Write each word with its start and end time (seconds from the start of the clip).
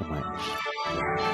Good 0.00 0.10
night. 0.10 1.29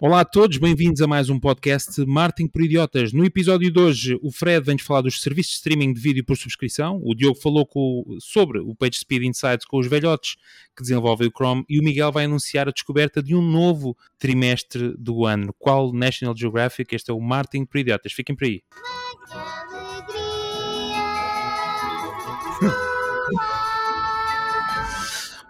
Olá 0.00 0.20
a 0.20 0.24
todos, 0.24 0.58
bem-vindos 0.58 1.02
a 1.02 1.08
mais 1.08 1.28
um 1.28 1.40
podcast 1.40 2.06
Marketing 2.06 2.46
por 2.46 2.62
Idiotas. 2.62 3.12
No 3.12 3.24
episódio 3.24 3.68
de 3.68 3.80
hoje, 3.80 4.16
o 4.22 4.30
Fred 4.30 4.64
vem-nos 4.64 4.84
falar 4.84 5.00
dos 5.00 5.20
serviços 5.20 5.50
de 5.50 5.56
streaming 5.56 5.92
de 5.92 6.00
vídeo 6.00 6.24
por 6.24 6.36
subscrição, 6.36 7.00
o 7.02 7.16
Diogo 7.16 7.36
falou 7.40 7.66
com, 7.66 8.04
sobre 8.20 8.60
o 8.60 8.76
PageSpeed 8.76 9.24
Insights 9.24 9.66
com 9.66 9.76
os 9.76 9.88
velhotes 9.88 10.36
que 10.76 10.82
desenvolvem 10.82 11.26
o 11.26 11.32
Chrome 11.32 11.64
e 11.68 11.80
o 11.80 11.82
Miguel 11.82 12.12
vai 12.12 12.26
anunciar 12.26 12.68
a 12.68 12.70
descoberta 12.70 13.20
de 13.20 13.34
um 13.34 13.42
novo 13.42 13.96
trimestre 14.20 14.94
do 14.96 15.26
ano. 15.26 15.52
Qual 15.58 15.92
National 15.92 16.36
Geographic? 16.36 16.94
Este 16.94 17.10
é 17.10 17.14
o 17.14 17.20
Marketing 17.20 17.64
por 17.64 17.78
Idiotas. 17.78 18.12
Fiquem 18.12 18.36
por 18.36 18.44
aí. 18.44 18.62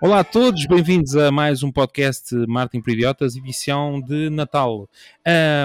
Olá 0.00 0.20
a 0.20 0.24
todos, 0.24 0.64
bem-vindos 0.64 1.16
a 1.16 1.32
mais 1.32 1.64
um 1.64 1.72
podcast 1.72 2.32
Martin 2.46 2.80
por 2.80 2.92
Idiotas, 2.92 3.34
edição 3.34 4.00
de 4.00 4.30
Natal. 4.30 4.88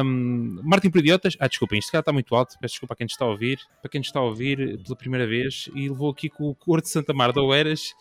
Um, 0.03 0.59
Martin 0.63 0.89
por 0.89 1.01
Idiotas, 1.01 1.37
ah, 1.39 1.47
desculpem, 1.47 1.77
isto 1.77 1.95
está 1.95 2.11
muito 2.11 2.33
alto, 2.33 2.57
peço 2.59 2.73
desculpa 2.73 2.95
a 2.95 2.97
quem 2.97 3.05
está 3.05 3.25
a 3.25 3.27
ouvir, 3.27 3.59
para 3.79 3.91
quem 3.91 4.01
está 4.01 4.19
a 4.19 4.23
ouvir 4.23 4.81
pela 4.81 4.95
primeira 4.95 5.27
vez, 5.27 5.69
e 5.75 5.87
levou 5.87 6.09
aqui 6.09 6.29
com 6.29 6.45
o 6.45 6.55
Cor 6.55 6.81
de 6.81 6.89
Santa 6.89 7.13
Mar 7.13 7.31
de 7.31 7.39
Oeiras, 7.39 7.93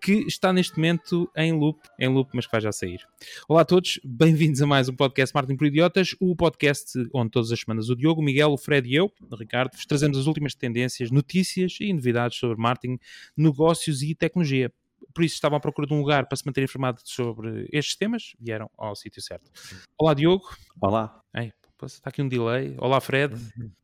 que 0.00 0.12
está 0.28 0.52
neste 0.52 0.76
momento 0.76 1.28
em 1.36 1.52
loop, 1.52 1.80
em 1.98 2.06
loop, 2.06 2.30
mas 2.34 2.46
que 2.46 2.52
vai 2.52 2.60
já 2.60 2.70
sair. 2.70 3.00
Olá 3.48 3.62
a 3.62 3.64
todos, 3.64 3.98
bem-vindos 4.04 4.62
a 4.62 4.66
mais 4.66 4.88
um 4.88 4.94
podcast 4.94 5.34
Martin 5.34 5.56
por 5.56 5.66
Idiotas, 5.66 6.14
o 6.20 6.36
podcast 6.36 6.96
onde 7.12 7.32
todas 7.32 7.50
as 7.50 7.58
semanas 7.58 7.90
o 7.90 7.96
Diogo, 7.96 8.20
o 8.20 8.24
Miguel, 8.24 8.52
o 8.52 8.56
Fred 8.56 8.88
e 8.88 8.94
eu, 8.94 9.10
o 9.28 9.34
Ricardo, 9.34 9.74
vos 9.74 9.84
trazemos 9.84 10.16
as 10.16 10.26
últimas 10.26 10.54
tendências, 10.54 11.10
notícias 11.10 11.78
e 11.80 11.92
novidades 11.92 12.38
sobre 12.38 12.56
marketing, 12.62 12.96
negócios 13.36 14.02
e 14.02 14.14
tecnologia 14.14 14.72
por 15.14 15.24
isso 15.24 15.34
estavam 15.34 15.56
à 15.56 15.60
procura 15.60 15.86
de 15.86 15.94
um 15.94 15.98
lugar 15.98 16.26
para 16.26 16.36
se 16.36 16.46
manter 16.46 16.62
informado 16.62 17.00
sobre 17.04 17.68
estes 17.72 17.96
temas, 17.96 18.34
vieram 18.38 18.70
ao 18.76 18.94
sítio 18.94 19.22
certo. 19.22 19.50
Olá, 19.98 20.14
Diogo. 20.14 20.44
Olá. 20.80 21.20
Ei, 21.34 21.52
está 21.82 22.10
aqui 22.10 22.22
um 22.22 22.28
delay. 22.28 22.74
Olá, 22.78 23.00
Fred. 23.00 23.34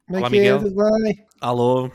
Como 0.06 0.16
é 0.16 0.20
Olá, 0.20 0.30
que 0.30 0.36
é? 0.36 0.38
Miguel. 0.38 0.58
Tudo 0.60 0.76
bem? 1.02 1.26
Alô. 1.40 1.90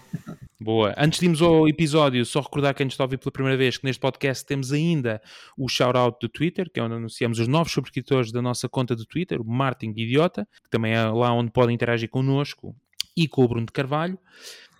Boa. 0.59 0.93
Antes 0.97 1.19
de 1.19 1.25
irmos 1.25 1.41
ao 1.41 1.67
episódio, 1.67 2.25
só 2.25 2.41
recordar 2.41 2.75
quem 2.75 2.85
nos 2.85 2.93
está 2.93 3.03
a 3.03 3.05
ouvir 3.05 3.17
pela 3.17 3.31
primeira 3.31 3.57
vez 3.57 3.77
que 3.77 3.85
neste 3.85 3.99
podcast 3.99 4.45
temos 4.45 4.71
ainda 4.71 5.21
o 5.57 5.67
shout-out 5.67 6.17
do 6.21 6.29
Twitter, 6.29 6.69
que 6.71 6.79
é 6.79 6.83
onde 6.83 6.95
anunciamos 6.95 7.39
os 7.39 7.47
novos 7.47 7.71
subscritores 7.71 8.31
da 8.31 8.41
nossa 8.41 8.67
conta 8.67 8.95
do 8.95 9.05
Twitter, 9.05 9.41
o 9.41 9.45
Martin 9.45 9.93
Idiota, 9.95 10.47
que 10.63 10.69
também 10.69 10.93
é 10.93 11.03
lá 11.05 11.33
onde 11.33 11.51
podem 11.51 11.73
interagir 11.73 12.09
connosco 12.09 12.75
e 13.15 13.27
com 13.27 13.43
o 13.43 13.47
Bruno 13.47 13.65
de 13.65 13.71
Carvalho. 13.71 14.17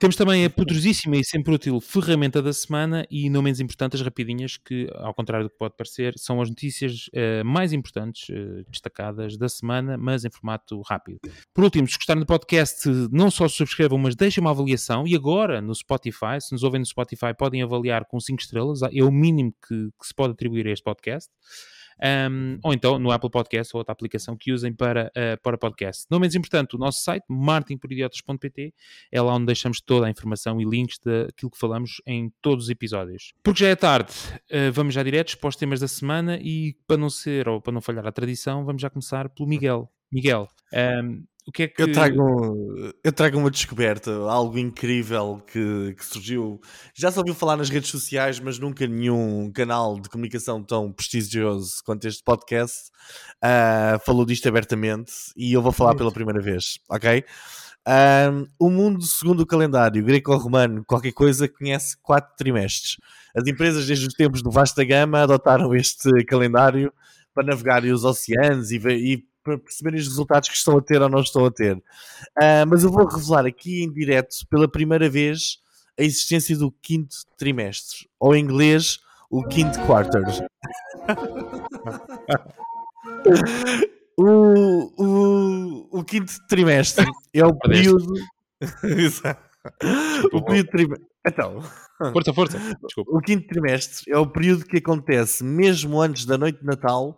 Temos 0.02 0.16
também 0.16 0.44
a 0.44 0.50
poderosíssima 0.50 1.16
e 1.16 1.24
sempre 1.24 1.54
útil 1.54 1.80
ferramenta 1.80 2.42
da 2.42 2.52
semana 2.52 3.06
e, 3.08 3.30
não 3.30 3.44
menos 3.44 3.60
importante, 3.60 3.96
as 3.96 4.02
rapidinhas, 4.02 4.58
que, 4.58 4.90
ao 4.96 5.14
contrário 5.14 5.46
do 5.46 5.52
que 5.52 5.58
pode 5.60 5.76
parecer, 5.78 6.16
são 6.18 6.42
as 6.42 6.50
notícias 6.50 7.08
eh, 7.14 7.44
mais 7.44 7.72
importantes, 7.72 8.28
eh, 8.32 8.64
destacadas 8.68 9.38
da 9.38 9.48
semana, 9.48 10.00
mas 10.00 10.26
em 10.26 10.32
formato 10.32 10.82
rápido. 10.82 11.20
Por 11.54 11.64
último, 11.64 11.88
se 11.88 11.98
gostarem 11.98 12.20
do 12.20 12.26
podcast, 12.26 12.90
não 13.12 13.30
só 13.30 13.48
subscrevam, 13.48 14.00
mas 14.00 14.16
deixem 14.16 14.42
uma 14.42 14.50
avaliação. 14.50 15.06
E 15.06 15.16
agora, 15.16 15.62
no 15.62 15.76
Spotify, 15.76 16.42
se 16.42 16.52
nos 16.52 16.64
ouvem 16.64 16.80
no 16.80 16.86
Spotify, 16.88 17.36
podem 17.38 17.62
avaliar 17.62 18.06
com 18.06 18.20
5 18.20 18.42
estrelas. 18.42 18.82
É 18.82 19.04
o 19.04 19.12
mínimo 19.12 19.54
que, 19.68 19.90
que 20.00 20.08
se 20.08 20.16
pode 20.16 20.34
atribuir 20.34 20.66
a 20.66 20.72
este 20.72 20.84
podcast. 20.84 21.30
Um, 22.02 22.58
ou 22.64 22.74
então 22.74 22.98
no 22.98 23.12
Apple 23.12 23.30
Podcast 23.30 23.76
ou 23.76 23.80
outra 23.80 23.94
aplicação 23.94 24.36
que 24.36 24.52
usem 24.52 24.74
para, 24.74 25.12
uh, 25.16 25.42
para 25.42 25.58
podcast. 25.58 26.06
Não 26.10 26.20
menos 26.20 26.36
importante, 26.36 26.76
o 26.76 26.80
nosso 26.80 27.02
site, 27.04 27.24
martinporidiotas.pt, 27.30 28.74
é 29.12 29.22
lá 29.22 29.36
onde 29.36 29.46
deixamos 29.46 29.80
toda 29.82 30.08
a 30.08 30.10
informação 30.10 30.60
e 30.60 30.66
links 30.66 30.98
daquilo 31.00 31.52
que 31.52 31.58
falamos 31.58 32.02
em 32.06 32.32
todos 32.42 32.66
os 32.66 32.70
episódios. 32.70 33.34
Porque 33.44 33.60
já 33.64 33.70
é 33.70 33.76
tarde, 33.76 34.12
uh, 34.52 34.72
vamos 34.72 34.94
já 34.94 35.04
diretos 35.04 35.36
para 35.36 35.50
os 35.50 35.56
temas 35.56 35.80
da 35.80 35.88
semana 35.88 36.40
e 36.42 36.76
para 36.88 36.98
não 36.98 37.10
ser 37.10 37.48
ou 37.48 37.62
para 37.62 37.74
não 37.74 37.82
falhar 37.82 38.08
a 38.08 38.12
tradição, 38.12 38.66
vamos 38.66 38.82
já 38.82 38.90
começar 38.90 39.30
pelo 39.30 39.48
Miguel. 39.48 39.92
Miguel, 40.12 40.50
um, 40.74 41.24
o 41.48 41.52
que 41.52 41.64
é 41.64 41.68
que... 41.68 41.82
Eu 41.82 41.92
trago, 41.92 42.94
eu 43.04 43.12
trago 43.12 43.38
uma 43.38 43.50
descoberta, 43.50 44.12
algo 44.30 44.58
incrível 44.58 45.42
que, 45.48 45.96
que, 45.98 46.06
surgiu. 46.06 46.62
Já 46.94 47.12
se 47.12 47.18
ouviu 47.18 47.34
falar 47.34 47.58
nas 47.58 47.70
redes 47.70 47.90
sociais, 47.90 48.40
mas 48.40 48.60
nunca 48.60 48.86
nenhum 48.86 49.52
canal 49.52 50.00
de 50.00 50.08
comunicação 50.08 50.64
tão 50.64 50.92
prestigioso 50.92 51.76
quanto 51.84 52.08
este 52.08 52.24
podcast 52.24 52.92
uh, 53.44 54.00
falou 54.06 54.26
disto 54.26 54.48
abertamente 54.48 55.12
e 55.36 55.54
eu 55.54 55.62
vou 55.62 55.72
falar 55.72 55.96
pela 55.96 56.12
primeira 56.12 56.42
vez, 56.42 56.78
ok? 56.90 57.24
Um, 57.88 58.46
o 58.60 58.70
mundo, 58.70 59.04
segundo 59.04 59.42
o 59.42 59.46
calendário 59.46 60.06
greco-romano, 60.06 60.84
qualquer 60.86 61.12
coisa, 61.12 61.48
conhece 61.48 61.98
quatro 62.04 62.36
trimestres. 62.38 62.98
As 63.36 63.48
empresas, 63.48 63.88
desde 63.88 64.08
os 64.08 64.14
tempos 64.14 64.44
do 64.44 64.52
Vasta 64.52 64.84
Gama, 64.86 65.24
adotaram 65.24 65.74
este 65.74 66.10
calendário 66.26 66.94
para 67.34 67.48
navegar 67.48 67.84
os 67.84 68.04
oceanos 68.04 68.72
e, 68.72 68.78
e 68.78 69.31
para 69.44 69.58
perceberem 69.58 70.00
os 70.00 70.08
resultados 70.08 70.48
que 70.50 70.56
estão 70.56 70.78
a 70.78 70.82
ter 70.82 71.02
ou 71.02 71.10
não 71.10 71.22
estão 71.22 71.46
a 71.46 71.52
ter. 71.52 71.78
Uh, 71.78 72.66
mas 72.68 72.84
eu 72.84 72.92
vou 72.92 73.08
revelar 73.08 73.46
aqui 73.46 73.84
em 73.84 73.92
direto, 73.92 74.36
pela 74.50 74.68
primeira 74.68 75.10
vez, 75.10 75.60
a 76.00 76.04
existência 76.04 76.58
do 76.58 76.72
quinto 76.72 77.16
trimestre, 77.38 78.10
ou 78.20 78.36
em 78.36 78.44
inglês, 78.44 79.00
o 79.30 79.44
quinto 79.44 79.80
quarter. 79.86 80.22
o, 84.18 84.92
o, 84.98 86.00
o 86.00 86.04
quinto 86.04 86.34
trimestre 86.48 87.06
é 87.34 87.46
o 87.46 87.56
período. 87.56 88.14
o 90.34 90.42
período 90.44 90.70
trimestre. 90.70 91.11
Então, 91.26 91.62
força, 92.12 92.34
força. 92.34 92.60
Desculpa. 92.84 93.12
O 93.12 93.20
quinto 93.20 93.48
trimestre 93.48 94.12
é 94.12 94.18
o 94.18 94.26
período 94.26 94.66
que 94.66 94.78
acontece 94.78 95.44
mesmo 95.44 96.02
antes 96.02 96.26
da 96.26 96.38
noite 96.38 96.60
de 96.60 96.66
Natal 96.66 97.18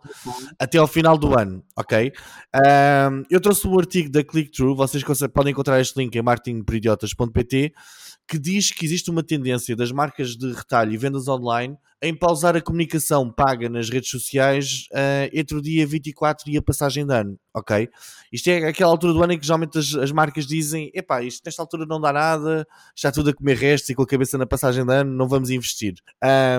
até 0.58 0.76
ao 0.76 0.86
final 0.86 1.16
do 1.16 1.38
ano, 1.38 1.64
ok? 1.76 2.12
Um, 2.54 3.22
eu 3.30 3.40
trouxe 3.40 3.66
um 3.66 3.78
artigo 3.78 4.10
da 4.10 4.22
ClickTrue, 4.22 4.76
vocês 4.76 5.02
podem 5.32 5.52
encontrar 5.52 5.80
este 5.80 5.98
link 5.98 6.14
em 6.14 6.22
marketingperidiotas.pt 6.22 7.72
que 8.26 8.38
diz 8.38 8.70
que 8.70 8.84
existe 8.84 9.10
uma 9.10 9.22
tendência 9.22 9.76
das 9.76 9.92
marcas 9.92 10.36
de 10.36 10.52
retalho 10.52 10.92
e 10.92 10.96
vendas 10.96 11.28
online 11.28 11.76
em 12.02 12.14
pausar 12.14 12.54
a 12.54 12.60
comunicação 12.60 13.30
paga 13.32 13.66
nas 13.66 13.88
redes 13.88 14.10
sociais 14.10 14.86
uh, 14.92 15.30
entre 15.32 15.56
o 15.56 15.62
dia 15.62 15.86
24 15.86 16.50
e 16.50 16.56
a 16.58 16.62
passagem 16.62 17.06
de 17.06 17.14
ano, 17.14 17.38
ok? 17.54 17.88
Isto 18.30 18.50
é 18.50 18.68
aquela 18.68 18.90
altura 18.90 19.14
do 19.14 19.22
ano 19.22 19.32
em 19.32 19.38
que 19.38 19.46
geralmente 19.46 19.78
as, 19.78 19.94
as 19.94 20.12
marcas 20.12 20.46
dizem 20.46 20.90
epá, 20.92 21.22
isto 21.22 21.42
nesta 21.46 21.62
altura 21.62 21.86
não 21.86 21.98
dá 21.98 22.12
nada, 22.12 22.66
está 22.94 23.10
tudo 23.10 23.30
a 23.30 23.34
comer 23.34 23.56
restos 23.56 23.88
e 23.94 23.96
com 23.96 24.02
a 24.02 24.06
cabeça 24.06 24.36
na 24.36 24.44
passagem 24.44 24.84
de 24.84 24.92
ano 24.92 25.14
não 25.14 25.28
vamos 25.28 25.50
investir. 25.50 25.94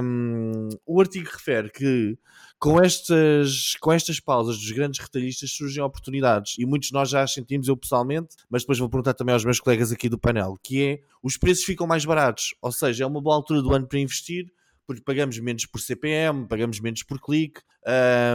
Um, 0.02 0.70
o 0.86 1.02
artigo 1.02 1.30
refere 1.30 1.70
que 1.70 2.18
com 2.58 2.82
estas, 2.82 3.76
com 3.82 3.92
estas 3.92 4.22
pausas 4.22 4.58
dos 4.58 4.72
grandes 4.72 5.02
retalhistas 5.02 5.52
surgem 5.52 5.84
oportunidades 5.84 6.56
e 6.58 6.66
muitos 6.66 6.88
de 6.88 6.94
nós 6.94 7.10
já 7.10 7.22
as 7.22 7.34
sentimos, 7.34 7.68
eu 7.68 7.76
pessoalmente, 7.76 8.38
mas 8.50 8.62
depois 8.64 8.80
vou 8.80 8.90
perguntar 8.90 9.14
também 9.14 9.34
aos 9.34 9.44
meus 9.44 9.60
colegas 9.60 9.92
aqui 9.92 10.08
do 10.08 10.18
painel, 10.18 10.56
que 10.64 10.82
é 10.82 11.00
os 11.22 11.38
preços 11.38 11.66
ficam 11.66 11.86
mais 11.86 12.06
baratos, 12.06 12.56
ou 12.62 12.72
seja, 12.72 13.04
é 13.04 13.08
uma 13.08 13.22
boa 13.22 13.36
altura 13.36 13.62
do 13.62 13.74
ano 13.74 13.86
para 13.86 14.00
investir 14.00 14.46
porque 14.86 15.02
pagamos 15.02 15.38
menos 15.40 15.66
por 15.66 15.80
CPM, 15.80 16.48
pagamos 16.48 16.80
menos 16.80 17.04
por 17.04 17.20
clique, 17.20 17.62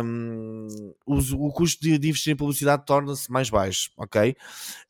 um, 0.04 0.94
o, 1.04 1.16
o, 1.46 1.52
custo 1.52 1.82
de, 1.82 1.98
de, 1.98 2.08
investir 2.08 2.32
em 2.32 2.36
publicidade 2.36 2.84
torna-se 2.86 3.30
mais 3.30 3.50
baixo, 3.50 3.90
ok? 3.96 4.36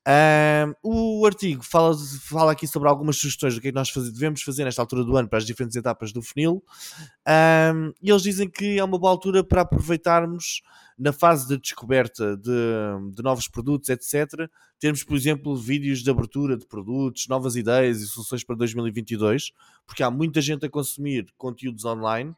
Um, 0.07 0.75
o 0.83 1.27
artigo 1.27 1.63
fala, 1.63 1.95
fala 2.23 2.53
aqui 2.53 2.67
sobre 2.67 2.89
algumas 2.89 3.17
sugestões 3.17 3.55
do 3.55 3.61
que, 3.61 3.69
é 3.69 3.71
que 3.71 3.75
nós 3.75 3.91
devemos 4.13 4.43
fazer 4.43 4.65
nesta 4.65 4.83
altura 4.83 5.05
do 5.05 5.17
ano 5.17 5.29
para 5.29 5.39
as 5.39 5.47
diferentes 5.47 5.77
etapas 5.77 6.13
do 6.13 6.23
funil, 6.23 6.63
um, 7.75 7.93
e 8.03 8.11
eles 8.11 8.23
dizem 8.23 8.49
que 8.49 8.79
é 8.79 8.85
uma 8.85 8.99
boa 8.99 9.11
altura 9.11 9.43
para 9.43 9.63
aproveitarmos 9.63 10.63
na 11.01 11.15
fase 11.15 11.49
de 11.49 11.57
descoberta 11.57 12.37
de, 12.37 13.15
de 13.15 13.23
novos 13.23 13.49
produtos, 13.49 13.89
etc., 13.89 14.51
temos, 14.79 15.03
por 15.03 15.17
exemplo, 15.17 15.57
vídeos 15.57 16.03
de 16.03 16.11
abertura 16.11 16.59
de 16.59 16.67
produtos, 16.67 17.27
novas 17.27 17.57
ideias 17.57 18.03
e 18.03 18.07
soluções 18.07 18.45
para 18.45 18.55
2022, 18.57 19.53
porque 19.87 20.03
há 20.03 20.11
muita 20.11 20.43
gente 20.43 20.67
a 20.67 20.71
consumir 20.71 21.27
conteúdos 21.39 21.87
online 21.87 22.35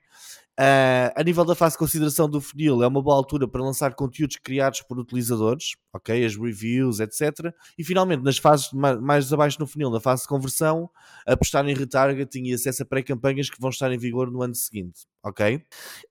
Uh, 0.60 1.08
a 1.16 1.22
nível 1.24 1.46
da 1.46 1.54
fase 1.54 1.74
de 1.74 1.78
consideração 1.78 2.28
do 2.28 2.38
funil, 2.38 2.82
é 2.82 2.86
uma 2.86 3.00
boa 3.00 3.16
altura 3.16 3.48
para 3.48 3.62
lançar 3.62 3.94
conteúdos 3.94 4.36
criados 4.36 4.82
por 4.82 4.98
utilizadores, 4.98 5.76
ok? 5.94 6.24
As 6.24 6.36
reviews, 6.36 7.00
etc. 7.00 7.54
E 7.78 7.82
finalmente, 7.82 8.22
nas 8.22 8.36
fases 8.36 8.70
mais 8.72 9.32
abaixo 9.32 9.58
no 9.58 9.66
funil, 9.66 9.90
na 9.90 9.98
fase 9.98 10.22
de 10.22 10.28
conversão, 10.28 10.90
apostar 11.26 11.66
em 11.66 11.74
retargeting 11.74 12.44
e 12.44 12.52
acesso 12.52 12.82
a 12.82 12.86
pré-campanhas 12.86 13.48
que 13.48 13.58
vão 13.58 13.70
estar 13.70 13.90
em 13.92 13.96
vigor 13.96 14.30
no 14.30 14.42
ano 14.42 14.54
seguinte, 14.54 15.06
ok? 15.24 15.56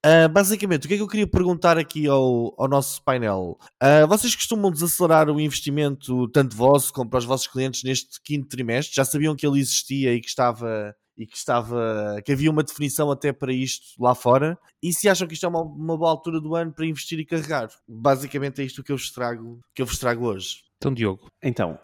Uh, 0.04 0.28
basicamente, 0.28 0.86
o 0.86 0.88
que 0.88 0.94
é 0.94 0.96
que 0.96 1.02
eu 1.04 1.08
queria 1.08 1.26
perguntar 1.26 1.78
aqui 1.78 2.08
ao, 2.08 2.52
ao 2.58 2.66
nosso 2.66 3.00
painel? 3.04 3.56
Uh, 3.80 4.08
vocês 4.08 4.34
costumam 4.34 4.72
desacelerar 4.72 5.30
o 5.30 5.40
investimento, 5.40 6.26
tanto 6.28 6.56
vosso 6.56 6.92
como 6.92 7.08
para 7.08 7.18
os 7.18 7.24
vossos 7.24 7.46
clientes, 7.46 7.84
neste 7.84 8.20
quinto 8.20 8.48
trimestre? 8.48 8.96
Já 8.96 9.04
sabiam 9.04 9.36
que 9.36 9.46
ele 9.46 9.60
existia 9.60 10.12
e 10.12 10.20
que 10.20 10.28
estava 10.28 10.96
e 11.16 11.26
que 11.26 11.36
estava 11.36 12.20
que 12.24 12.32
havia 12.32 12.50
uma 12.50 12.62
definição 12.62 13.10
até 13.10 13.32
para 13.32 13.52
isto 13.52 14.02
lá 14.02 14.14
fora 14.14 14.58
e 14.82 14.92
se 14.92 15.08
acham 15.08 15.26
que 15.26 15.34
isto 15.34 15.46
é 15.46 15.48
uma, 15.48 15.62
uma 15.62 15.96
boa 15.96 16.10
altura 16.10 16.40
do 16.40 16.54
ano 16.54 16.72
para 16.72 16.86
investir 16.86 17.18
e 17.18 17.24
carregar 17.24 17.68
basicamente 17.88 18.62
é 18.62 18.64
isto 18.64 18.82
que 18.82 18.92
eu 18.92 18.96
vos 18.96 19.10
trago 19.10 19.60
que 19.74 19.82
eu 19.82 19.86
vos 19.86 19.98
trago 19.98 20.26
hoje 20.26 20.62
Então, 20.78 20.92
Diogo. 20.92 21.30
Então, 21.40 21.78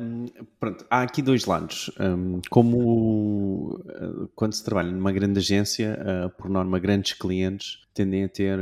um, 0.00 0.26
pronto, 0.60 0.86
há 0.88 1.02
aqui 1.02 1.20
dois 1.20 1.44
lados. 1.44 1.90
Um, 1.98 2.40
como 2.48 3.80
uh, 3.80 4.28
quando 4.36 4.52
se 4.52 4.62
trabalha 4.62 4.92
numa 4.92 5.10
grande 5.10 5.40
agência, 5.40 5.98
uh, 5.98 6.30
por 6.30 6.48
norma, 6.48 6.78
grandes 6.78 7.14
clientes 7.14 7.84
tendem 7.94 8.24
a 8.24 8.28
ter 8.28 8.58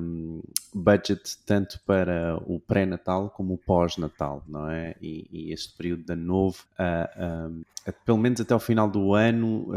um, 0.00 0.40
budget 0.74 1.38
tanto 1.46 1.80
para 1.86 2.36
o 2.46 2.60
pré-natal 2.60 3.30
como 3.30 3.54
o 3.54 3.58
pós-natal, 3.58 4.42
não 4.46 4.68
é? 4.68 4.94
E, 5.00 5.28
e, 5.30 5.52
este 5.52 5.76
período 5.76 6.04
de 6.04 6.12
ano 6.12 6.24
novo, 6.24 6.64
uh, 6.74 7.64
pelo 8.04 8.18
menos 8.18 8.40
até 8.40 8.54
o 8.54 8.58
final 8.58 8.90
do 8.90 9.14
ano, 9.14 9.68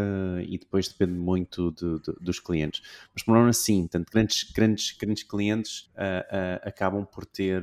e 0.47 0.57
depois 0.57 0.87
depende 0.87 1.17
muito 1.17 1.71
de, 1.71 1.99
de, 1.99 2.13
dos 2.19 2.39
clientes. 2.39 2.81
Mas 3.13 3.23
por 3.23 3.33
norma, 3.33 3.53
sim, 3.53 3.87
tanto 3.87 4.11
grandes, 4.11 4.51
grandes, 4.51 4.95
grandes 4.99 5.23
clientes 5.23 5.89
acabam 6.63 7.05
por 7.05 7.25
ter, 7.25 7.61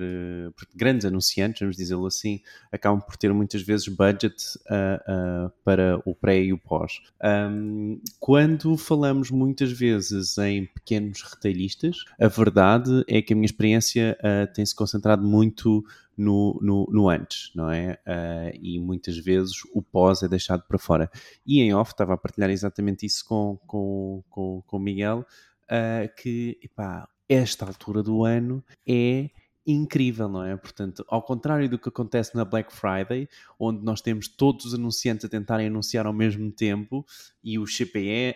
grandes 0.75 1.05
anunciantes, 1.05 1.61
vamos 1.61 1.77
dizê-lo 1.77 2.06
assim, 2.06 2.41
acabam 2.73 3.00
por 3.00 3.17
ter 3.17 3.33
muitas 3.33 3.62
vezes 3.62 3.89
budget 3.89 4.59
uh, 4.67 5.47
uh, 5.47 5.53
para 5.65 6.00
o 6.05 6.15
pré 6.15 6.43
e 6.43 6.53
o 6.53 6.59
pós. 6.59 7.00
Um, 7.23 8.00
quando 8.21 8.77
falamos 8.77 9.31
muitas 9.31 9.73
vezes 9.73 10.39
em 10.39 10.67
pequenos 10.67 11.23
retalhistas, 11.23 12.05
a 12.21 12.29
verdade 12.29 13.05
é 13.09 13.21
que 13.23 13.33
a 13.33 13.37
minha 13.37 13.47
experiência 13.47 14.17
uh, 14.21 14.53
tem 14.53 14.65
se 14.65 14.75
concentrado 14.75 15.27
muito 15.27 15.85
no, 16.19 16.59
no, 16.61 16.87
no, 16.91 17.09
antes, 17.09 17.53
não 17.55 17.70
é? 17.70 17.99
Uh, 18.06 18.59
e 18.61 18.79
muitas 18.81 19.17
vezes 19.17 19.55
o 19.73 19.81
pós 19.81 20.23
é 20.23 20.29
deixado 20.29 20.65
para 20.67 20.79
fora. 20.79 21.11
E 21.47 21.61
em 21.61 21.73
off 21.73 21.93
estava 21.93 22.15
a 22.15 22.19
partilhar 22.19 22.50
exatamente 22.50 23.06
isso 23.06 23.25
com, 23.25 23.56
com, 23.67 24.25
com, 24.29 24.62
com 24.67 24.76
o 24.76 24.81
Miguel, 24.81 25.25
uh, 25.65 26.15
que, 26.20 26.59
epá, 26.62 27.09
esta 27.29 27.65
altura 27.65 28.03
do 28.03 28.25
ano 28.25 28.65
é 28.87 29.31
incrível, 29.65 30.29
não 30.29 30.43
é? 30.43 30.56
Portanto, 30.56 31.05
ao 31.09 31.23
contrário 31.23 31.69
do 31.69 31.79
que 31.79 31.91
acontece 31.91 32.35
na 32.35 32.44
Black 32.44 32.73
Friday, 32.73 33.29
onde 33.59 33.85
nós 33.85 34.00
temos 34.00 34.26
todos 34.26 34.64
os 34.64 34.75
anunciantes 34.75 35.26
a 35.26 35.29
tentarem 35.29 35.67
anunciar 35.67 36.06
ao 36.06 36.12
mesmo 36.12 36.50
tempo 36.50 37.05
e 37.44 37.59
os, 37.59 37.71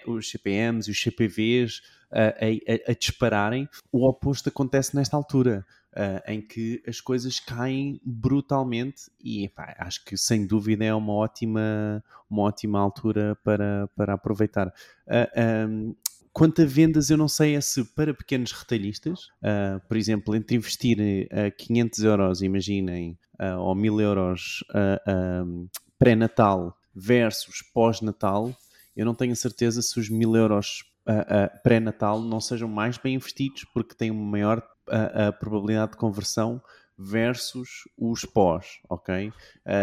os 0.06 0.31
CPMs 0.31 0.88
e 0.88 0.93
os 0.93 1.00
CPVs 1.00 1.81
a, 2.12 2.26
a, 2.26 2.90
a 2.90 2.94
dispararem, 2.94 3.67
o 3.90 4.06
oposto 4.06 4.50
acontece 4.50 4.94
nesta 4.94 5.17
altura. 5.17 5.67
Uh, 5.94 6.23
em 6.27 6.41
que 6.41 6.83
as 6.87 7.03
coisas 7.03 7.39
caem 7.39 8.00
brutalmente 8.03 9.11
e 9.23 9.44
epá, 9.44 9.77
acho 9.79 10.03
que 10.06 10.17
sem 10.17 10.47
dúvida 10.47 10.83
é 10.87 10.94
uma 10.94 11.12
ótima, 11.12 12.03
uma 12.31 12.44
ótima 12.44 12.81
altura 12.81 13.37
para, 13.44 13.87
para 13.94 14.15
aproveitar. 14.15 14.69
Uh, 15.06 15.69
um, 15.69 15.94
Quanto 16.33 16.62
a 16.62 16.65
vendas, 16.65 17.11
eu 17.11 17.19
não 17.19 17.29
sei 17.29 17.56
é 17.56 17.61
se 17.61 17.85
para 17.85 18.15
pequenos 18.15 18.53
retalhistas, 18.53 19.27
uh, 19.43 19.79
por 19.87 19.99
exemplo, 19.99 20.35
entre 20.35 20.56
investir 20.56 20.99
uh, 20.99 21.55
500 21.59 21.99
euros, 22.05 22.43
imaginem, 22.43 23.19
uh, 23.38 23.61
ou 23.61 23.75
1000 23.75 24.00
euros 24.00 24.65
uh, 24.71 25.69
pré-natal 25.99 26.75
versus 26.95 27.61
pós-natal, 27.75 28.56
eu 28.97 29.05
não 29.05 29.15
tenho 29.15 29.37
certeza 29.37 29.83
se 29.83 30.00
os 30.00 30.09
1000 30.09 30.37
euros 30.37 30.85
pré-natal 31.65 32.21
não 32.21 32.41
sejam 32.41 32.69
mais 32.69 32.97
bem 32.97 33.17
investidos, 33.17 33.65
porque 33.75 33.95
têm 33.95 34.11
uma 34.11 34.25
maior 34.25 34.62
probabilidade 35.38 35.93
de 35.93 35.99
conversão 35.99 36.62
versus 36.99 37.88
os 37.99 38.25
pós, 38.25 38.79
ok? 38.88 39.32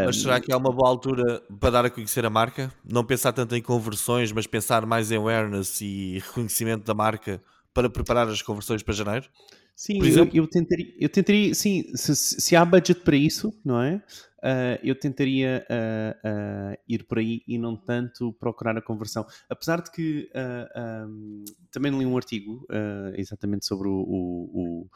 Mas 0.05 0.21
será 0.21 0.39
que 0.39 0.51
é 0.51 0.55
uma 0.55 0.71
boa 0.71 0.87
altura 0.87 1.41
para 1.59 1.69
dar 1.69 1.85
a 1.85 1.89
conhecer 1.89 2.25
a 2.25 2.29
marca? 2.29 2.71
Não 2.83 3.03
pensar 3.03 3.33
tanto 3.33 3.55
em 3.55 3.61
conversões, 3.61 4.31
mas 4.31 4.47
pensar 4.47 4.85
mais 4.85 5.11
em 5.11 5.17
awareness 5.17 5.81
e 5.81 6.19
reconhecimento 6.19 6.85
da 6.85 6.93
marca 6.93 7.41
para 7.73 7.89
preparar 7.89 8.27
as 8.27 8.41
conversões 8.41 8.83
para 8.83 8.93
janeiro? 8.93 9.27
Sim, 9.75 9.99
eu, 10.03 10.29
eu, 10.33 10.45
tentaria, 10.45 10.93
eu 10.99 11.07
tentaria, 11.07 11.55
sim, 11.55 11.85
se, 11.95 12.13
se 12.13 12.53
há 12.53 12.65
budget 12.65 12.99
para 12.99 13.15
isso, 13.15 13.53
não 13.63 13.81
é? 13.81 14.03
Uh, 14.39 14.79
eu 14.83 14.95
tentaria 14.95 15.65
uh, 15.69 16.73
uh, 16.73 16.77
ir 16.87 17.03
por 17.03 17.19
aí 17.19 17.41
e 17.47 17.57
não 17.57 17.75
tanto 17.75 18.33
procurar 18.33 18.77
a 18.77 18.81
conversão. 18.81 19.25
Apesar 19.49 19.81
de 19.81 19.91
que 19.91 20.29
um, 21.07 21.45
também 21.71 21.97
li 21.97 22.05
um 22.05 22.15
artigo 22.15 22.65
exatamente 23.15 23.65
sobre 23.65 23.87
o, 23.87 23.93
o, 23.93 24.81
o 24.83 24.89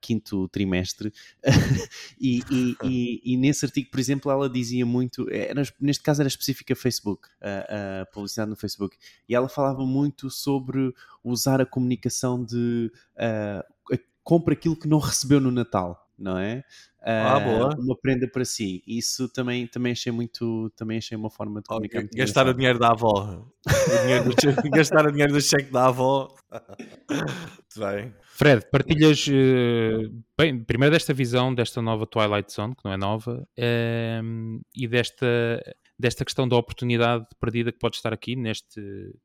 quinto 0.00 0.48
trimestre. 0.48 1.12
E, 2.20 2.42
e, 2.50 2.76
e, 2.82 3.22
e, 3.24 3.36
nesse 3.36 3.64
artigo, 3.64 3.90
por 3.90 4.00
exemplo, 4.00 4.30
ela 4.30 4.50
dizia 4.50 4.84
muito, 4.84 5.28
era, 5.30 5.62
neste 5.80 6.02
caso 6.02 6.20
era 6.20 6.28
específica 6.28 6.74
Facebook, 6.74 7.28
a 7.40 8.06
publicidade 8.06 8.50
no 8.50 8.56
Facebook, 8.56 8.96
e 9.28 9.34
ela 9.34 9.48
falava 9.48 9.84
muito 9.86 10.28
sobre 10.30 10.92
usar 11.22 11.60
a 11.60 11.66
comunicação 11.66 12.44
de 12.44 12.90
compra 14.24 14.54
aquilo 14.54 14.76
que 14.76 14.88
não 14.88 14.98
recebeu 14.98 15.40
no 15.40 15.50
Natal 15.50 16.07
não 16.18 16.36
é? 16.36 16.64
Ah, 17.00 17.38
boa. 17.38 17.74
Uma 17.78 17.96
prenda 17.96 18.28
para 18.28 18.44
si. 18.44 18.82
Isso 18.86 19.28
também, 19.28 19.66
também 19.66 19.92
achei 19.92 20.12
muito, 20.12 20.70
também 20.76 20.98
achei 20.98 21.16
uma 21.16 21.30
forma 21.30 21.60
de 21.60 21.68
comunicar. 21.68 22.04
Okay. 22.04 22.18
Gastar 22.18 22.48
o 22.48 22.54
dinheiro 22.54 22.78
da 22.78 22.90
avó. 22.90 23.46
o 23.66 24.02
dinheiro 24.02 24.24
do, 24.24 24.34
gastar 24.70 25.06
o 25.06 25.12
dinheiro 25.12 25.32
do 25.32 25.40
cheque 25.40 25.70
da 25.70 25.86
avó. 25.86 26.34
Bem. 27.76 28.12
Fred, 28.34 28.66
partilhas 28.70 29.26
uh, 29.28 30.12
bem, 30.36 30.62
primeiro 30.62 30.92
desta 30.92 31.12
visão 31.12 31.54
desta 31.54 31.82
nova 31.82 32.06
Twilight 32.06 32.52
Zone, 32.52 32.74
que 32.74 32.84
não 32.84 32.92
é 32.92 32.96
nova, 32.96 33.46
uh, 33.58 34.60
e 34.74 34.88
desta, 34.88 35.60
desta 35.98 36.24
questão 36.24 36.48
da 36.48 36.56
oportunidade 36.56 37.26
perdida 37.40 37.72
que 37.72 37.78
pode 37.78 37.96
estar 37.96 38.12
aqui 38.12 38.36
neste 38.36 38.80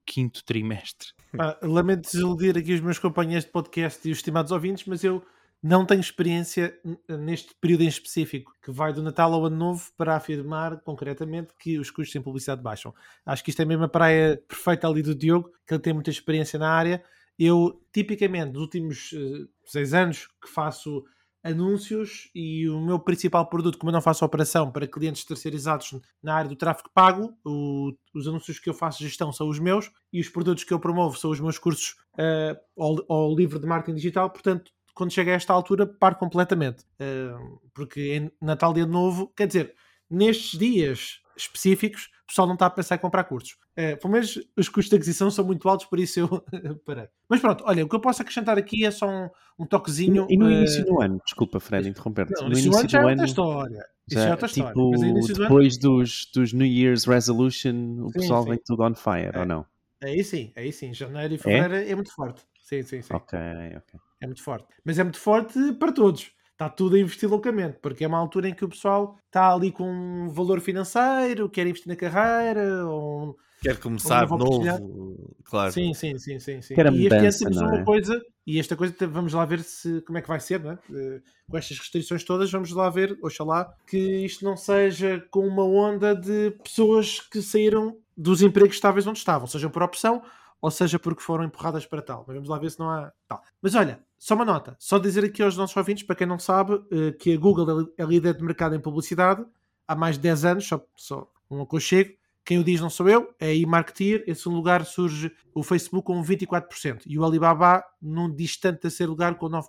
quinto 0.06 0.44
trimestre. 0.44 1.10
Ah, 1.40 1.57
lamento 1.62 2.12
desiludir 2.12 2.57
aqui 2.57 2.74
os 2.74 2.81
meus 2.81 3.00
companheiros 3.00 3.45
de 3.45 3.51
podcast 3.51 4.07
e 4.07 4.12
os 4.12 4.18
estimados 4.18 4.51
ouvintes, 4.51 4.86
mas 4.86 5.04
eu 5.04 5.24
não 5.63 5.86
tenho 5.86 6.01
experiência 6.01 6.77
neste 7.07 7.56
período 7.56 7.83
em 7.83 7.88
específico, 7.88 8.54
que 8.62 8.69
vai 8.69 8.92
do 8.92 9.01
Natal 9.01 9.33
ao 9.33 9.45
Ano 9.45 9.56
Novo, 9.56 9.89
para 9.98 10.18
afirmar 10.18 10.81
concretamente 10.81 11.54
que 11.57 11.80
os 11.80 11.89
custos 11.89 12.13
em 12.15 12.21
publicidade 12.21 12.62
baixam. 12.62 12.94
Acho 13.25 13.42
que 13.42 13.50
isto 13.50 13.62
é 13.62 13.65
mesmo 13.65 13.86
a 13.86 13.89
praia 13.89 14.44
perfeita 14.45 14.89
ali 14.89 15.01
do 15.01 15.15
Diogo, 15.15 15.50
que 15.65 15.74
ele 15.74 15.81
tem 15.81 15.94
muita 15.94 16.10
experiência 16.10 16.60
na 16.60 16.69
área. 16.69 17.01
Eu, 17.39 17.81
tipicamente, 17.94 18.51
nos 18.51 18.62
últimos 18.62 19.13
uh, 19.13 19.48
seis 19.65 19.94
anos 19.94 20.27
que 20.42 20.50
faço 20.50 21.01
anúncios 21.42 22.30
e 22.36 22.68
o 22.69 22.80
meu 22.80 23.00
principal 23.00 23.48
produto, 23.48 23.77
como 23.77 23.89
eu 23.89 23.94
não 23.94 24.01
faço 24.01 24.24
operação 24.24 24.69
para 24.69 24.88
clientes 24.88 25.25
terceirizados 25.25 25.94
na 26.21 26.36
área 26.36 26.50
do 26.50 26.56
tráfego 26.56 26.89
pago, 26.94 27.33
o, 27.45 27.94
os 28.13 28.27
anúncios 28.27 28.59
que 28.59 28.69
eu 28.69 28.74
faço 28.74 29.04
gestão 29.04 29.31
são 29.31 29.48
os 29.50 29.59
meus 29.59 29.92
e 30.12 30.19
os 30.19 30.30
produtos 30.30 30.63
que 30.63 30.74
eu 30.74 30.80
promovo 30.80 31.18
são 31.18 31.31
os 31.31 31.39
meus 31.39 31.57
cursos 31.57 31.95
uh, 32.16 32.57
ao, 32.77 32.98
ao 33.09 33.36
livro 33.36 33.59
de 33.59 33.66
marketing 33.66 33.95
digital. 33.95 34.30
Portanto, 34.30 34.71
quando 34.94 35.12
chega 35.12 35.31
a 35.31 35.36
esta 35.36 35.54
altura, 35.54 35.86
paro 35.86 36.16
completamente. 36.16 36.84
Uh, 37.00 37.60
porque 37.74 38.16
em 38.16 38.31
Natal 38.42 38.74
Dia 38.74 38.86
Novo, 38.86 39.31
quer 39.36 39.48
dizer, 39.48 39.75
nestes 40.10 40.57
dias 40.57 41.19
específicos, 41.35 42.09
o 42.23 42.28
pessoal 42.28 42.47
não 42.47 42.54
está 42.54 42.68
a 42.68 42.69
pensar 42.69 42.95
em 42.95 43.00
comprar 43.00 43.23
cursos. 43.23 43.57
Uh, 43.73 43.97
pelo 44.00 44.14
menos 44.14 44.40
os 44.56 44.69
custos 44.69 44.90
de 44.90 44.95
aquisição 44.95 45.31
são 45.31 45.44
muito 45.44 45.68
altos, 45.68 45.88
por 45.88 46.00
isso 46.00 46.19
eu 46.19 46.28
parei. 46.85 47.07
Mas 47.28 47.42
pronto, 47.42 47.64
olha, 47.68 47.83
o 47.83 47.90
que 47.90 47.95
eu 47.95 48.00
posso 48.00 48.21
acrescentar 48.21 48.57
aqui 48.57 48.85
é 48.85 48.92
só 48.92 49.09
um, 49.09 49.30
um 49.59 49.66
toquezinho. 49.66 50.28
E 50.30 50.38
no 50.38 50.50
início 50.50 50.83
uh... 50.83 50.85
do 50.85 51.02
ano, 51.02 51.21
desculpa, 51.26 51.59
Fred, 51.59 51.90
interromper-te. 51.90 52.33
No, 52.42 52.50
no 52.50 52.54
início 52.54 52.71
do 52.71 52.78
ano 52.78 52.90
já 52.90 53.02
é 53.02 53.06
outra 53.06 53.26
história. 53.26 53.85
Isso 54.07 54.19
já, 54.19 54.28
é 54.28 54.31
outra 54.31 54.47
tipo, 54.47 54.95
história. 54.95 55.33
depois 55.33 55.78
do 55.78 55.90
ano... 55.90 56.00
dos, 56.00 56.31
dos 56.33 56.54
New 56.54 56.68
Year's 56.68 57.06
Resolution, 57.06 58.04
o 58.04 58.07
sim, 58.07 58.19
pessoal 58.19 58.44
sim. 58.44 58.50
vem 58.50 58.59
tudo 58.64 58.83
on 58.83 58.94
fire, 58.94 59.31
é. 59.33 59.40
ou 59.40 59.45
não? 59.45 59.66
Aí 60.04 60.23
sim, 60.23 60.52
aí 60.56 60.71
sim. 60.71 60.94
Janeiro 60.94 61.33
e 61.33 61.38
fevereiro 61.38 61.76
é, 61.76 61.90
é 61.90 61.95
muito 61.95 62.14
forte. 62.14 62.44
Sim, 62.62 62.83
sim, 62.83 63.02
sim. 63.02 63.14
Ok, 63.14 63.40
ok. 63.78 64.00
É 64.23 64.25
muito 64.25 64.42
forte. 64.42 64.68
Mas 64.85 64.97
é 64.97 65.03
muito 65.03 65.19
forte 65.19 65.73
para 65.73 65.92
todos. 65.92 66.31
Está 66.53 66.69
tudo 66.69 66.95
a 66.95 66.99
investir 66.99 67.30
loucamente, 67.30 67.80
porque 67.81 68.06
é 68.06 68.07
uma 68.07 68.18
altura 68.18 68.47
em 68.47 68.53
que 68.53 68.63
o 68.63 68.69
pessoal 68.69 69.18
está 69.25 69.53
ali 69.53 69.71
com 69.71 69.89
um 69.89 70.30
valor 70.30 70.61
financeiro, 70.61 71.49
quer 71.49 71.68
investir 71.68 71.89
na 71.89 71.95
carreira, 71.95 72.87
ou 72.87 73.35
quer 73.61 73.77
começar 73.80 74.25
de 74.25 74.37
novo, 74.37 75.35
claro. 75.44 75.71
Sim, 75.71 75.94
sim, 75.94 76.18
sim, 76.19 76.39
sim, 76.39 76.61
sim. 76.61 76.75
Quer 76.75 76.94
e 76.94 77.07
este 77.07 77.45
ano 77.45 77.56
temos 77.56 77.57
uma 77.57 77.81
é? 77.81 77.83
coisa, 77.83 78.21
e 78.45 78.59
esta 78.59 78.75
coisa 78.75 78.94
vamos 79.07 79.33
lá 79.33 79.45
ver 79.45 79.61
se 79.61 80.01
como 80.01 80.18
é 80.18 80.21
que 80.21 80.27
vai 80.27 80.39
ser, 80.39 80.61
não 80.61 80.71
é? 80.71 80.75
Uh, 80.75 81.21
com 81.49 81.57
estas 81.57 81.80
restrições 81.80 82.23
todas, 82.23 82.51
vamos 82.51 82.71
lá 82.71 82.89
ver, 82.89 83.18
oxalá, 83.21 83.73
que 83.87 83.97
isto 83.97 84.45
não 84.45 84.56
seja 84.56 85.25
com 85.31 85.47
uma 85.47 85.65
onda 85.65 86.15
de 86.15 86.51
pessoas 86.63 87.19
que 87.19 87.42
saíram 87.42 87.97
dos 88.15 88.42
empregos 88.42 88.75
estáveis 88.75 89.07
onde 89.07 89.18
estavam, 89.18 89.47
sejam 89.47 89.71
por 89.71 89.81
opção 89.81 90.21
ou 90.64 90.72
seja 90.72 90.98
porque 90.98 91.22
foram 91.22 91.44
empurradas 91.44 91.86
para 91.86 92.02
tal. 92.02 92.24
Mas 92.26 92.36
vamos 92.36 92.48
lá 92.48 92.58
ver 92.58 92.72
se 92.72 92.80
não 92.80 92.90
há 92.90 93.12
tal. 93.28 93.44
Mas 93.62 93.76
olha, 93.76 94.02
só 94.18 94.34
uma 94.34 94.46
nota, 94.46 94.78
só 94.80 94.98
dizer 94.98 95.26
aqui 95.26 95.44
aos 95.44 95.58
nossos 95.58 95.76
ouvintes, 95.76 96.04
para 96.06 96.16
quem 96.16 96.26
não 96.26 96.40
sabe, 96.40 96.82
eh, 96.90 97.12
que 97.12 97.34
a 97.34 97.38
Google 97.38 97.92
é 97.98 98.06
líder 98.06 98.34
de 98.38 98.44
mercado 98.46 98.74
em 98.74 98.80
publicidade 98.80 99.46
há 99.86 99.94
mais 99.94 100.16
de 100.16 100.22
10 100.22 100.46
anos, 100.46 100.66
só, 100.66 100.82
só 100.96 101.30
um 101.52 101.62
aconchego. 101.62 102.14
Quem 102.46 102.60
o 102.60 102.64
diz 102.64 102.80
não 102.80 102.90
sou 102.90 103.10
eu, 103.10 103.36
é 103.42 103.48
a 103.48 103.54
eMarketeer. 103.54 104.24
Em 104.26 104.34
segundo 104.34 104.56
lugar 104.56 104.86
surge 104.86 105.34
o 105.54 105.64
Facebook 105.64 106.06
com 106.06 106.24
24% 106.24 107.02
e 107.06 107.20
o 107.20 107.26
Alibaba 107.26 107.84
num 108.02 108.34
distante 108.34 108.80
terceiro 108.80 109.12
lugar 109.12 109.36
com 109.36 109.50
9%. 109.50 109.68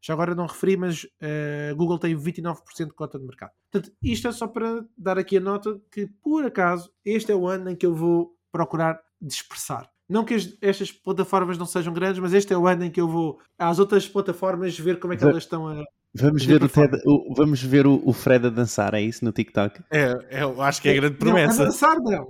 Já 0.00 0.14
agora 0.14 0.34
não 0.34 0.46
referi, 0.46 0.74
mas 0.74 1.06
a 1.20 1.74
uh, 1.74 1.76
Google 1.76 1.98
tem 1.98 2.16
29% 2.16 2.86
de 2.86 2.94
cota 2.94 3.18
de 3.18 3.26
mercado. 3.26 3.52
Portanto, 3.70 3.94
isto 4.02 4.26
é 4.26 4.32
só 4.32 4.46
para 4.46 4.86
dar 4.96 5.18
aqui 5.18 5.36
a 5.36 5.40
nota 5.40 5.78
que, 5.90 6.06
por 6.22 6.46
acaso, 6.46 6.90
este 7.04 7.30
é 7.30 7.34
o 7.34 7.46
ano 7.46 7.68
em 7.68 7.76
que 7.76 7.84
eu 7.84 7.94
vou 7.94 8.34
procurar 8.50 8.98
dispersar. 9.20 9.90
Não 10.10 10.24
que 10.24 10.34
estas 10.60 10.90
plataformas 10.90 11.56
não 11.56 11.66
sejam 11.66 11.92
grandes, 11.92 12.18
mas 12.18 12.34
este 12.34 12.52
é 12.52 12.58
o 12.58 12.66
ano 12.66 12.84
em 12.84 12.90
que 12.90 13.00
eu 13.00 13.06
vou 13.06 13.38
às 13.56 13.78
outras 13.78 14.08
plataformas 14.08 14.76
ver 14.76 14.98
como 14.98 15.12
é 15.12 15.16
que 15.16 15.22
elas 15.22 15.44
estão 15.44 15.68
a, 15.68 15.84
Vamos 16.12 16.44
ver, 16.44 16.60
o 16.64 16.68
Ted, 16.68 17.00
o, 17.06 17.32
vamos 17.36 17.62
ver 17.62 17.86
o, 17.86 18.02
o, 18.04 18.12
Fred 18.12 18.48
a 18.48 18.50
dançar, 18.50 18.94
é 18.94 19.00
isso 19.00 19.24
no 19.24 19.30
TikTok? 19.30 19.80
É, 19.88 20.18
é 20.28 20.42
eu 20.42 20.60
acho 20.60 20.82
que 20.82 20.88
é 20.88 20.92
a 20.92 20.94
grande 20.96 21.16
promessa. 21.16 21.58
Não, 21.58 21.62
a 21.62 21.66
dançar 21.66 21.96
não. 22.00 22.26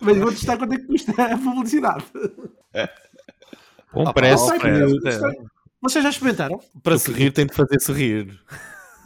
Mas 0.00 0.16
vou 0.16 0.30
testar 0.30 0.56
quanto 0.56 0.74
é 0.74 0.76
que 0.76 0.86
custa 0.86 1.10
a 1.20 1.36
publicidade. 1.36 2.04
Bom, 3.92 4.12
parece 4.12 4.52
que... 4.56 4.68
Vocês 5.82 6.04
já 6.04 6.10
experimentaram? 6.10 6.60
Para 6.80 6.96
se 6.96 7.10
rir 7.10 7.32
tem 7.32 7.46
de 7.46 7.54
fazer 7.54 7.80
sorrir. 7.80 8.40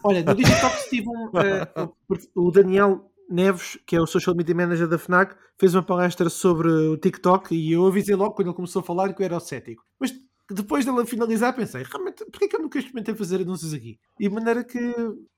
Olha, 0.04 0.23
no 0.23 0.35
TikTok 0.35 0.90
tive 0.90 1.08
um, 1.08 1.30
uh, 1.32 1.92
o 2.35 2.50
Daniel 2.50 3.11
Neves, 3.28 3.78
que 3.87 3.97
é 3.97 4.00
o 4.00 4.06
Social 4.06 4.35
Media 4.35 4.54
Manager 4.54 4.88
da 4.88 4.99
FNAC, 4.99 5.37
fez 5.58 5.75
uma 5.75 5.82
palestra 5.82 6.30
sobre 6.30 6.68
o 6.68 6.97
TikTok 6.97 7.54
e 7.54 7.73
eu 7.73 7.87
avisei 7.87 8.14
logo 8.14 8.35
quando 8.35 8.49
ele 8.49 8.56
começou 8.56 8.80
a 8.80 8.85
falar 8.85 9.12
que 9.12 9.23
eu 9.23 9.26
era 9.26 9.40
cético. 9.40 9.85
Mas 10.00 10.12
depois 10.50 10.85
dele 10.85 11.04
finalizar, 11.04 11.54
pensei, 11.54 11.82
realmente, 11.82 12.25
porquê 12.25 12.49
que 12.49 12.56
eu 12.56 12.61
nunca 12.61 12.78
experimentei 12.78 13.14
fazer 13.14 13.42
anúncios 13.42 13.75
aqui? 13.75 13.99
E 14.18 14.28
de 14.28 14.35
maneira 14.35 14.64
que 14.64 14.78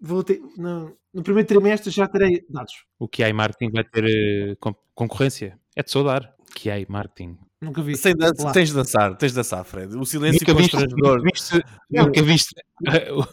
vou 0.01 0.23
ter, 0.23 0.41
no, 0.57 0.97
no 1.13 1.23
primeiro 1.23 1.49
trimestre 1.49 1.91
já 1.91 2.07
terei 2.07 2.45
dados. 2.49 2.85
O 2.99 3.09
QI 3.09 3.33
Marketing 3.33 3.73
vai 3.73 3.85
ter 3.85 4.05
uh, 4.05 4.75
concorrência? 4.95 5.59
É 5.75 5.83
de 5.83 5.91
saudar. 5.91 6.33
QI 6.55 6.87
Marketing. 6.89 7.39
Nunca 7.63 7.83
vi. 7.83 7.95
Sem 7.95 8.17
dan 8.17 8.33
tens 8.33 8.71
de 8.71 8.75
dançar, 8.75 9.15
tens 9.17 9.33
de 9.33 9.37
dançar, 9.37 9.63
Fred. 9.65 9.95
O 9.95 10.07
silêncio 10.07 10.41
nunca 10.41 10.55
constrangedor. 10.55 11.23
Viste, 11.23 11.53
viste, 11.53 11.67
nunca 11.91 12.23
viste 12.23 12.55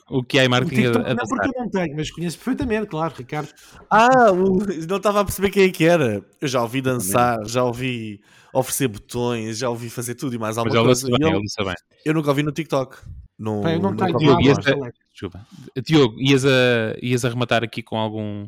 o, 0.10 0.22
que 0.22 0.38
é 0.38 0.50
marketing 0.50 0.81
o 0.81 0.91
TikTok, 0.91 1.05
a, 1.05 1.12
a 1.12 1.15
Não, 1.15 1.25
porque 1.25 1.48
eu 1.48 1.63
não 1.63 1.69
tenho, 1.69 1.96
mas 1.96 2.12
conheço 2.12 2.38
perfeitamente, 2.38 2.88
claro, 2.88 3.13
Ricardo. 3.17 3.50
Ah, 3.89 4.31
o, 4.34 4.57
não 4.86 4.98
estava 4.98 5.22
a 5.22 5.24
perceber 5.25 5.50
quem 5.50 5.63
é 5.63 5.69
que 5.69 5.86
era. 5.86 6.22
Eu 6.41 6.48
já 6.48 6.62
ouvi 6.62 6.81
dançar, 6.81 7.38
já 7.46 7.63
ouvi 7.63 8.19
oferecer 8.53 8.89
botões, 8.89 9.60
já 9.60 9.69
ouvi 9.69 9.89
fazer 9.89 10.15
tudo 10.15 10.36
e 10.36 10.38
mais 10.38 10.57
alguma 10.57 10.84
mas 10.84 11.03
coisa. 11.03 11.17
Bem, 11.17 11.31
eu, 11.31 11.65
bem. 11.65 11.75
eu 12.03 12.13
nunca 12.13 12.29
ouvi 12.29 12.43
no 12.43 12.51
TikTok. 12.51 12.98
No, 13.39 13.62
Pai, 13.62 13.75
eu 13.75 13.79
não 13.79 13.96
tenho. 13.96 14.17
Diogo, 14.17 14.41
ias 14.41 14.57
a. 14.57 15.81
Diogo, 15.81 16.19
ias 16.19 16.46
a, 16.46 16.98
ias 17.01 17.24
a 17.24 17.29
rematar 17.29 17.63
aqui 17.63 17.81
com 17.81 17.98
algum... 17.98 18.48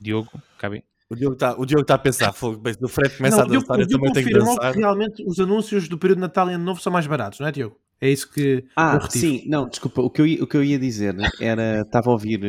Diogo, 0.00 0.30
cabe? 0.56 0.84
O 1.10 1.16
Diogo 1.16 1.34
está 1.34 1.56
tá 1.86 1.94
a 1.94 1.98
pensar, 1.98 2.32
fogo, 2.34 2.58
bem, 2.58 2.74
o 2.82 2.88
Fred 2.88 3.16
começa 3.16 3.38
não, 3.38 3.44
a 3.44 3.46
dançar, 3.46 3.80
eu, 3.80 3.88
também 3.88 4.12
tenho 4.12 4.26
que 4.26 4.34
dançar. 4.34 4.72
que 4.74 4.78
realmente 4.78 5.24
os 5.26 5.40
anúncios 5.40 5.88
do 5.88 5.96
período 5.96 6.18
de 6.18 6.22
Natal 6.22 6.50
e 6.50 6.54
Ano 6.54 6.64
Novo 6.64 6.82
são 6.82 6.92
mais 6.92 7.06
baratos, 7.06 7.40
não 7.40 7.46
é, 7.46 7.52
Diogo? 7.52 7.78
É 8.00 8.10
isso 8.10 8.30
que. 8.30 8.64
Ah, 8.76 9.00
sim, 9.08 9.42
não, 9.48 9.68
desculpa, 9.68 10.02
o 10.02 10.10
que 10.10 10.20
eu 10.20 10.26
ia, 10.26 10.44
o 10.44 10.46
que 10.46 10.56
eu 10.56 10.62
ia 10.62 10.78
dizer 10.78 11.16
era. 11.40 11.80
Estava 11.80 12.10
a 12.10 12.12
ouvir 12.12 12.40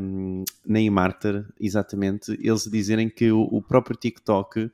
um, 0.00 0.44
na 0.64 0.80
Imarter, 0.80 1.44
exatamente, 1.60 2.32
eles 2.40 2.64
dizerem 2.64 3.10
que 3.10 3.30
o, 3.30 3.42
o 3.42 3.60
próprio 3.60 3.96
TikTok 3.96 4.60
uh, 4.60 4.72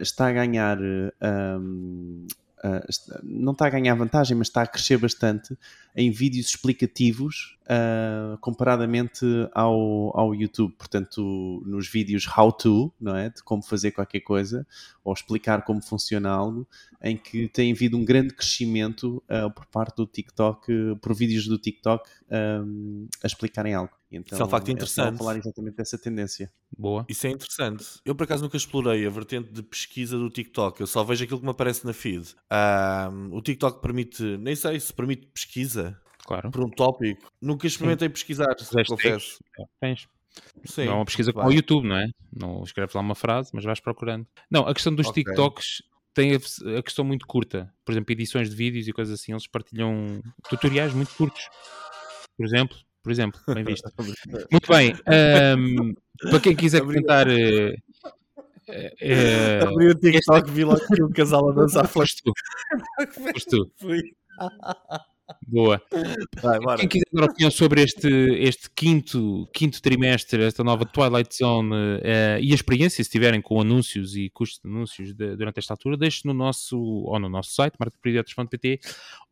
está 0.00 0.28
a 0.28 0.32
ganhar. 0.32 0.78
Um, 0.78 2.26
uh, 2.62 3.20
não 3.22 3.52
está 3.52 3.68
a 3.68 3.70
ganhar 3.70 3.94
vantagem, 3.94 4.36
mas 4.36 4.48
está 4.48 4.62
a 4.62 4.66
crescer 4.66 4.98
bastante 4.98 5.56
em 5.96 6.10
vídeos 6.10 6.50
explicativos 6.50 7.56
uh, 7.62 8.36
comparadamente 8.38 9.24
ao, 9.52 10.16
ao 10.16 10.34
YouTube. 10.34 10.74
Portanto, 10.76 11.62
nos 11.64 11.88
vídeos 11.88 12.26
how 12.36 12.52
to, 12.52 12.92
não 13.00 13.16
é? 13.16 13.30
De 13.30 13.42
como 13.42 13.62
fazer 13.62 13.92
qualquer 13.92 14.20
coisa 14.20 14.66
ou 15.02 15.14
explicar 15.14 15.62
como 15.62 15.80
funciona 15.80 16.28
algo, 16.28 16.68
em 17.02 17.16
que 17.16 17.48
tem 17.48 17.72
havido 17.72 17.96
um 17.96 18.04
grande 18.04 18.34
crescimento 18.34 19.22
uh, 19.30 19.50
por 19.50 19.64
parte 19.66 19.96
do 19.96 20.06
TikTok, 20.06 20.96
por 21.00 21.14
vídeos 21.14 21.46
do 21.46 21.56
TikTok 21.56 22.08
um, 22.30 23.08
a 23.22 23.26
explicarem 23.26 23.72
algo. 23.72 23.92
Então, 24.10 24.36
Isso 24.36 24.42
é 24.42 24.46
um 24.46 24.48
facto 24.48 24.70
interessante. 24.70 25.14
É 25.14 25.18
falar 25.18 25.36
exatamente 25.36 25.76
dessa 25.76 25.98
tendência. 25.98 26.50
Boa. 26.76 27.04
Isso 27.08 27.26
é 27.26 27.30
interessante. 27.30 27.84
Eu, 28.04 28.14
por 28.14 28.24
acaso, 28.24 28.42
nunca 28.42 28.56
explorei 28.56 29.06
a 29.06 29.10
vertente 29.10 29.52
de 29.52 29.62
pesquisa 29.62 30.16
do 30.16 30.30
TikTok. 30.30 30.80
Eu 30.80 30.86
só 30.86 31.02
vejo 31.02 31.24
aquilo 31.24 31.40
que 31.40 31.44
me 31.44 31.50
aparece 31.50 31.84
na 31.84 31.92
feed. 31.92 32.34
Um, 32.50 33.36
o 33.36 33.42
TikTok 33.42 33.82
permite, 33.82 34.22
nem 34.38 34.54
sei 34.54 34.78
se 34.78 34.92
permite 34.92 35.26
pesquisa 35.26 35.85
claro. 36.26 36.50
por 36.50 36.64
um 36.64 36.70
tópico. 36.70 37.30
Nunca 37.40 37.66
experimentei 37.66 38.08
Sim. 38.08 38.12
pesquisar, 38.12 38.54
confesso. 38.86 39.38
Tens. 39.80 40.08
Sim, 40.64 40.84
não 40.84 40.92
é 40.92 40.96
uma 40.96 41.04
pesquisa 41.04 41.32
como 41.32 41.48
o 41.48 41.52
YouTube, 41.52 41.88
não 41.88 41.96
é? 41.96 42.08
Não 42.34 42.62
escreves 42.62 42.94
lá 42.94 43.00
uma 43.00 43.14
frase, 43.14 43.50
mas 43.54 43.64
vais 43.64 43.80
procurando. 43.80 44.26
Não, 44.50 44.66
a 44.66 44.74
questão 44.74 44.94
dos 44.94 45.06
okay. 45.06 45.24
TikToks 45.24 45.82
tem 46.12 46.34
a, 46.34 46.82
questão 46.82 47.04
muito 47.04 47.26
curta. 47.26 47.72
Por 47.84 47.92
exemplo, 47.92 48.12
edições 48.12 48.50
de 48.50 48.56
vídeos 48.56 48.88
e 48.88 48.92
coisas 48.92 49.20
assim, 49.20 49.32
eles 49.32 49.46
partilham 49.46 50.20
tutoriais 50.48 50.92
muito 50.94 51.14
curtos. 51.14 51.48
Por 52.36 52.44
exemplo, 52.44 52.76
por 53.02 53.12
exemplo, 53.12 53.40
bem 53.46 53.64
visto. 53.64 53.90
muito 54.50 54.68
bem. 54.68 54.94
Um, 55.56 55.94
para 56.30 56.40
quem 56.40 56.56
quiser 56.56 56.80
comentar. 56.80 57.28
Uh, 57.28 57.74
uh, 58.68 59.68
Abri 59.68 59.88
o 59.88 59.94
TikTok, 59.94 60.50
vi 60.50 60.64
logo 60.64 60.80
que 60.86 61.02
um 61.02 61.12
casal 61.12 61.50
a 61.50 61.52
dançar. 61.52 61.86
Foste 61.86 62.22
tu. 62.22 62.32
Foste 63.32 63.48
tu. 63.48 63.70
Fui. 63.78 64.00
Boa. 65.46 65.82
Vai, 66.40 66.78
Quem 66.78 66.88
quiser 66.88 67.06
dar 67.12 67.24
opinião 67.24 67.50
sobre 67.50 67.82
este, 67.82 68.08
este 68.38 68.70
quinto, 68.70 69.48
quinto 69.52 69.82
trimestre, 69.82 70.42
esta 70.42 70.62
nova 70.62 70.84
Twilight 70.84 71.34
Zone 71.36 71.72
uh, 71.72 72.38
e 72.40 72.52
a 72.52 72.54
experiência, 72.54 73.02
se 73.02 73.10
tiverem 73.10 73.40
com 73.40 73.60
anúncios 73.60 74.16
e 74.16 74.30
custos 74.30 74.60
de 74.62 74.68
anúncios 74.68 75.14
de, 75.14 75.36
durante 75.36 75.58
esta 75.58 75.74
altura, 75.74 75.96
deixe 75.96 76.22
no 76.24 76.32
nosso, 76.32 76.78
ou 76.78 77.18
no 77.18 77.28
nosso 77.28 77.52
site, 77.52 77.74
marketingidiotas.pt 77.78 78.80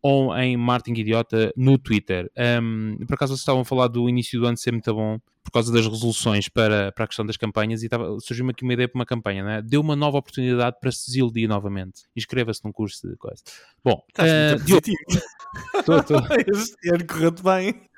ou 0.03 0.37
em 0.37 0.57
Martin 0.57 0.93
Idiota 0.95 1.53
no 1.57 1.79
Twitter. 1.79 2.31
Um, 2.61 2.97
por 3.07 3.15
acaso 3.15 3.31
vocês 3.31 3.41
estavam 3.41 3.63
a 3.63 3.65
falar 3.65 3.89
do 3.89 4.09
início 4.09 4.41
do 4.41 4.47
ano 4.47 4.57
ser 4.57 4.73
muito 4.73 4.93
bom 4.93 5.19
por 5.45 5.53
causa 5.53 5.71
das 5.71 5.87
resoluções 5.87 6.49
para, 6.49 6.91
para 6.91 7.05
a 7.05 7.07
questão 7.07 7.25
das 7.25 7.37
campanhas 7.37 7.83
e 7.83 7.89
surgiu-me 8.21 8.53
aqui 8.53 8.65
uma 8.65 8.73
ideia 8.73 8.89
para 8.89 8.99
uma 8.99 9.05
campanha, 9.05 9.45
né? 9.45 9.63
deu 9.63 9.81
uma 9.81 9.95
nova 9.95 10.17
oportunidade 10.17 10.77
para 10.81 10.91
se 10.91 11.07
desiludir 11.07 11.47
novamente. 11.47 12.05
Inscreva-se 12.17 12.65
num 12.65 12.73
curso 12.73 13.07
de 13.07 13.15
coisa. 13.17 13.43
Bom, 13.85 14.03
Estás 14.09 14.61
uh, 14.61 14.65
Diogo, 14.65 14.83
estou, 15.77 15.99
estou. 16.01 16.19
Este 16.49 16.95
ano 16.95 17.07
correu-te 17.07 17.43
bem. 17.43 17.89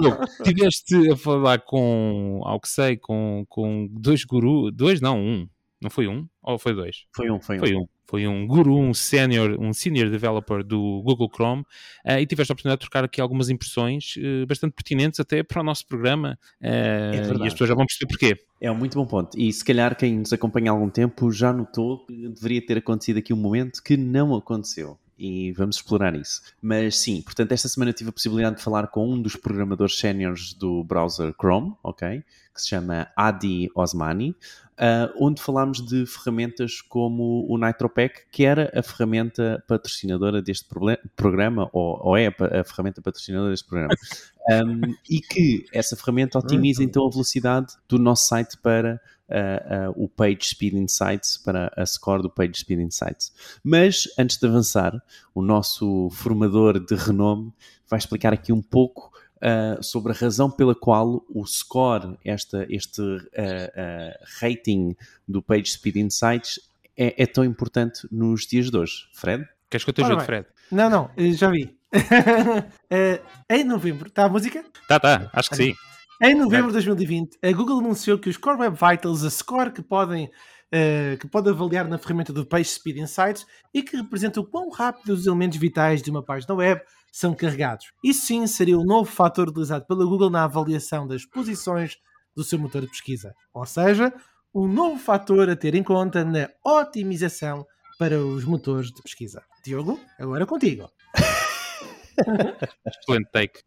Diogo, 0.00 0.24
estiveste 0.24 1.12
a 1.12 1.16
falar 1.16 1.60
com, 1.60 2.40
ao 2.44 2.60
que 2.60 2.68
sei, 2.68 2.96
com, 2.96 3.46
com 3.48 3.86
dois 3.88 4.24
gurus, 4.24 4.72
dois 4.74 5.00
não, 5.00 5.18
um, 5.18 5.48
não 5.80 5.90
foi 5.90 6.08
um? 6.08 6.26
Ou 6.42 6.58
foi 6.58 6.74
dois? 6.74 7.06
Foi 7.14 7.30
um, 7.30 7.40
foi 7.40 7.56
um. 7.56 7.60
Foi 7.60 7.76
um 7.76 7.86
foi 8.08 8.26
um 8.26 8.46
guru, 8.46 8.78
um 8.78 8.94
senior, 8.94 9.54
um 9.60 9.72
senior 9.72 10.10
developer 10.10 10.64
do 10.64 11.02
Google 11.04 11.28
Chrome 11.30 11.62
uh, 12.06 12.18
e 12.18 12.26
tiveste 12.26 12.50
a 12.50 12.54
oportunidade 12.54 12.80
de 12.80 12.88
trocar 12.88 13.04
aqui 13.04 13.20
algumas 13.20 13.50
impressões 13.50 14.14
uh, 14.16 14.46
bastante 14.46 14.72
pertinentes 14.72 15.20
até 15.20 15.42
para 15.42 15.60
o 15.60 15.62
nosso 15.62 15.86
programa 15.86 16.38
uh, 16.62 16.66
é 16.66 17.16
e 17.38 17.46
as 17.46 17.52
pessoas 17.52 17.68
já 17.68 17.74
vão 17.74 17.84
perceber 17.84 18.08
porquê. 18.08 18.36
É 18.62 18.70
um 18.72 18.74
muito 18.74 18.98
bom 18.98 19.06
ponto 19.06 19.38
e 19.38 19.52
se 19.52 19.62
calhar 19.62 19.94
quem 19.94 20.20
nos 20.20 20.32
acompanha 20.32 20.70
há 20.70 20.74
algum 20.74 20.88
tempo 20.88 21.30
já 21.30 21.52
notou 21.52 22.06
que 22.06 22.28
deveria 22.28 22.64
ter 22.64 22.78
acontecido 22.78 23.18
aqui 23.18 23.34
um 23.34 23.36
momento 23.36 23.82
que 23.82 23.96
não 23.96 24.34
aconteceu 24.34 24.98
e 25.18 25.52
vamos 25.52 25.76
explorar 25.76 26.14
isso. 26.14 26.40
Mas 26.62 26.96
sim, 26.96 27.20
portanto, 27.20 27.52
esta 27.52 27.68
semana 27.68 27.92
tive 27.92 28.10
a 28.10 28.12
possibilidade 28.12 28.56
de 28.56 28.62
falar 28.62 28.86
com 28.86 29.12
um 29.12 29.20
dos 29.20 29.34
programadores 29.36 29.98
séniores 29.98 30.54
do 30.54 30.84
browser 30.84 31.34
Chrome, 31.38 31.74
ok? 31.82 32.22
Que 32.54 32.62
se 32.62 32.68
chama 32.68 33.08
Adi 33.16 33.68
Osmani, 33.74 34.34
uh, 34.78 35.12
onde 35.20 35.42
falámos 35.42 35.84
de 35.84 36.06
ferramentas 36.06 36.80
como 36.80 37.44
o 37.48 37.58
NitroPack, 37.58 38.22
que 38.30 38.44
era 38.44 38.70
a 38.74 38.82
ferramenta 38.82 39.62
patrocinadora 39.66 40.40
deste 40.40 40.68
programa, 41.16 41.68
ou, 41.72 42.00
ou, 42.02 42.16
é 42.16 42.28
a, 42.28 42.60
a, 42.60 42.64
ferramenta 42.64 43.02
patrocinadora 43.02 43.50
deste 43.50 43.68
programa. 43.68 43.94
Um, 44.50 44.94
e 45.10 45.20
que 45.20 45.66
essa 45.74 45.94
ferramenta 45.94 46.38
otimiza 46.38 46.82
então 46.82 47.06
a 47.06 47.10
velocidade 47.10 47.74
do 47.86 47.98
nosso 47.98 48.28
site 48.28 48.56
para 48.56 48.98
uh, 49.28 49.90
uh, 49.90 50.04
o 50.04 50.08
Page 50.08 50.38
Speed 50.42 50.72
Insights, 50.72 51.36
para 51.36 51.70
a 51.76 51.84
score 51.84 52.22
do 52.22 52.30
Page 52.30 52.60
Speed 52.60 52.80
Insights. 52.80 53.30
Mas, 53.62 54.08
antes 54.18 54.38
de 54.38 54.46
avançar, 54.46 55.02
o 55.34 55.42
nosso 55.42 56.08
formador 56.12 56.80
de 56.80 56.94
renome 56.94 57.52
vai 57.86 57.98
explicar 57.98 58.32
aqui 58.32 58.50
um 58.50 58.62
pouco 58.62 59.12
Uh, 59.40 59.80
sobre 59.80 60.10
a 60.12 60.14
razão 60.14 60.50
pela 60.50 60.74
qual 60.74 61.24
o 61.32 61.46
score, 61.46 62.18
esta, 62.24 62.66
este 62.68 63.00
uh, 63.00 63.16
uh, 63.16 64.26
rating 64.40 64.96
do 65.28 65.40
Page 65.40 65.70
Speed 65.70 65.96
Insights 65.96 66.58
é, 66.96 67.22
é, 67.22 67.24
tão 67.24 67.44
importante 67.44 68.08
nos 68.10 68.44
dias 68.46 68.68
de 68.68 68.76
hoje. 68.76 69.06
Fred? 69.12 69.46
Queres 69.70 69.84
que 69.84 69.90
eu 69.90 69.94
te 69.94 70.02
ajude, 70.02 70.24
Fred? 70.24 70.46
Não, 70.72 70.90
não, 70.90 71.10
já 71.34 71.50
vi. 71.50 71.72
em 73.48 73.62
novembro, 73.62 74.08
está 74.08 74.24
a 74.24 74.28
música? 74.28 74.64
Tá, 74.88 74.98
tá, 74.98 75.30
acho 75.32 75.50
que 75.50 75.56
sim. 75.56 75.74
Em 76.20 76.34
novembro 76.34 76.66
de 76.66 76.72
2020, 76.72 77.38
a 77.40 77.52
Google 77.52 77.78
anunciou 77.78 78.18
que 78.18 78.28
os 78.28 78.36
Core 78.36 78.58
Web 78.58 78.76
Vitals, 78.76 79.22
a 79.22 79.30
score 79.30 79.70
que 79.70 79.82
podem 79.82 80.28
uh, 80.68 81.16
que 81.18 81.26
pode 81.26 81.48
avaliar 81.48 81.86
na 81.88 81.98
ferramenta 81.98 82.32
do 82.32 82.44
Page 82.44 82.68
Speed 82.68 82.98
Insights 82.98 83.46
e 83.72 83.82
que 83.82 83.96
representa 83.96 84.40
o 84.40 84.44
quão 84.44 84.70
rápido 84.70 85.12
os 85.12 85.26
elementos 85.26 85.58
vitais 85.58 86.02
de 86.02 86.10
uma 86.10 86.22
página 86.22 86.54
web 86.54 86.80
são 87.12 87.34
carregados. 87.34 87.86
Isso 88.04 88.26
sim 88.26 88.46
seria 88.46 88.78
o 88.78 88.84
novo 88.84 89.10
fator 89.10 89.48
utilizado 89.48 89.86
pela 89.86 90.04
Google 90.04 90.30
na 90.30 90.44
avaliação 90.44 91.06
das 91.06 91.24
posições 91.24 91.96
do 92.34 92.44
seu 92.44 92.58
motor 92.58 92.82
de 92.82 92.88
pesquisa. 92.88 93.34
Ou 93.52 93.66
seja, 93.66 94.12
um 94.54 94.66
novo 94.66 94.98
fator 94.98 95.48
a 95.50 95.56
ter 95.56 95.74
em 95.74 95.82
conta 95.82 96.24
na 96.24 96.48
otimização 96.64 97.66
para 97.98 98.18
os 98.18 98.44
motores 98.44 98.92
de 98.92 99.02
pesquisa. 99.02 99.42
Diogo, 99.64 100.00
agora 100.18 100.46
contigo. 100.46 100.88
Excelente 102.86 103.30
take. 103.32 103.60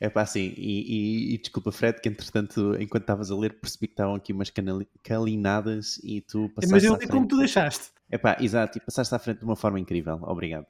É 0.00 0.08
pá, 0.08 0.22
assim, 0.22 0.52
e, 0.56 1.32
e, 1.32 1.34
e, 1.34 1.38
desculpa, 1.38 1.70
Fred, 1.70 2.00
que 2.00 2.08
entretanto, 2.08 2.74
enquanto 2.80 3.02
estavas 3.02 3.30
a 3.30 3.36
ler, 3.36 3.58
percebi 3.60 3.86
que 3.86 3.92
estavam 3.92 4.14
aqui 4.14 4.32
umas 4.32 4.50
calinadas 5.02 5.98
e 6.02 6.20
tu 6.20 6.48
passaste. 6.54 6.72
Mas 6.72 6.84
eu 6.84 6.96
li 6.96 7.06
como 7.08 7.26
tu 7.26 7.36
deixaste. 7.36 7.93
Epá, 8.14 8.36
exato, 8.38 8.78
e 8.78 8.80
passaste 8.80 9.12
à 9.12 9.18
frente 9.18 9.38
de 9.38 9.44
uma 9.44 9.56
forma 9.56 9.80
incrível, 9.80 10.20
obrigado. 10.22 10.66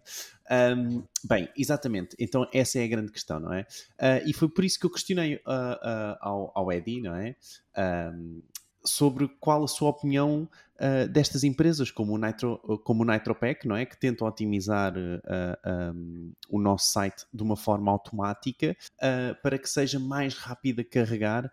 Um, 0.51 1.03
bem, 1.23 1.47
exatamente, 1.55 2.17
então 2.19 2.49
essa 2.55 2.79
é 2.79 2.85
a 2.85 2.89
grande 2.89 3.13
questão, 3.13 3.39
não 3.39 3.53
é? 3.53 3.67
Uh, 4.01 4.27
e 4.27 4.33
foi 4.33 4.49
por 4.49 4.65
isso 4.65 4.81
que 4.81 4.87
eu 4.87 4.91
questionei 4.91 5.35
uh, 5.35 5.39
uh, 5.39 6.17
ao, 6.23 6.53
ao 6.55 6.73
Eddie, 6.73 7.03
não 7.03 7.15
é? 7.15 7.37
Um, 7.77 8.41
sobre 8.83 9.29
qual 9.39 9.63
a 9.63 9.69
sua 9.69 9.91
opinião 9.91 10.49
uh, 10.77 11.07
destas 11.09 11.45
empresas, 11.45 11.91
como 11.91 12.15
o, 12.15 12.19
Nitro, 12.19 12.59
como 12.83 13.03
o 13.03 13.07
não 13.07 13.77
é? 13.77 13.85
Que 13.85 14.01
tentam 14.01 14.27
otimizar 14.27 14.95
uh, 14.97 15.93
um, 15.95 16.33
o 16.49 16.59
nosso 16.59 16.93
site 16.93 17.27
de 17.33 17.43
uma 17.43 17.57
forma 17.57 17.93
automática 17.93 18.75
uh, 18.95 19.43
para 19.43 19.59
que 19.59 19.69
seja 19.69 19.99
mais 19.99 20.35
rápido 20.35 20.81
a 20.81 20.85
carregar. 20.85 21.53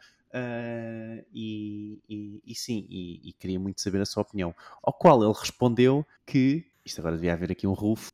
E, 1.34 2.00
e, 2.10 2.42
e, 2.46 2.56
sim, 2.56 2.86
e, 2.90 3.30
e, 3.30 3.34
queria 3.34 3.60
muito 3.60 3.82
saber 3.82 4.02
a 4.02 4.06
sua 4.06 4.24
opinião. 4.24 4.54
Ao 4.82 4.94
qual 4.94 5.24
ele 5.24 5.34
respondeu 5.34 6.06
que 6.26 6.66
isto 6.86 7.00
agora 7.00 7.16
devia 7.16 7.34
haver 7.34 7.52
aqui 7.52 7.68
um 7.68 7.74
roof. 7.74 8.10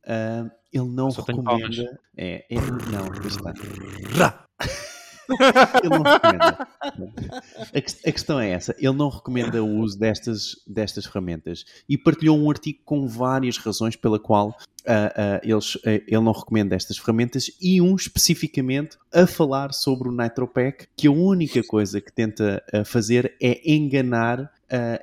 ele 0.74 0.88
não 0.88 1.12
Só 1.12 1.22
recomenda. 1.22 2.00
É, 2.16 2.46
é, 2.50 2.56
não, 2.92 3.08
está. 3.26 4.47
Ele 5.84 5.90
não 5.90 6.04
recomenda. 6.04 6.68
A, 7.74 8.12
questão 8.12 8.40
é 8.40 8.52
essa: 8.52 8.76
ele 8.78 8.94
não 8.94 9.10
recomenda 9.10 9.64
o 9.64 9.80
uso 9.80 9.98
destas, 9.98 10.56
destas 10.66 11.06
ferramentas 11.06 11.66
e 11.88 11.98
partilhou 11.98 12.38
um 12.38 12.50
artigo 12.50 12.80
com 12.86 13.08
várias 13.08 13.58
razões 13.58 13.96
pela 13.96 14.20
qual 14.20 14.50
uh, 14.50 14.52
uh, 14.52 15.40
eles, 15.44 15.76
uh, 15.76 15.82
ele 15.86 16.22
não 16.22 16.32
recomenda 16.32 16.76
estas 16.76 16.98
ferramentas 16.98 17.52
e 17.62 17.82
um 17.82 17.96
especificamente 17.96 18.98
a 19.14 19.28
falar 19.28 19.74
sobre 19.74 20.10
o 20.10 20.12
NitroPack, 20.12 20.88
que 20.96 21.08
a 21.08 21.12
única 21.12 21.64
coisa 21.64 22.00
que 22.00 22.12
tenta 22.12 22.64
fazer 22.86 23.36
é 23.42 23.72
enganar 23.72 24.52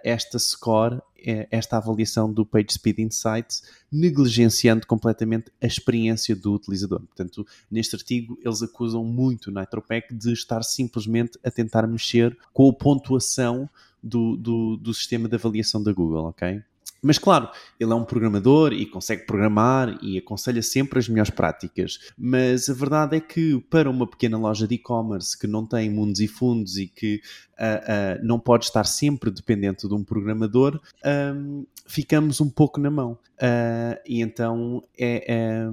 esta 0.02 0.38
score 0.38 1.00
é 1.26 1.48
esta 1.50 1.78
avaliação 1.78 2.30
do 2.30 2.44
PageSpeed 2.44 2.98
Insights, 2.98 3.62
negligenciando 3.90 4.86
completamente 4.86 5.50
a 5.60 5.66
experiência 5.66 6.36
do 6.36 6.52
utilizador. 6.52 7.00
Portanto, 7.00 7.46
neste 7.70 7.96
artigo, 7.96 8.38
eles 8.44 8.62
acusam 8.62 9.02
muito 9.04 9.46
o 9.46 9.54
NitroPack 9.58 10.14
de 10.14 10.32
estar 10.32 10.62
simplesmente 10.62 11.38
a 11.42 11.50
tentar 11.50 11.86
mexer 11.86 12.36
com 12.52 12.68
a 12.68 12.72
pontuação 12.72 13.68
do, 14.02 14.36
do, 14.36 14.76
do 14.76 14.92
sistema 14.92 15.28
de 15.28 15.34
avaliação 15.34 15.82
da 15.82 15.92
Google, 15.92 16.26
ok? 16.26 16.62
Mas 17.04 17.18
claro, 17.18 17.48
ele 17.78 17.92
é 17.92 17.94
um 17.94 18.04
programador 18.04 18.72
e 18.72 18.86
consegue 18.86 19.26
programar 19.26 19.98
e 20.02 20.16
aconselha 20.16 20.62
sempre 20.62 20.98
as 20.98 21.08
melhores 21.08 21.30
práticas. 21.30 21.98
Mas 22.16 22.68
a 22.70 22.72
verdade 22.72 23.16
é 23.16 23.20
que 23.20 23.60
para 23.68 23.90
uma 23.90 24.06
pequena 24.06 24.38
loja 24.38 24.66
de 24.66 24.76
e-commerce 24.76 25.38
que 25.38 25.46
não 25.46 25.66
tem 25.66 25.90
mundos 25.90 26.20
e 26.20 26.26
fundos 26.26 26.78
e 26.78 26.86
que 26.86 27.20
uh, 27.58 28.20
uh, 28.20 28.26
não 28.26 28.40
pode 28.40 28.64
estar 28.64 28.84
sempre 28.84 29.30
dependente 29.30 29.86
de 29.86 29.94
um 29.94 30.02
programador, 30.02 30.80
um, 31.04 31.66
ficamos 31.86 32.40
um 32.40 32.48
pouco 32.48 32.80
na 32.80 32.90
mão. 32.90 33.18
Uh, 33.34 34.00
e 34.06 34.22
então 34.22 34.82
é, 34.98 35.34
é, 35.34 35.68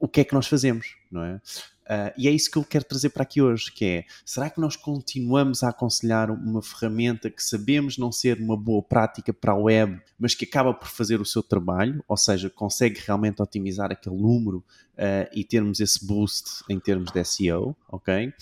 o 0.00 0.08
que 0.08 0.22
é 0.22 0.24
que 0.24 0.34
nós 0.34 0.48
fazemos, 0.48 0.96
não 1.10 1.22
é? 1.22 1.40
Uh, 1.84 2.12
e 2.16 2.28
é 2.28 2.30
isso 2.30 2.50
que 2.50 2.56
eu 2.56 2.64
quero 2.64 2.84
trazer 2.84 3.10
para 3.10 3.22
aqui 3.22 3.42
hoje, 3.42 3.70
que 3.70 3.84
é, 3.84 4.04
será 4.24 4.48
que 4.48 4.60
nós 4.60 4.74
continuamos 4.74 5.62
a 5.62 5.68
aconselhar 5.68 6.30
uma 6.30 6.62
ferramenta 6.62 7.28
que 7.28 7.42
sabemos 7.42 7.98
não 7.98 8.10
ser 8.10 8.40
uma 8.40 8.56
boa 8.56 8.82
prática 8.82 9.32
para 9.34 9.52
a 9.52 9.56
web, 9.56 10.00
mas 10.18 10.34
que 10.34 10.46
acaba 10.46 10.72
por 10.72 10.88
fazer 10.88 11.20
o 11.20 11.26
seu 11.26 11.42
trabalho, 11.42 12.02
ou 12.08 12.16
seja, 12.16 12.48
consegue 12.48 13.00
realmente 13.04 13.42
otimizar 13.42 13.92
aquele 13.92 14.16
número 14.16 14.58
uh, 14.58 15.28
e 15.34 15.44
termos 15.44 15.78
esse 15.80 16.04
boost 16.04 16.64
em 16.70 16.80
termos 16.80 17.12
de 17.12 17.22
SEO, 17.22 17.76
ok? 17.88 18.32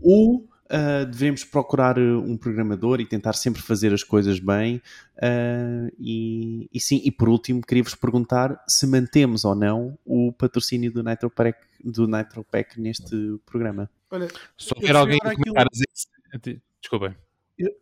Ou 0.00 0.48
uh, 0.66 1.06
devemos 1.06 1.44
procurar 1.44 1.98
uh, 1.98 2.20
um 2.20 2.36
programador 2.36 3.00
e 3.00 3.06
tentar 3.06 3.32
sempre 3.34 3.62
fazer 3.62 3.92
as 3.92 4.02
coisas 4.02 4.38
bem. 4.38 4.76
Uh, 5.16 5.92
e, 5.98 6.68
e, 6.72 6.80
sim, 6.80 7.00
e 7.04 7.10
por 7.10 7.28
último, 7.28 7.62
queria-vos 7.62 7.94
perguntar 7.94 8.62
se 8.68 8.86
mantemos 8.86 9.44
ou 9.44 9.54
não 9.54 9.98
o 10.04 10.32
patrocínio 10.32 10.92
do 10.92 11.02
NitroPack, 11.02 11.58
do 11.84 12.06
NitroPack 12.06 12.80
neste 12.80 13.38
programa. 13.46 13.90
Olha, 14.10 14.28
só 14.56 14.74
quero 14.74 14.98
alguém 14.98 15.18
comentar. 15.18 15.66
Um... 15.66 16.60
Desculpa. 16.80 17.16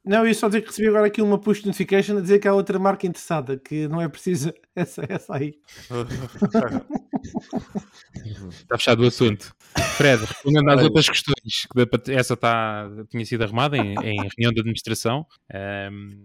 Não, 0.04 0.20
eu 0.20 0.28
ia 0.28 0.34
só 0.34 0.48
dizer 0.48 0.62
que 0.62 0.68
recebi 0.68 0.88
agora 0.88 1.06
aqui 1.06 1.22
uma 1.22 1.38
push 1.38 1.64
notification 1.64 2.18
a 2.18 2.20
dizer 2.20 2.38
que 2.38 2.48
há 2.48 2.54
outra 2.54 2.78
marca 2.78 3.06
interessada, 3.06 3.58
que 3.58 3.88
não 3.88 4.00
é 4.00 4.08
preciso 4.08 4.52
essa, 4.74 5.04
essa 5.08 5.36
aí. 5.36 5.54
Está 8.50 8.76
fechado 8.76 9.02
o 9.02 9.06
assunto. 9.06 9.54
Fred, 9.96 10.24
respondendo 10.24 10.70
às 10.70 10.82
outras 10.82 11.08
questões, 11.08 11.68
essa 12.08 12.36
tá, 12.36 12.90
tinha 13.08 13.24
sido 13.24 13.44
arrumada 13.44 13.76
em, 13.76 13.94
em 13.94 14.16
reunião 14.16 14.52
de 14.52 14.60
administração. 14.60 15.24
Um, 15.54 16.20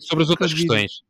sobre 0.00 0.24
as 0.24 0.30
outras 0.30 0.54
questões 0.54 1.02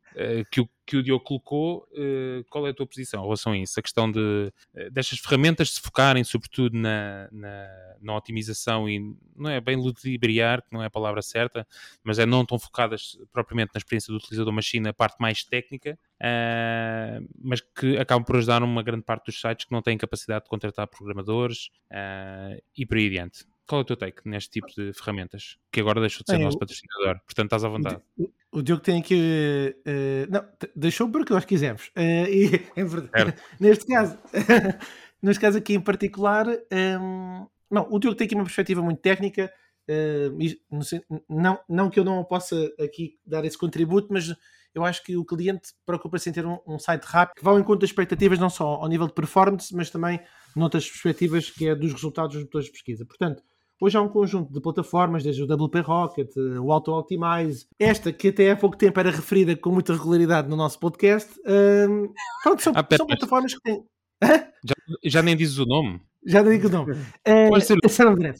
que, 0.51 0.61
o, 0.61 0.69
que 0.85 0.97
o 0.97 1.03
Diogo 1.03 1.23
colocou, 1.23 1.87
uh, 1.91 2.43
qual 2.49 2.65
é 2.65 2.69
a 2.69 2.73
tua 2.73 2.87
posição 2.87 3.19
em 3.19 3.23
relação 3.23 3.51
a 3.51 3.57
isso? 3.57 3.79
A 3.79 3.83
questão 3.83 4.09
de, 4.09 4.19
uh, 4.19 4.91
destas 4.91 5.19
ferramentas 5.19 5.71
se 5.71 5.81
focarem 5.81 6.23
sobretudo 6.23 6.77
na, 6.77 7.27
na, 7.31 7.95
na, 8.01 8.15
otimização 8.15 8.89
e 8.89 9.15
não 9.35 9.49
é 9.49 9.59
bem 9.59 9.75
ludibriar, 9.75 10.61
que 10.61 10.71
não 10.71 10.81
é 10.81 10.85
a 10.85 10.89
palavra 10.89 11.21
certa, 11.21 11.67
mas 12.03 12.19
é 12.19 12.25
não 12.25 12.45
tão 12.45 12.57
focadas 12.57 13.17
propriamente 13.33 13.71
na 13.73 13.79
experiência 13.79 14.11
do 14.11 14.17
utilizador, 14.17 14.53
mas 14.53 14.67
sim 14.67 14.79
na 14.79 14.93
parte 14.93 15.17
mais 15.19 15.43
técnica, 15.43 15.99
uh, 16.21 17.27
mas 17.43 17.59
que 17.61 17.97
acabam 17.97 18.25
por 18.25 18.37
ajudar 18.37 18.63
uma 18.63 18.81
grande 18.81 19.03
parte 19.03 19.25
dos 19.25 19.39
sites 19.39 19.65
que 19.65 19.71
não 19.71 19.81
têm 19.81 19.97
capacidade 19.97 20.45
de 20.45 20.49
contratar 20.49 20.87
programadores 20.87 21.69
uh, 21.91 22.61
e 22.75 22.85
por 22.85 22.97
aí 22.97 23.07
adiante. 23.07 23.45
Qual 23.67 23.81
é 23.81 23.83
o 23.83 23.85
teu 23.85 23.97
take 23.97 24.21
neste 24.23 24.49
tipo 24.49 24.67
de 24.67 24.93
ferramentas? 24.93 25.57
Que 25.71 25.81
agora 25.81 25.99
deixou 25.99 26.23
de 26.25 26.31
ser 26.31 26.37
nosso 26.39 26.57
patrocinador, 26.57 27.19
portanto 27.25 27.45
estás 27.45 27.63
à 27.65 27.69
vontade. 27.69 28.01
O, 28.17 28.31
o 28.59 28.61
Diogo 28.61 28.81
tem 28.81 28.99
aqui. 28.99 29.75
Uh, 29.85 30.31
não, 30.31 30.45
deixou 30.73 31.09
porque 31.11 31.33
nós 31.33 31.43
quisemos. 31.43 31.87
Uh, 31.87 32.29
e, 32.29 32.65
é 32.79 32.83
verdade. 32.85 33.35
neste 33.59 33.85
caso, 33.85 34.17
neste 35.21 35.41
caso 35.41 35.57
aqui 35.57 35.73
em 35.73 35.81
particular, 35.81 36.47
um, 36.47 36.53
ehm, 36.71 37.47
não, 37.69 37.87
o 37.91 37.99
Diogo 37.99 38.15
tem 38.15 38.25
aqui 38.25 38.35
uma 38.35 38.45
perspectiva 38.45 38.81
muito 38.81 39.01
técnica. 39.01 39.51
Uh, 39.89 41.23
não, 41.29 41.59
não 41.67 41.89
que 41.89 41.99
eu 41.99 42.05
não 42.05 42.23
possa 42.23 42.55
aqui 42.79 43.19
dar 43.25 43.43
esse 43.43 43.57
contributo, 43.57 44.07
mas 44.11 44.33
eu 44.73 44.85
acho 44.85 45.03
que 45.03 45.17
o 45.17 45.25
cliente 45.25 45.73
preocupa-se 45.85 46.29
em 46.29 46.33
ter 46.33 46.45
um, 46.45 46.59
um, 46.67 46.77
site 46.77 47.03
rápido 47.03 47.35
que 47.35 47.43
vá 47.43 47.51
ao 47.51 47.59
encontro 47.59 47.79
das 47.79 47.89
expectativas, 47.89 48.37
não 48.37 48.49
só 48.49 48.75
ao 48.75 48.87
nível 48.87 49.07
de 49.07 49.13
performance, 49.13 49.75
mas 49.75 49.89
também 49.89 50.19
noutras 50.55 50.87
perspectivas 50.87 51.49
que 51.49 51.67
é 51.67 51.75
dos 51.75 51.91
resultados 51.93 52.35
dos 52.35 52.43
motores 52.43 52.67
de 52.67 52.73
pesquisa. 52.73 53.05
Portanto, 53.05 53.43
hoje 53.79 53.97
há 53.97 54.01
um 54.01 54.09
conjunto 54.09 54.51
de 54.51 54.59
plataformas, 54.59 55.23
desde 55.23 55.43
o 55.43 55.45
WP 55.45 55.79
Rocket, 55.81 56.35
o 56.35 56.71
Auto 56.71 56.91
Optimize, 56.91 57.67
esta 57.79 58.11
que 58.11 58.29
até 58.29 58.51
há 58.51 58.55
pouco 58.55 58.77
tempo 58.77 58.99
era 58.99 59.11
referida 59.11 59.55
com 59.55 59.71
muita 59.71 59.93
regularidade 59.93 60.49
no 60.49 60.55
nosso 60.55 60.79
podcast. 60.79 61.39
Um, 61.45 62.11
pronto, 62.43 62.61
são, 62.61 62.73
ah, 62.75 62.83
pera, 62.83 62.97
são 62.97 63.07
plataformas 63.07 63.53
que 63.53 63.61
têm. 63.61 63.83
Já, 64.21 64.75
já, 65.03 65.21
nem 65.21 65.35
dizes 65.35 65.59
o 65.59 65.65
nome? 65.65 66.01
Já 66.25 66.41
nem 66.41 66.53
digo 66.53 66.67
o 66.67 66.71
nome. 66.71 66.95
Pode 67.49 67.65
ser. 67.65 67.77
Uh, 67.77 68.33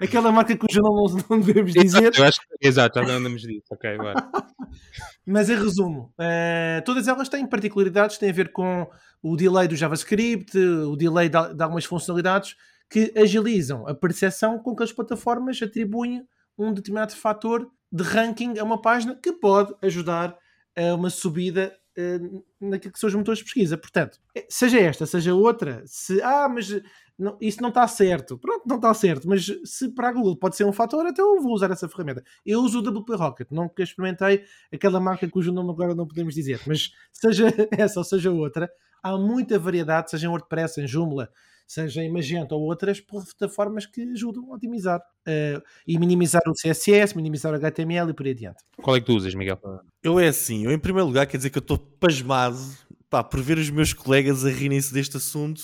Aquela 0.00 0.32
marca 0.32 0.56
cujo 0.56 0.80
nome 0.80 1.22
não 1.30 1.40
devemos 1.40 1.72
dizer. 1.72 1.86
Exato, 1.86 2.20
eu 2.20 2.24
acho 2.24 2.40
que, 2.40 2.68
exato 2.68 2.98
já 2.98 3.06
não 3.06 3.14
andamos 3.14 3.42
disso. 3.42 3.66
Ok, 3.70 3.88
agora. 3.88 4.14
Mas 5.24 5.48
em 5.48 5.56
resumo, 5.56 6.12
uh, 6.18 6.84
todas 6.84 7.08
elas 7.08 7.28
têm 7.28 7.46
particularidades, 7.46 8.18
têm 8.18 8.30
a 8.30 8.32
ver 8.32 8.52
com 8.52 8.86
o 9.22 9.36
delay 9.36 9.68
do 9.68 9.76
JavaScript, 9.76 10.58
o 10.58 10.96
delay 10.96 11.28
de, 11.28 11.54
de 11.54 11.62
algumas 11.62 11.84
funcionalidades 11.84 12.56
que 12.94 13.12
agilizam 13.16 13.88
a 13.88 13.92
percepção 13.92 14.56
com 14.56 14.72
que 14.76 14.84
as 14.84 14.92
plataformas 14.92 15.60
atribuem 15.60 16.24
um 16.56 16.72
determinado 16.72 17.12
fator 17.16 17.68
de 17.90 18.04
ranking 18.04 18.56
a 18.56 18.62
uma 18.62 18.80
página 18.80 19.16
que 19.16 19.32
pode 19.32 19.74
ajudar 19.82 20.38
a 20.76 20.94
uma 20.94 21.10
subida 21.10 21.76
uh, 21.98 22.44
naquilo 22.60 22.92
que 22.92 23.00
são 23.00 23.08
os 23.08 23.14
motores 23.16 23.40
de 23.40 23.46
pesquisa. 23.46 23.76
Portanto, 23.76 24.20
seja 24.48 24.78
esta, 24.78 25.06
seja 25.06 25.34
outra, 25.34 25.82
se 25.84 26.22
ah, 26.22 26.48
mas 26.48 26.68
não, 27.18 27.36
isso 27.40 27.60
não 27.60 27.70
está 27.70 27.84
certo. 27.88 28.38
Pronto, 28.38 28.62
não 28.64 28.76
está 28.76 28.94
certo, 28.94 29.28
mas 29.28 29.44
se 29.64 29.88
para 29.92 30.10
a 30.10 30.12
Google 30.12 30.36
pode 30.36 30.54
ser 30.54 30.62
um 30.62 30.72
fator, 30.72 31.04
até 31.04 31.20
eu 31.20 31.42
vou 31.42 31.52
usar 31.52 31.72
essa 31.72 31.88
ferramenta. 31.88 32.22
Eu 32.46 32.60
uso 32.60 32.78
o 32.78 33.00
WP 33.00 33.12
Rocket, 33.16 33.48
nunca 33.50 33.82
experimentei 33.82 34.44
aquela 34.72 35.00
marca 35.00 35.28
cujo 35.28 35.50
nome 35.50 35.72
agora 35.72 35.96
não 35.96 36.06
podemos 36.06 36.32
dizer, 36.32 36.60
mas 36.64 36.92
seja 37.12 37.46
essa 37.76 37.98
ou 37.98 38.04
seja 38.04 38.30
outra, 38.30 38.70
há 39.02 39.18
muita 39.18 39.58
variedade, 39.58 40.12
seja 40.12 40.28
em 40.28 40.30
WordPress, 40.30 40.80
em 40.80 40.86
Joomla, 40.86 41.28
seja 41.66 42.02
em 42.02 42.12
Magento 42.12 42.54
ou 42.54 42.62
outras 42.62 43.00
plataformas 43.00 43.86
que 43.86 44.02
ajudam 44.12 44.52
a 44.52 44.56
otimizar 44.56 45.00
uh, 45.00 45.62
e 45.86 45.98
minimizar 45.98 46.42
o 46.46 46.52
CSS, 46.52 47.16
minimizar 47.16 47.52
o 47.52 47.56
HTML 47.56 48.10
e 48.10 48.14
por 48.14 48.26
aí 48.26 48.32
adiante. 48.32 48.62
Qual 48.82 48.96
é 48.96 49.00
que 49.00 49.06
tu 49.06 49.14
usas, 49.14 49.34
Miguel? 49.34 49.58
Eu 50.02 50.18
é 50.20 50.28
assim, 50.28 50.64
eu 50.64 50.72
em 50.72 50.78
primeiro 50.78 51.06
lugar 51.06 51.26
quer 51.26 51.36
dizer 51.36 51.50
que 51.50 51.58
eu 51.58 51.62
estou 51.62 51.78
pasmado 51.78 52.58
pá, 53.14 53.22
por 53.22 53.40
ver 53.40 53.58
os 53.58 53.70
meus 53.70 53.92
colegas 53.92 54.44
a 54.44 54.50
rirem-se 54.50 54.92
deste 54.92 55.16
assunto 55.16 55.62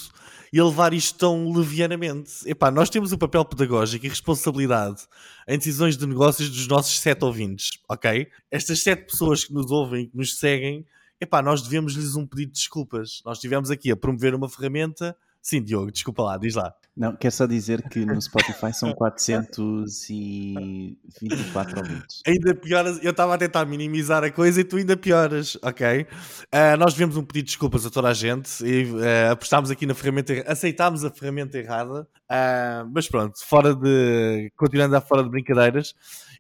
e 0.53 0.59
a 0.59 0.65
levar 0.65 0.93
isto 0.93 1.19
tão 1.19 1.53
levianamente. 1.53 2.33
Epá, 2.47 2.71
nós 2.71 2.91
temos 2.91 3.13
o 3.13 3.19
papel 3.19 3.45
pedagógico 3.45 4.07
e 4.07 4.09
responsabilidade 4.09 5.03
em 5.49 5.59
decisões 5.59 5.97
de 5.97 6.07
negócios 6.07 6.49
dos 6.49 6.67
nossos 6.67 6.99
sete 7.01 7.25
ouvintes, 7.25 7.71
ok? 7.89 8.29
Estas 8.51 8.83
sete 8.83 9.07
pessoas 9.07 9.45
que 9.45 9.53
nos 9.53 9.71
ouvem, 9.71 10.09
que 10.09 10.17
nos 10.17 10.39
seguem, 10.39 10.87
epá, 11.21 11.43
nós 11.43 11.63
devemos 11.63 11.95
lhes 11.95 12.17
um 12.17 12.27
pedido 12.27 12.53
de 12.53 12.59
desculpas. 12.59 13.21
Nós 13.25 13.39
estivemos 13.39 13.71
aqui 13.71 13.91
a 13.91 13.97
promover 13.97 14.35
uma 14.35 14.49
ferramenta. 14.49 15.17
Sim, 15.43 15.63
Diogo, 15.63 15.91
desculpa 15.91 16.23
lá, 16.23 16.37
diz 16.37 16.55
lá. 16.55 16.75
Não, 16.97 17.15
quero 17.17 17.33
só 17.33 17.47
dizer 17.47 17.89
que 17.89 18.05
no 18.05 18.21
Spotify 18.29 18.75
são 18.75 18.93
424 18.93 21.79
ouvintes. 21.79 22.21
Ainda 22.27 22.53
pioras, 22.55 23.03
eu 23.03 23.13
estava 23.13 23.35
a 23.35 23.39
tentar 23.39 23.65
minimizar 23.65 24.23
a 24.23 24.31
coisa 24.31 24.61
e 24.61 24.65
tu 24.65 24.77
ainda 24.77 24.99
pioras, 24.99 25.57
ok? 25.63 26.03
Uh, 26.03 26.77
nós 26.79 26.93
devemos 26.93 27.17
um 27.17 27.23
pedido 27.23 27.45
de 27.45 27.53
desculpas 27.53 27.87
a 27.87 27.91
toda 27.91 28.09
a 28.09 28.13
gente 28.13 28.63
e 28.63 28.85
uh, 28.85 29.33
apostámos 29.33 29.71
aqui 29.71 29.87
na 29.87 29.95
ferramenta, 29.95 30.45
aceitámos 30.47 31.03
a 31.05 31.11
ferramenta 31.11 31.57
errada, 31.57 32.03
uh, 32.03 32.87
mas 32.93 33.09
pronto, 33.09 33.43
fora 33.43 33.75
de, 33.75 34.53
continuando 34.57 34.95
a 34.95 35.01
fora 35.01 35.23
de 35.23 35.31
brincadeiras, 35.31 35.95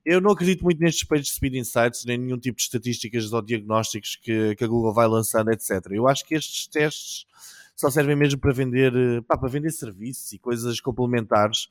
eu 0.04 0.20
não 0.20 0.32
acredito 0.32 0.62
muito 0.62 0.78
nestes 0.80 1.04
pages 1.04 1.28
de 1.28 1.32
Speed 1.32 1.54
Insights, 1.54 2.04
nem 2.04 2.18
nenhum 2.18 2.38
tipo 2.38 2.56
de 2.56 2.64
estatísticas 2.64 3.32
ou 3.32 3.40
diagnósticos 3.40 4.16
que, 4.16 4.54
que 4.56 4.64
a 4.64 4.66
Google 4.66 4.92
vai 4.92 5.06
lançando, 5.06 5.50
etc. 5.50 5.86
Eu 5.90 6.06
acho 6.08 6.26
que 6.26 6.34
estes 6.34 6.66
testes 6.66 7.24
só 7.80 7.88
servem 7.88 8.14
mesmo 8.14 8.38
para 8.38 8.52
vender, 8.52 8.94
eh, 8.94 9.22
pá, 9.22 9.38
para 9.38 9.48
vender 9.48 9.70
serviços 9.70 10.30
e 10.32 10.38
coisas 10.38 10.78
complementares. 10.82 11.64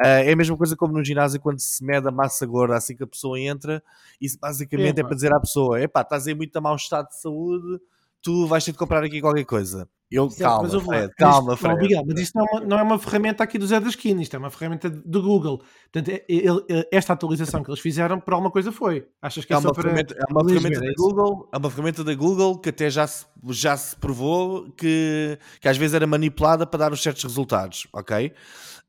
Uh, 0.00 0.24
é 0.24 0.32
a 0.32 0.36
mesma 0.36 0.56
coisa 0.56 0.74
como 0.74 0.94
no 0.94 1.04
ginásio 1.04 1.38
quando 1.38 1.60
se 1.60 1.84
mede 1.84 2.08
a 2.08 2.10
massa 2.10 2.46
gorda 2.46 2.76
assim 2.76 2.96
que 2.96 3.02
a 3.02 3.06
pessoa 3.06 3.38
entra, 3.38 3.82
isso 4.18 4.38
basicamente 4.40 4.98
é, 4.98 5.00
é 5.02 5.04
para 5.04 5.14
dizer 5.14 5.34
à 5.34 5.38
pessoa: 5.38 5.78
é 5.78 5.86
pá, 5.86 6.00
estás 6.00 6.26
em 6.26 6.34
muito 6.34 6.62
mau 6.62 6.74
estado 6.74 7.08
de 7.08 7.20
saúde, 7.20 7.78
tu 8.22 8.46
vais 8.46 8.64
ter 8.64 8.72
de 8.72 8.78
comprar 8.78 9.04
aqui 9.04 9.20
qualquer 9.20 9.44
coisa. 9.44 9.86
Eu, 10.10 10.28
certo, 10.28 10.42
calma, 10.42 10.68
mas, 10.72 10.82
Fred, 10.82 11.14
calma, 11.16 11.56
Fred. 11.56 11.74
Obrigado, 11.74 12.04
mas 12.08 12.20
isto 12.20 12.36
não 12.36 12.44
é, 12.44 12.50
uma, 12.50 12.60
não 12.66 12.78
é, 12.78 12.82
uma, 12.82 12.98
ferramenta 12.98 13.44
aqui 13.44 13.56
do 13.58 13.66
Zé 13.66 13.78
da 13.78 13.88
Esquina, 13.88 14.20
isto 14.20 14.34
é 14.34 14.38
uma 14.40 14.50
ferramenta 14.50 14.90
do 14.90 15.22
Google. 15.22 15.62
Portanto, 15.92 16.08
é, 16.08 16.24
é, 16.28 16.88
esta 16.90 17.12
atualização 17.12 17.62
que 17.62 17.70
eles 17.70 17.78
fizeram, 17.78 18.18
por 18.18 18.34
alguma 18.34 18.50
coisa 18.50 18.72
foi. 18.72 19.06
Achas 19.22 19.44
que 19.44 19.52
é, 19.52 19.56
é 19.56 19.60
só 19.60 19.72
para. 19.72 19.88
É 19.88 20.24
uma 20.28 20.44
ferramenta 20.44 20.80
da 20.80 20.92
Google, 20.96 21.48
é 21.52 21.56
uma 21.56 21.70
ferramenta 21.70 22.02
da 22.02 22.14
Google 22.14 22.58
que 22.58 22.70
até 22.70 22.90
já 22.90 23.06
se, 23.06 23.24
já 23.50 23.76
se 23.76 23.94
provou 23.94 24.68
que, 24.72 25.38
que 25.60 25.68
às 25.68 25.76
vezes 25.76 25.94
era 25.94 26.08
manipulada 26.08 26.66
para 26.66 26.80
dar 26.80 26.92
os 26.92 27.00
certos 27.00 27.22
resultados, 27.22 27.86
ok? 27.92 28.32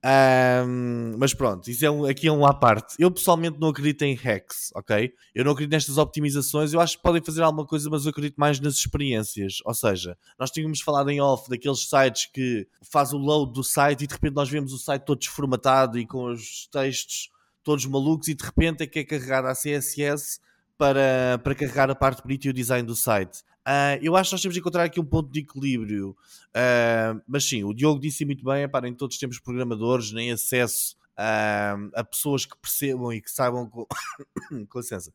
Um, 0.04 1.16
mas 1.20 1.32
pronto, 1.32 1.70
isso 1.70 1.86
é 1.86 1.92
um, 1.92 2.06
aqui 2.06 2.28
é 2.28 2.32
um 2.32 2.44
à 2.46 2.54
parte. 2.54 2.96
Eu 2.98 3.12
pessoalmente 3.12 3.60
não 3.60 3.70
acredito 3.70 4.02
em 4.02 4.16
hacks, 4.16 4.72
ok? 4.76 5.14
Eu 5.36 5.46
não 5.46 5.52
acredito 5.52 5.72
nestas 5.72 5.98
optimizações. 5.98 6.74
Eu 6.74 6.82
acho 6.82 6.98
que 6.98 7.04
podem 7.04 7.22
fazer 7.24 7.44
alguma 7.44 7.66
coisa, 7.66 7.88
mas 7.90 8.06
eu 8.06 8.10
acredito 8.10 8.36
mais 8.38 8.60
nas 8.60 8.76
experiências. 8.76 9.58
Ou 9.64 9.74
seja, 9.74 10.18
nós 10.40 10.50
tínhamos 10.50 10.82
falado 10.82 11.11
em 11.12 11.22
off 11.22 11.50
daqueles 11.50 11.88
sites 11.88 12.26
que 12.26 12.68
faz 12.82 13.14
o 13.14 13.18
load 13.18 13.54
do 13.54 13.64
site 13.64 14.04
e 14.04 14.08
de 14.08 14.14
repente 14.14 14.34
nós 14.34 14.50
vemos 14.50 14.74
o 14.74 14.78
site 14.78 15.04
todo 15.04 15.20
desformatado 15.20 16.00
e 16.00 16.06
com 16.06 16.26
os 16.26 16.68
textos 16.68 17.30
todos 17.64 17.86
malucos 17.86 18.28
e 18.28 18.34
de 18.34 18.44
repente 18.44 18.84
é 18.84 18.88
que 18.88 19.00
é 19.00 19.04
carregada 19.04 19.50
a 19.50 19.56
CSS 19.56 20.40
para, 20.78 21.40
para 21.44 21.54
carregar 21.54 21.92
a 21.92 21.96
parte 21.96 22.24
bonita 22.24 22.48
e 22.48 22.50
o 22.50 22.54
design 22.54 22.88
do 22.88 22.96
site. 22.96 23.44
Uh, 23.62 24.02
eu 24.02 24.16
acho 24.16 24.30
que 24.30 24.34
nós 24.34 24.42
temos 24.42 24.54
de 24.56 24.60
encontrar 24.60 24.84
aqui 24.86 25.00
um 25.00 25.06
ponto 25.06 25.32
de 25.32 25.42
equilíbrio. 25.42 26.16
Uh, 26.50 27.22
mas 27.28 27.46
sim, 27.46 27.64
o 27.64 27.74
Diogo 27.74 28.00
disse 28.00 28.26
muito 28.26 28.44
bem: 28.44 28.68
para 28.68 28.86
nem 28.86 28.94
todos 28.94 29.18
temos 29.20 29.40
programadores, 29.40 30.12
nem 30.12 30.32
acesso 30.32 30.96
uh, 31.22 31.92
a 31.94 32.04
pessoas 32.04 32.46
que 32.46 32.58
percebam 32.58 33.14
e 33.14 33.22
que 33.22 33.30
saibam, 33.30 33.70
com, 33.70 33.86
com 34.68 34.80
licença, 34.80 35.14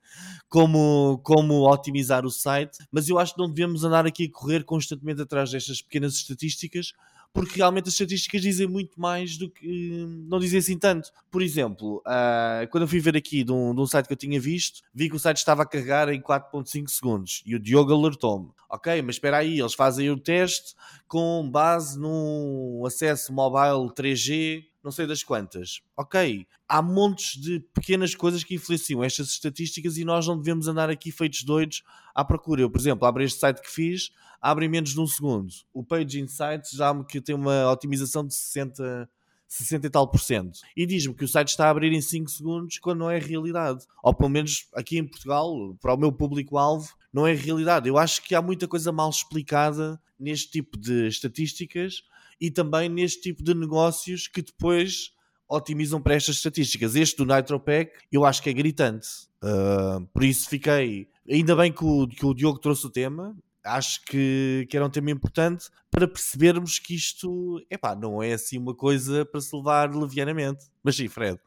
como, 0.49 1.21
como 1.25 1.69
otimizar 1.69 2.25
o 2.25 2.31
site. 2.31 2.79
Mas 2.91 3.09
eu 3.09 3.19
acho 3.19 3.35
que 3.35 3.41
não 3.41 3.51
devemos 3.51 3.85
andar 3.85 4.07
aqui 4.07 4.25
a 4.25 4.31
correr 4.31 4.65
constantemente 4.65 5.21
atrás 5.21 5.51
destas 5.51 5.83
pequenas 5.83 6.15
estatísticas, 6.15 6.93
porque 7.33 7.57
realmente 7.57 7.89
as 7.89 7.95
estatísticas 7.95 8.41
dizem 8.41 8.67
muito 8.67 8.99
mais 8.99 9.37
do 9.37 9.51
que 9.51 10.07
não 10.27 10.39
dizem 10.39 10.59
assim 10.59 10.79
tanto. 10.79 11.11
Por 11.31 11.43
exemplo, 11.43 12.03
uh, 12.07 12.67
quando 12.71 12.85
eu 12.85 12.89
fui 12.89 13.01
ver 13.01 13.17
aqui 13.17 13.45
de 13.45 13.53
um, 13.53 13.75
de 13.75 13.81
um, 13.81 13.87
site 13.87 14.07
que 14.07 14.13
eu 14.13 14.17
tinha 14.17 14.41
visto, 14.41 14.81
vi 14.95 15.11
que 15.11 15.17
o 15.17 15.19
site 15.19 15.39
estava 15.39 15.63
a 15.63 15.67
carregar 15.67 16.09
em 16.09 16.21
4.5 16.21 16.89
segundos 16.89 17.43
e 17.45 17.55
o 17.55 17.59
Diogo 17.59 17.93
alertou-me. 17.93 18.51
Ok, 18.71 19.03
mas 19.03 19.17
espera 19.17 19.39
aí, 19.39 19.61
eles 19.61 19.75
fazem 19.75 20.11
o 20.11 20.19
teste 20.19 20.75
com 21.07 21.49
base 21.49 21.99
num 21.99 22.83
acesso 22.85 23.33
mobile 23.33 23.93
3G 23.95 24.65
não 24.87 24.93
sei 24.93 25.05
das 25.05 25.25
quantas. 25.25 25.81
Ok, 25.97 26.47
há 26.69 26.81
montes 26.81 27.41
de 27.41 27.59
pequenas 27.75 28.15
coisas 28.15 28.45
que 28.45 28.55
influenciam 28.55 29.03
estas 29.03 29.31
estatísticas 29.31 29.97
e 29.99 30.05
nós 30.05 30.29
não 30.29 30.39
devemos 30.39 30.69
andar 30.69 30.89
aqui 30.89 31.11
feitos 31.11 31.43
doidos 31.43 31.83
à 32.15 32.25
procura. 32.25 32.63
Eu, 32.63 32.71
por 32.71 32.81
exemplo, 32.81 33.05
abro 33.05 33.25
este 33.25 33.41
site 33.41 33.61
que 33.61 33.69
fiz, 33.69 34.13
abre 34.41 34.67
em 34.67 34.69
menos 34.69 34.91
de 34.91 35.01
um 35.01 35.07
segundo. 35.09 35.53
O 35.75 35.83
Page 35.83 36.21
Insights 36.21 36.71
já 36.71 36.95
que 37.03 37.21
tem 37.21 37.35
uma 37.35 37.69
otimização 37.69 38.25
de 38.25 38.33
60, 38.33 39.11
60 39.49 39.89
e 39.89 39.91
tal 39.91 40.09
por 40.09 40.21
cento. 40.21 40.61
E 40.77 40.87
diz-me 40.87 41.15
que 41.15 41.25
o 41.25 41.29
site 41.29 41.49
está 41.49 41.67
a 41.67 41.71
abrir 41.71 41.93
em 41.93 42.01
5 42.01 42.31
segundos 42.31 42.79
quando 42.79 43.01
não 43.01 43.11
é 43.11 43.19
realidade. 43.19 43.85
Ou 44.05 44.15
pelo 44.15 44.31
menos 44.31 44.69
aqui 44.73 44.99
em 44.99 45.05
Portugal, 45.05 45.77
para 45.81 45.95
o 45.95 45.97
meu 45.97 46.13
público-alvo, 46.13 46.95
não 47.13 47.27
é 47.27 47.35
realidade. 47.35 47.89
Eu 47.89 47.99
acho 47.99 48.23
que 48.23 48.37
há 48.37 48.41
muita 48.41 48.69
coisa 48.69 48.93
mal 48.93 49.11
explicada 49.11 50.01
neste 50.17 50.49
tipo 50.49 50.79
de 50.79 51.09
estatísticas 51.09 52.05
e 52.41 52.51
também 52.51 52.89
neste 52.89 53.23
tipo 53.23 53.43
de 53.43 53.55
negócios 53.55 54.29
que 54.29 54.43
depois 54.43 55.13
otimizam 55.49 56.01
para 56.01 56.15
estas 56.15 56.37
estatísticas. 56.37 56.95
Este 56.95 57.17
do 57.17 57.35
NitroPack 57.35 57.93
eu 58.11 58.25
acho 58.25 58.43
que 58.43 58.51
é 58.51 58.53
gritante. 58.53 59.09
Uh, 59.43 60.05
por 60.13 60.25
isso 60.25 60.49
fiquei. 60.49 61.09
Ainda 61.29 61.55
bem 61.55 61.73
que 61.73 61.85
o, 61.85 62.07
que 62.07 62.27
o 62.27 62.35
Diogo 62.35 62.59
trouxe 62.59 62.87
o 62.87 62.91
tema. 62.91 63.37
Acho 63.65 64.05
que, 64.05 64.67
que 64.71 64.77
era 64.77 64.87
um 64.87 64.91
tema 64.91 65.11
importante 65.11 65.69
para 65.91 66.07
percebermos 66.07 66.79
que 66.79 66.95
isto 66.95 67.61
epá, 67.69 67.97
não 67.97 68.23
é 68.23 68.33
assim 68.33 68.59
uma 68.59 68.75
coisa 68.75 69.25
para 69.25 69.41
se 69.41 69.55
levar 69.57 69.93
levianamente. 69.93 70.67
Mas 70.85 70.97
sim, 70.97 71.09
Fred. 71.09 71.39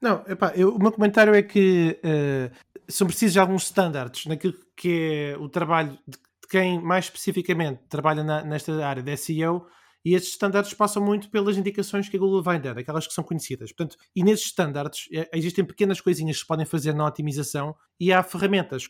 Não, 0.00 0.22
epá, 0.28 0.52
eu, 0.54 0.74
o 0.74 0.78
meu 0.78 0.92
comentário 0.92 1.34
é 1.34 1.42
que 1.42 1.98
uh, 2.04 2.54
são 2.86 3.06
precisos 3.06 3.36
alguns 3.36 3.64
standards 3.64 4.26
naquilo 4.26 4.54
que 4.76 5.32
é 5.32 5.38
o 5.38 5.48
trabalho 5.48 5.98
de, 6.06 6.18
de 6.18 6.48
quem 6.48 6.80
mais 6.80 7.06
especificamente 7.06 7.80
trabalha 7.88 8.22
na, 8.22 8.44
nesta 8.44 8.86
área 8.86 9.02
de 9.02 9.16
SEO 9.16 9.66
e 10.06 10.14
esses 10.14 10.28
estándares 10.28 10.72
passam 10.72 11.04
muito 11.04 11.28
pelas 11.28 11.56
indicações 11.56 12.08
que 12.08 12.16
a 12.16 12.20
Google 12.20 12.40
vai 12.40 12.60
dar, 12.60 12.78
aquelas 12.78 13.08
que 13.08 13.12
são 13.12 13.24
conhecidas. 13.24 13.72
Portanto, 13.72 13.96
e 14.14 14.22
nesses 14.22 14.46
estándares 14.46 15.08
eh, 15.12 15.28
existem 15.34 15.64
pequenas 15.64 16.00
coisinhas 16.00 16.36
que 16.36 16.42
se 16.42 16.46
podem 16.46 16.64
fazer 16.64 16.94
na 16.94 17.04
otimização 17.04 17.74
e 17.98 18.12
há 18.12 18.22
ferramentas 18.22 18.88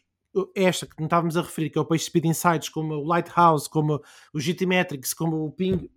esta 0.54 0.84
que 0.84 0.92
não 0.98 1.06
estávamos 1.06 1.34
a 1.38 1.40
referir, 1.40 1.70
que 1.70 1.78
é 1.78 1.80
o 1.80 1.86
Page 1.86 2.04
Speed 2.04 2.26
Insights, 2.26 2.68
como 2.68 2.92
o 2.92 3.02
Lighthouse, 3.02 3.66
como 3.66 4.02
o 4.34 4.38
GTmetrix, 4.38 5.14
como 5.14 5.46
o 5.46 5.50
Ping, 5.50 5.88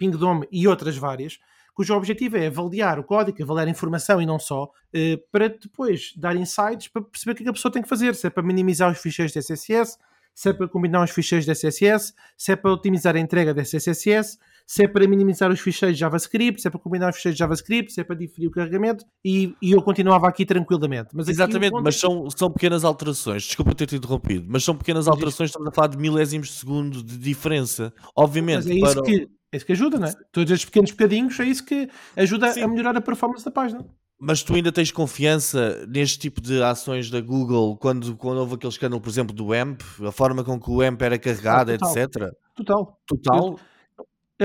e 0.50 0.66
outras 0.70 0.96
várias, 0.96 1.38
cujo 1.74 1.94
objetivo 1.94 2.38
é 2.38 2.48
avaliar 2.48 2.98
o 2.98 3.04
código, 3.04 3.44
avaliar 3.44 3.68
a 3.68 3.72
informação 3.72 4.22
e 4.22 4.26
não 4.26 4.40
só, 4.40 4.72
eh, 4.94 5.20
para 5.30 5.50
depois 5.50 6.14
dar 6.16 6.34
insights 6.38 6.88
para 6.88 7.02
perceber 7.02 7.34
o 7.34 7.36
que, 7.36 7.42
é 7.42 7.44
que 7.44 7.50
a 7.50 7.54
pessoa 7.54 7.70
tem 7.74 7.82
que 7.82 7.90
fazer, 7.90 8.16
se 8.16 8.26
é 8.26 8.30
para 8.30 8.42
minimizar 8.42 8.90
os 8.90 9.00
ficheiros 9.00 9.34
de 9.34 9.40
SSS, 9.40 9.98
se 10.34 10.48
é 10.48 10.54
para 10.54 10.70
combinar 10.70 11.04
os 11.04 11.12
ficheiros 11.12 11.46
de 11.46 11.52
SSS, 11.52 12.14
se 12.38 12.54
é 12.54 12.56
para 12.56 12.72
otimizar 12.72 13.18
a 13.18 13.20
entrega 13.20 13.54
de 13.54 13.60
SSS, 13.60 14.40
se 14.70 14.84
é 14.84 14.88
para 14.88 15.08
minimizar 15.08 15.50
os 15.50 15.60
ficheiros 15.60 15.98
de 15.98 16.02
JavaScript, 16.02 16.62
se 16.62 16.68
é 16.68 16.70
para 16.70 16.80
combinar 16.80 17.10
os 17.10 17.16
ficheiros 17.16 17.36
de 17.36 17.40
JavaScript, 17.40 17.92
se 17.92 18.02
é 18.02 18.04
para 18.04 18.16
diferir 18.16 18.48
o 18.48 18.52
carregamento, 18.52 19.04
e, 19.26 19.56
e 19.60 19.72
eu 19.72 19.82
continuava 19.82 20.28
aqui 20.28 20.46
tranquilamente. 20.46 21.10
Mas 21.12 21.28
Exatamente, 21.28 21.74
mas 21.82 21.96
é 21.96 21.98
são, 21.98 22.30
são 22.30 22.52
pequenas 22.52 22.84
alterações, 22.84 23.46
desculpa 23.46 23.74
ter 23.74 23.88
te 23.88 23.96
interrompido, 23.96 24.46
mas 24.48 24.64
são 24.64 24.76
pequenas 24.76 25.08
alterações, 25.08 25.50
estamos 25.50 25.70
a 25.70 25.72
falar 25.72 25.88
de 25.88 25.98
milésimos 25.98 26.50
de 26.50 26.54
segundo 26.54 27.02
de 27.02 27.18
diferença. 27.18 27.92
Obviamente, 28.16 28.58
mas 28.58 28.68
é 28.68 28.74
isso, 28.76 28.94
para... 28.94 29.02
que, 29.02 29.28
é 29.52 29.58
isso 29.58 29.66
que 29.66 29.72
ajuda, 29.72 29.98
não 29.98 30.08
é? 30.08 30.14
Todos 30.32 30.52
estes 30.52 30.66
pequenos 30.66 30.92
bocadinhos 30.92 31.40
é 31.40 31.46
isso 31.46 31.66
que 31.66 31.90
ajuda 32.16 32.52
Sim. 32.52 32.62
a 32.62 32.68
melhorar 32.68 32.96
a 32.96 33.02
performance 33.02 33.44
da 33.44 33.50
página. 33.50 33.84
Mas 34.22 34.44
tu 34.44 34.54
ainda 34.54 34.72
tens 34.72 34.92
confiança 34.92 35.84
neste 35.88 36.20
tipo 36.20 36.40
de 36.40 36.62
ações 36.62 37.10
da 37.10 37.20
Google 37.22 37.76
quando, 37.76 38.16
quando 38.16 38.38
houve 38.38 38.54
aquele 38.54 38.72
escândalo, 38.72 39.02
por 39.02 39.10
exemplo, 39.10 39.36
do 39.36 39.52
AMP, 39.52 39.82
a 40.06 40.12
forma 40.12 40.44
com 40.44 40.60
que 40.60 40.70
o 40.70 40.80
AMP 40.80 41.02
era 41.02 41.18
carregado, 41.18 41.72
ah, 41.72 41.78
total. 41.80 41.98
etc. 41.98 42.32
Total. 42.56 43.00
Total. 43.08 43.56
É 43.58 43.79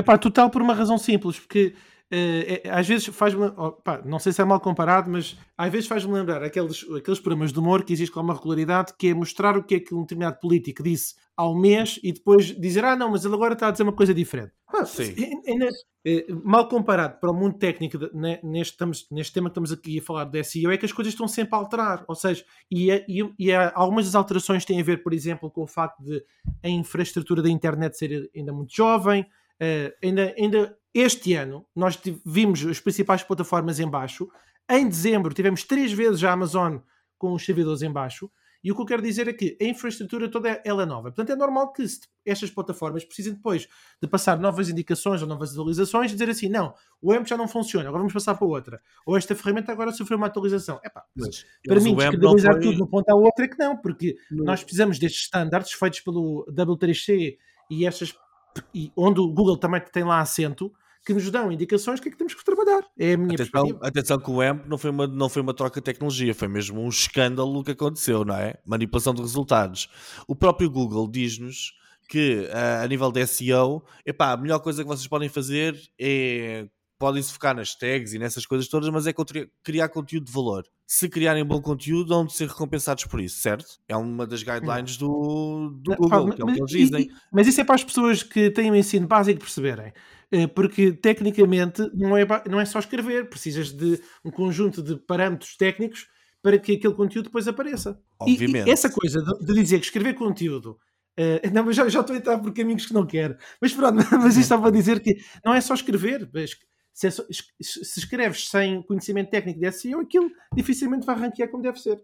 pá, 0.03 0.19
total 0.19 0.51
por 0.51 0.63
uma 0.63 0.75
razão 0.75 0.99
simples, 0.99 1.39
porque 1.39 1.75
uh, 2.13 2.63
é, 2.65 2.71
às 2.71 2.87
vezes 2.87 3.07
faz-me, 3.07 3.47
oh, 3.57 3.77
não 4.05 4.19
sei 4.19 4.33
se 4.33 4.41
é 4.41 4.45
mal 4.45 4.61
comparado, 4.61 5.11
mas 5.11 5.37
às 5.57 5.71
vezes 5.71 5.87
faz-me 5.87 6.13
lembrar 6.13 6.43
aqueles, 6.43 6.85
aqueles 6.91 7.21
programas 7.21 7.53
de 7.53 7.59
humor 7.59 7.85
que 7.85 7.93
existe 7.93 8.13
com 8.13 8.21
uma 8.21 8.35
regularidade, 8.35 8.95
que 8.99 9.09
é 9.09 9.15
mostrar 9.15 9.57
o 9.57 9.63
que 9.63 9.77
é 9.77 9.81
que 9.81 9.95
um 9.95 10.03
determinado 10.03 10.39
político 10.41 10.83
disse 10.83 11.15
ao 11.37 11.55
mês 11.55 11.99
e 12.03 12.13
depois 12.13 12.47
dizer, 12.59 12.85
ah 12.85 12.97
não, 12.97 13.11
mas 13.11 13.25
ele 13.25 13.35
agora 13.35 13.55
está 13.55 13.69
a 13.69 13.71
dizer 13.71 13.83
uma 13.83 13.93
coisa 13.93 14.15
diferente. 14.15 14.53
Ah, 14.69 14.85
Sim. 14.85 15.15
É, 15.47 15.69
é, 16.07 16.27
mal 16.45 16.69
comparado 16.69 17.19
para 17.21 17.31
o 17.31 17.35
mundo 17.35 17.57
técnico 17.59 17.99
né, 18.13 18.41
neste, 18.43 18.73
estamos, 18.73 19.07
neste 19.11 19.33
tema 19.33 19.49
que 19.49 19.53
estamos 19.53 19.73
aqui 19.73 19.99
a 19.99 20.03
falar 20.03 20.25
de 20.25 20.43
SEO, 20.43 20.71
é 20.71 20.77
que 20.77 20.85
as 20.85 20.93
coisas 20.93 21.13
estão 21.13 21.27
sempre 21.29 21.55
a 21.55 21.59
alterar. 21.59 22.05
Ou 22.09 22.15
seja, 22.15 22.45
e, 22.71 22.91
é, 22.91 23.05
e, 23.09 23.23
e 23.39 23.53
algumas 23.53 24.07
das 24.07 24.15
alterações 24.15 24.65
têm 24.65 24.81
a 24.81 24.85
ver, 24.85 25.03
por 25.03 25.13
exemplo, 25.13 25.51
com 25.51 25.63
o 25.63 25.67
facto 25.67 26.03
de 26.03 26.25
a 26.63 26.69
infraestrutura 26.69 27.43
da 27.43 27.49
internet 27.49 27.97
ser 27.97 28.31
ainda 28.35 28.53
muito 28.53 28.75
jovem, 28.75 29.27
Uh, 29.61 29.93
ainda, 30.03 30.35
ainda 30.37 30.79
este 30.93 31.35
ano 31.35 31.67
nós 31.75 32.01
vimos 32.25 32.65
as 32.67 32.81
principais 32.81 33.23
plataformas 33.23 33.81
em 33.81 33.89
baixo. 33.89 34.29
Em 34.71 34.89
dezembro 34.89 35.35
tivemos 35.35 35.65
três 35.65 35.93
vezes 35.93 36.23
a 36.25 36.33
Amazon 36.33 36.79
com 37.19 37.33
os 37.33 37.45
servidores 37.45 37.83
em 37.83 37.91
baixo. 37.91 38.31
E 38.65 38.73
o 38.73 38.75
que 38.75 38.81
eu 38.81 38.87
quero 38.87 39.03
dizer 39.03 39.29
é 39.29 39.33
que 39.35 39.59
a 39.61 39.65
infraestrutura 39.65 40.27
toda 40.27 40.49
é, 40.49 40.63
ela 40.65 40.85
é 40.85 40.87
nova. 40.87 41.13
Portanto, 41.13 41.31
é 41.31 41.37
normal 41.37 41.71
que 41.71 41.85
estas 42.25 42.51
plataformas 42.51 43.05
precisem 43.05 43.35
depois 43.35 43.69
de 44.03 44.09
passar 44.09 44.39
novas 44.39 44.71
indicações 44.71 45.21
ou 45.21 45.29
novas 45.29 45.53
atualizações 45.53 46.11
e 46.11 46.15
dizer 46.15 46.31
assim: 46.31 46.49
não, 46.49 46.73
o 47.03 47.13
AMP 47.13 47.29
já 47.29 47.37
não 47.37 47.47
funciona, 47.47 47.87
agora 47.87 47.99
vamos 47.99 48.15
passar 48.15 48.35
para 48.35 48.47
outra. 48.47 48.81
Ou 49.05 49.19
esta 49.19 49.35
ferramenta 49.35 49.71
agora 49.71 49.93
sofreu 49.93 50.17
uma 50.17 50.29
atualização. 50.29 50.81
Epá, 50.83 51.05
mas, 51.15 51.45
para 51.63 51.79
mim, 51.79 51.95
descredibilizar 51.95 52.55
foi... 52.55 52.63
tudo 52.63 52.77
de 52.77 52.83
um 52.83 52.87
ponto 52.87 53.09
à 53.11 53.15
outra 53.15 53.45
é 53.45 53.49
que 53.49 53.59
não, 53.59 53.77
porque 53.77 54.17
não. 54.31 54.47
nós 54.47 54.63
precisamos 54.63 54.99
destes 54.99 55.25
standards 55.25 55.73
feitos 55.73 56.01
pelo 56.01 56.47
W3C 56.51 57.37
e 57.71 57.87
estas 57.87 58.15
e 58.75 58.93
onde 58.97 59.21
o 59.21 59.29
Google 59.29 59.57
também 59.57 59.81
tem 59.93 60.05
lá 60.05 60.21
assento, 60.21 60.73
que 61.05 61.13
nos 61.13 61.31
dão 61.31 61.53
indicações 61.53 62.01
do 62.01 62.03
que 62.03 62.09
é 62.09 62.13
que 62.13 62.19
temos 62.19 62.35
que 62.35 62.45
trabalhar. 62.45 62.83
É 62.99 63.13
a 63.13 63.17
minha 63.17 63.35
Atenção, 63.35 63.63
perspectiva. 63.63 63.87
atenção 63.87 64.19
que 64.19 64.31
o 64.31 64.41
AMP 64.41 64.67
não 64.67 64.79
foi, 64.79 64.91
uma, 64.91 65.07
não 65.07 65.29
foi 65.29 65.43
uma 65.43 65.53
troca 65.53 65.81
de 65.81 65.85
tecnologia, 65.85 66.35
foi 66.35 66.49
mesmo 66.49 66.81
um 66.81 66.89
escândalo 66.89 67.63
que 67.63 67.73
aconteceu, 67.73 68.25
não 68.25 68.37
é? 68.37 68.55
Manipulação 68.65 69.13
de 69.13 69.21
resultados. 69.21 69.89
O 70.27 70.35
próprio 70.35 70.71
Google 70.71 71.07
diz-nos 71.11 71.75
que 72.09 72.49
ah, 72.53 72.83
a 72.83 72.89
nível 72.89 73.13
de 73.13 73.27
SEO, 73.27 73.85
epá, 74.05 74.33
a 74.33 74.37
melhor 74.37 74.61
coisa 74.61 74.83
que 74.83 74.89
vocês 74.89 75.07
podem 75.07 75.29
fazer 75.29 75.79
é 75.99 76.67
podem-se 77.05 77.31
focar 77.35 77.55
nas 77.55 77.75
tags 77.75 78.15
e 78.15 78.19
nessas 78.19 78.47
coisas 78.47 78.67
todas, 78.67 78.89
mas 78.89 79.07
é 79.07 79.13
criar 79.63 79.91
conteúdo 79.91 80.25
de 80.25 80.33
valor. 80.33 80.65
Se 80.87 81.07
criarem 81.07 81.45
bom 81.45 81.61
conteúdo, 81.61 82.09
vão 82.09 82.25
de 82.25 82.33
ser 82.33 82.49
recompensados 82.49 83.05
por 83.05 83.21
isso, 83.21 83.43
certo? 83.43 83.67
É 83.87 83.95
uma 83.95 84.27
das 84.27 84.43
guidelines 84.43 84.97
do, 84.97 85.69
do 85.83 85.91
Não, 85.91 85.97
Google, 85.99 86.29
pá, 86.29 86.35
que 86.35 86.41
é 86.41 86.45
o 86.45 86.47
mas, 86.47 86.55
que 86.57 86.63
eles 86.63 86.73
e- 86.73 86.77
dizem. 86.79 87.03
e- 87.03 87.11
mas 87.31 87.47
isso 87.47 87.61
é 87.61 87.65
para 87.65 87.75
as 87.75 87.85
pessoas 87.85 88.23
que 88.23 88.51
têm 88.51 88.71
o 88.71 88.75
ensino 88.75 89.07
básico 89.07 89.39
perceberem. 89.41 89.93
Eh, 90.33 90.47
Porque 90.47 90.93
tecnicamente 90.95 91.83
não 91.95 92.17
é, 92.17 92.27
não 92.49 92.59
é 92.59 92.65
só 92.65 92.79
escrever, 92.79 93.29
precisas 93.29 93.71
de 93.71 94.01
um 94.25 94.31
conjunto 94.31 94.83
de 94.83 94.97
parâmetros 94.97 95.57
técnicos 95.59 96.07
para 96.43 96.59
que 96.59 96.73
aquele 96.73 96.95
conteúdo 96.95 97.27
depois 97.27 97.47
apareça. 97.47 98.01
E- 98.27 98.31
e 98.31 98.33
Obviamente. 98.33 98.71
essa 98.71 98.89
coisa 98.89 99.23
de, 99.23 99.45
de 99.47 99.53
dizer 99.61 99.79
que 99.79 99.85
escrever 99.87 100.15
conteúdo. 100.15 100.79
eh, 101.19 101.43
não, 101.53 101.65
mas 101.65 101.77
já, 101.77 101.87
já 101.89 102.01
estou 102.01 102.15
a 102.17 102.19
entrar 102.19 102.39
por 102.39 102.53
caminhos 102.55 102.87
que 102.87 102.95
não 102.95 103.07
quero. 103.07 103.37
Mas 103.61 103.73
pronto, 103.75 103.97
mas 104.33 104.37
isto 104.37 104.49
só 104.49 104.59
para 104.59 104.71
dizer 104.71 105.01
que 105.01 105.17
não 105.45 105.53
é 105.55 105.61
só 105.61 105.75
escrever. 105.75 106.29
Mas 107.03 107.15
Se, 107.15 107.23
é 107.23 107.85
se 107.85 107.99
escreves 108.01 108.49
sem 108.49 108.83
conhecimento 108.83 109.31
técnico 109.31 109.59
de 109.61 109.71
SEO, 109.73 110.01
aquilo 110.01 110.31
dificilmente 110.55 111.05
vai 111.07 111.17
ranquear 111.17 111.49
como 111.51 111.63
deve 111.63 111.81
ser. 111.81 112.01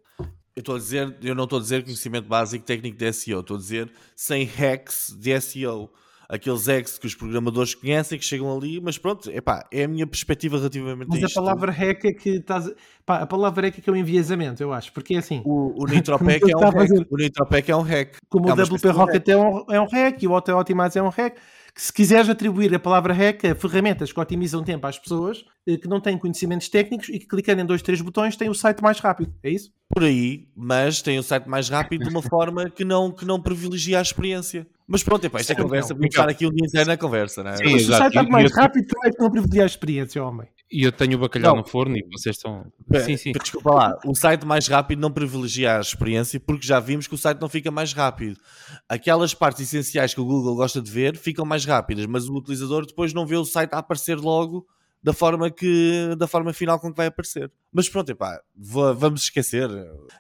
Eu 0.56 0.60
estou 0.60 0.74
a 0.74 0.78
dizer, 0.78 1.16
eu 1.22 1.34
não 1.34 1.44
estou 1.44 1.58
a 1.58 1.62
dizer 1.62 1.84
conhecimento 1.84 2.26
básico 2.28 2.64
técnico 2.64 2.98
de 2.98 3.12
SEO, 3.12 3.40
estou 3.40 3.56
a 3.56 3.60
dizer 3.60 3.90
sem 4.16 4.44
hacks 4.44 5.16
de 5.18 5.40
SEO. 5.40 5.90
Aqueles 6.28 6.66
hacks 6.68 6.96
que 6.96 7.08
os 7.08 7.14
programadores 7.16 7.74
conhecem, 7.74 8.16
que 8.16 8.24
chegam 8.24 8.56
ali, 8.56 8.80
mas 8.80 8.96
pronto, 8.96 9.28
epá, 9.32 9.66
é 9.72 9.82
a 9.82 9.88
minha 9.88 10.06
perspectiva 10.06 10.58
relativamente 10.58 11.08
Mas 11.08 11.18
a 11.22 11.24
a 11.24 11.26
isto. 11.26 11.34
palavra 11.34 11.72
hack 11.72 12.04
é 12.04 12.12
que 12.12 12.30
estás. 12.36 12.68
a- 12.68 12.74
Pá, 13.04 13.16
a 13.22 13.26
palavra 13.26 13.66
hack 13.66 13.78
é 13.78 13.80
que 13.80 13.90
é 13.90 13.92
o 13.92 13.96
enviesamento, 13.96 14.62
eu 14.62 14.72
acho. 14.72 14.92
Porque 14.92 15.14
é 15.14 15.18
assim, 15.18 15.42
O, 15.44 15.82
o 15.82 15.86
Nitropec 15.88 16.38
Como 16.46 16.52
é 16.52 16.56
um 16.56 16.68
a 16.68 16.70
hack. 16.70 16.90
O 17.10 17.16
Nitropec 17.16 17.70
é 17.72 17.76
um 17.76 17.82
hack. 17.82 18.16
como 18.28 18.48
É 18.48 18.52
o 18.52 18.54
WP 18.64 18.88
Rocket 18.90 19.28
é 19.28 19.36
um, 19.36 19.64
é 19.72 19.80
um 19.80 19.86
hack 19.88 20.22
e 20.22 20.28
o 20.28 20.34
Auto 20.34 20.52
Optimize 20.52 20.96
é 20.96 21.02
um 21.02 21.08
hack, 21.08 21.36
se 21.80 21.90
quiseres 21.90 22.28
atribuir 22.28 22.74
a 22.74 22.78
palavra 22.78 23.14
hack 23.14 23.42
a 23.46 23.54
ferramentas 23.54 24.12
que 24.12 24.20
otimizam 24.20 24.62
tempo 24.62 24.86
às 24.86 24.98
pessoas 24.98 25.46
eh, 25.66 25.78
que 25.78 25.88
não 25.88 25.98
têm 25.98 26.18
conhecimentos 26.18 26.68
técnicos 26.68 27.08
e 27.08 27.18
que 27.18 27.26
clicando 27.26 27.62
em 27.62 27.64
dois, 27.64 27.80
três 27.80 28.02
botões 28.02 28.36
têm 28.36 28.50
o 28.50 28.54
site 28.54 28.82
mais 28.82 29.00
rápido. 29.00 29.32
É 29.42 29.48
isso? 29.48 29.72
por 29.92 30.04
aí, 30.04 30.48
mas 30.56 31.02
tem 31.02 31.18
o 31.18 31.22
site 31.22 31.48
mais 31.48 31.68
rápido 31.68 32.04
de 32.04 32.10
uma 32.10 32.22
forma 32.30 32.70
que 32.70 32.84
não, 32.84 33.10
que 33.10 33.24
não 33.24 33.42
privilegia 33.42 33.98
a 33.98 34.02
experiência. 34.02 34.66
Mas 34.90 35.04
pronto, 35.04 35.24
epá, 35.24 35.38
esta 35.38 35.54
Sim, 35.54 35.62
conversa, 35.62 35.94
podemos 35.94 36.12
estar 36.14 36.28
aqui 36.28 36.44
um 36.46 36.50
dia 36.50 36.66
inteiro 36.66 36.88
na 36.88 36.96
conversa, 36.96 37.44
não 37.44 37.52
é? 37.52 37.56
Sim, 37.58 37.62
Mas 37.64 37.72
se 37.72 37.76
o 37.76 37.80
exato. 37.82 37.98
site 38.02 38.08
está 38.16 38.22
E- 38.24 38.28
mais 38.30 38.50
eu- 38.50 38.56
rápido, 38.56 38.86
como 38.92 39.06
é 39.06 39.10
que 39.12 39.20
não 39.22 39.30
privilegia 39.30 39.62
a 39.62 39.66
experiência, 39.66 40.24
homem? 40.24 40.48
E 40.72 40.82
eu 40.84 40.90
tenho 40.92 41.16
o 41.16 41.20
bacalhau 41.20 41.54
Não. 41.54 41.62
no 41.62 41.68
forno 41.68 41.96
e 41.96 42.02
vocês 42.12 42.36
estão. 42.36 42.64
Pera, 42.88 43.04
Sim, 43.04 43.16
sim. 43.16 43.32
Desculpa 43.32 43.70
lá, 43.72 43.98
o 44.04 44.14
site 44.14 44.44
mais 44.44 44.66
rápido 44.68 45.00
não 45.00 45.10
privilegia 45.10 45.76
a 45.78 45.80
experiência 45.80 46.38
porque 46.40 46.66
já 46.66 46.78
vimos 46.80 47.06
que 47.06 47.14
o 47.14 47.18
site 47.18 47.40
não 47.40 47.48
fica 47.48 47.70
mais 47.70 47.92
rápido. 47.92 48.36
Aquelas 48.88 49.32
partes 49.34 49.62
essenciais 49.62 50.12
que 50.14 50.20
o 50.20 50.24
Google 50.24 50.54
gosta 50.56 50.80
de 50.82 50.90
ver 50.90 51.16
ficam 51.16 51.44
mais 51.44 51.64
rápidas, 51.64 52.06
mas 52.06 52.28
o 52.28 52.34
utilizador 52.36 52.84
depois 52.86 53.12
não 53.14 53.26
vê 53.26 53.36
o 53.36 53.44
site 53.44 53.72
a 53.74 53.78
aparecer 53.78 54.16
logo 54.16 54.66
da 55.02 55.12
forma 55.14 55.50
que 55.50 56.14
da 56.18 56.26
forma 56.26 56.52
final 56.52 56.78
com 56.78 56.90
que 56.90 56.96
vai 56.96 57.06
aparecer. 57.06 57.50
Mas 57.72 57.88
pronto, 57.88 58.10
epá, 58.10 58.40
va- 58.54 58.92
vamos 58.92 59.22
esquecer. 59.22 59.68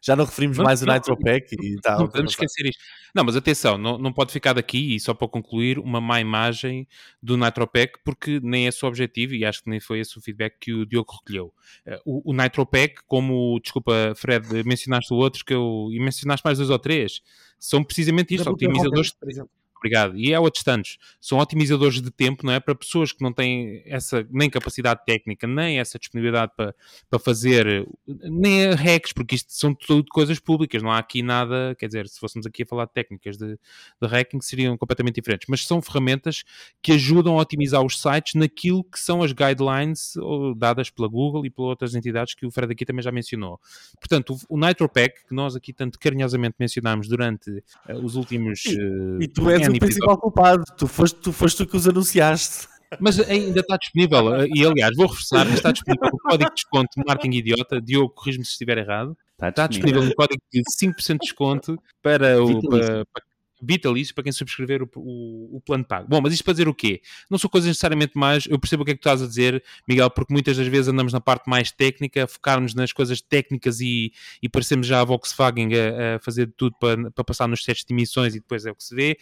Já 0.02 0.16
não 0.16 0.24
referimos 0.24 0.56
Vamos- 0.56 0.68
mais 0.68 0.82
o 0.82 0.86
não, 0.86 0.94
Nitropec 0.94 1.54
e 1.60 1.76
tal. 1.82 2.08
podemos 2.08 2.32
esquecer 2.32 2.66
isto. 2.66 2.80
Não, 3.14 3.24
mas 3.24 3.36
atenção, 3.36 3.76
não, 3.76 3.98
não 3.98 4.12
pode 4.12 4.32
ficar 4.32 4.52
daqui, 4.52 4.94
e 4.94 5.00
só 5.00 5.12
para 5.12 5.26
concluir, 5.28 5.78
uma 5.78 6.00
má 6.00 6.20
imagem 6.20 6.86
do 7.22 7.36
Nitropec, 7.36 7.98
porque 8.04 8.40
nem 8.42 8.64
é 8.64 8.68
esse 8.68 8.84
o 8.84 8.88
objetivo, 8.88 9.34
e 9.34 9.44
acho 9.44 9.62
que 9.62 9.68
nem 9.68 9.80
foi 9.80 9.98
esse 10.00 10.16
o 10.16 10.20
feedback 10.22 10.56
que 10.60 10.72
o 10.72 10.86
Diogo 10.86 11.12
recolheu. 11.12 11.52
Eh, 11.84 12.00
O, 12.06 12.30
o 12.30 12.34
Nitropec, 12.34 13.02
como, 13.06 13.58
desculpa, 13.62 14.14
Fred, 14.16 14.62
mencionaste 14.64 15.12
o 15.12 15.16
outro, 15.16 15.44
que 15.44 15.52
eu, 15.52 15.88
e 15.92 15.98
mencionaste 16.00 16.44
mais 16.44 16.56
dois 16.56 16.70
ou 16.70 16.78
três, 16.78 17.20
são 17.58 17.82
precisamente 17.84 18.34
isto, 18.34 18.48
WP 18.48 18.54
otimizadores 18.66 19.08
Rocket, 19.08 19.18
por 19.20 19.28
exemplo. 19.30 19.50
Obrigado. 19.80 20.16
E 20.16 20.32
é 20.32 20.38
outros 20.38 20.62
tantos. 20.62 20.98
São 21.20 21.38
otimizadores 21.38 22.00
de 22.02 22.10
tempo, 22.10 22.44
não 22.44 22.52
é? 22.52 22.60
Para 22.60 22.74
pessoas 22.74 23.12
que 23.12 23.22
não 23.22 23.32
têm 23.32 23.82
essa 23.86 24.26
nem 24.30 24.50
capacidade 24.50 25.00
técnica, 25.06 25.46
nem 25.46 25.80
essa 25.80 25.98
disponibilidade 25.98 26.52
para, 26.54 26.74
para 27.08 27.18
fazer, 27.18 27.88
nem 28.06 28.72
hacks, 28.74 29.12
porque 29.12 29.34
isto 29.34 29.52
são 29.52 29.74
tudo 29.74 30.04
coisas 30.10 30.38
públicas. 30.38 30.82
Não 30.82 30.92
há 30.92 30.98
aqui 30.98 31.22
nada, 31.22 31.74
quer 31.78 31.86
dizer, 31.86 32.06
se 32.08 32.20
fôssemos 32.20 32.46
aqui 32.46 32.62
a 32.62 32.66
falar 32.66 32.84
de 32.84 32.92
técnicas 32.92 33.38
de, 33.38 33.58
de 34.00 34.08
hacking, 34.08 34.40
seriam 34.42 34.76
completamente 34.76 35.14
diferentes. 35.14 35.46
Mas 35.48 35.66
são 35.66 35.80
ferramentas 35.80 36.44
que 36.82 36.92
ajudam 36.92 37.38
a 37.38 37.42
otimizar 37.42 37.82
os 37.82 38.00
sites 38.00 38.34
naquilo 38.34 38.84
que 38.84 39.00
são 39.00 39.22
as 39.22 39.32
guidelines 39.32 40.12
dadas 40.56 40.90
pela 40.90 41.08
Google 41.08 41.46
e 41.46 41.50
por 41.50 41.64
outras 41.64 41.94
entidades 41.94 42.34
que 42.34 42.44
o 42.44 42.50
Fred 42.50 42.72
aqui 42.72 42.84
também 42.84 43.02
já 43.02 43.10
mencionou. 43.10 43.58
Portanto, 43.98 44.36
o, 44.48 44.56
o 44.56 44.58
NitroPack, 44.58 45.26
que 45.26 45.34
nós 45.34 45.56
aqui 45.56 45.72
tanto 45.72 45.98
carinhosamente 45.98 46.56
mencionámos 46.58 47.08
durante 47.08 47.62
eh, 47.88 47.94
os 47.94 48.16
últimos. 48.16 48.66
eh, 48.66 49.22
E 49.22 49.28
tu 49.28 49.48
és 49.48 49.68
o 49.70 49.78
principal 49.78 50.18
culpado. 50.18 50.64
Tu 50.76 50.86
foste, 50.86 51.20
tu 51.20 51.32
foste 51.32 51.58
tu 51.58 51.66
que 51.66 51.76
os 51.76 51.88
anunciaste. 51.88 52.68
Mas 52.98 53.20
ainda 53.20 53.60
está 53.60 53.76
disponível, 53.76 54.34
eh, 54.34 54.48
e 54.52 54.66
aliás, 54.66 54.96
vou 54.96 55.06
reforçar, 55.06 55.44
mas 55.44 55.54
está 55.54 55.70
disponível 55.70 56.08
o 56.12 56.18
código 56.18 56.50
de 56.50 56.56
desconto 56.56 56.88
Marketing 57.06 57.36
Idiota, 57.36 57.80
Diogo, 57.80 58.12
corrijo-me 58.12 58.44
se 58.44 58.50
estiver 58.50 58.78
errado, 58.78 59.16
está 59.40 59.68
disponível 59.68 60.02
um 60.02 60.10
código 60.10 60.42
de 60.52 60.62
5% 60.76 61.12
de 61.12 61.18
desconto 61.18 61.80
para 62.02 62.42
o 62.42 62.48
Vitalício. 62.48 62.68
para, 62.68 63.06
para, 63.06 63.24
vitalício 63.62 64.14
para 64.14 64.24
quem 64.24 64.32
subscrever 64.32 64.82
o, 64.82 64.88
o, 64.96 65.56
o 65.56 65.60
plano 65.60 65.84
pago. 65.84 66.08
Bom, 66.08 66.20
mas 66.20 66.32
isto 66.32 66.44
para 66.44 66.52
dizer 66.54 66.68
o 66.68 66.74
quê? 66.74 67.00
Não 67.28 67.38
são 67.38 67.48
coisas 67.50 67.68
necessariamente 67.68 68.12
mais, 68.16 68.46
eu 68.46 68.58
percebo 68.58 68.82
o 68.82 68.84
que 68.86 68.92
é 68.92 68.94
que 68.94 69.00
tu 69.00 69.08
estás 69.08 69.22
a 69.22 69.26
dizer, 69.26 69.62
Miguel, 69.88 70.10
porque 70.10 70.32
muitas 70.32 70.56
das 70.56 70.66
vezes 70.66 70.88
andamos 70.88 71.12
na 71.12 71.20
parte 71.20 71.48
mais 71.48 71.70
técnica, 71.70 72.24
a 72.24 72.26
focar-nos 72.26 72.74
nas 72.74 72.92
coisas 72.92 73.20
técnicas 73.20 73.80
e, 73.80 74.12
e 74.42 74.48
parecemos 74.48 74.86
já 74.86 75.00
a 75.00 75.04
Volkswagen 75.04 75.68
a, 75.74 76.16
a 76.16 76.18
fazer 76.20 76.52
tudo 76.56 76.74
para, 76.80 77.10
para 77.10 77.24
passar 77.24 77.46
nos 77.48 77.62
testes 77.62 77.84
de 77.86 77.92
emissões 77.92 78.34
e 78.34 78.40
depois 78.40 78.64
é 78.66 78.70
o 78.70 78.74
que 78.74 78.84
se 78.84 78.94
vê, 78.94 79.18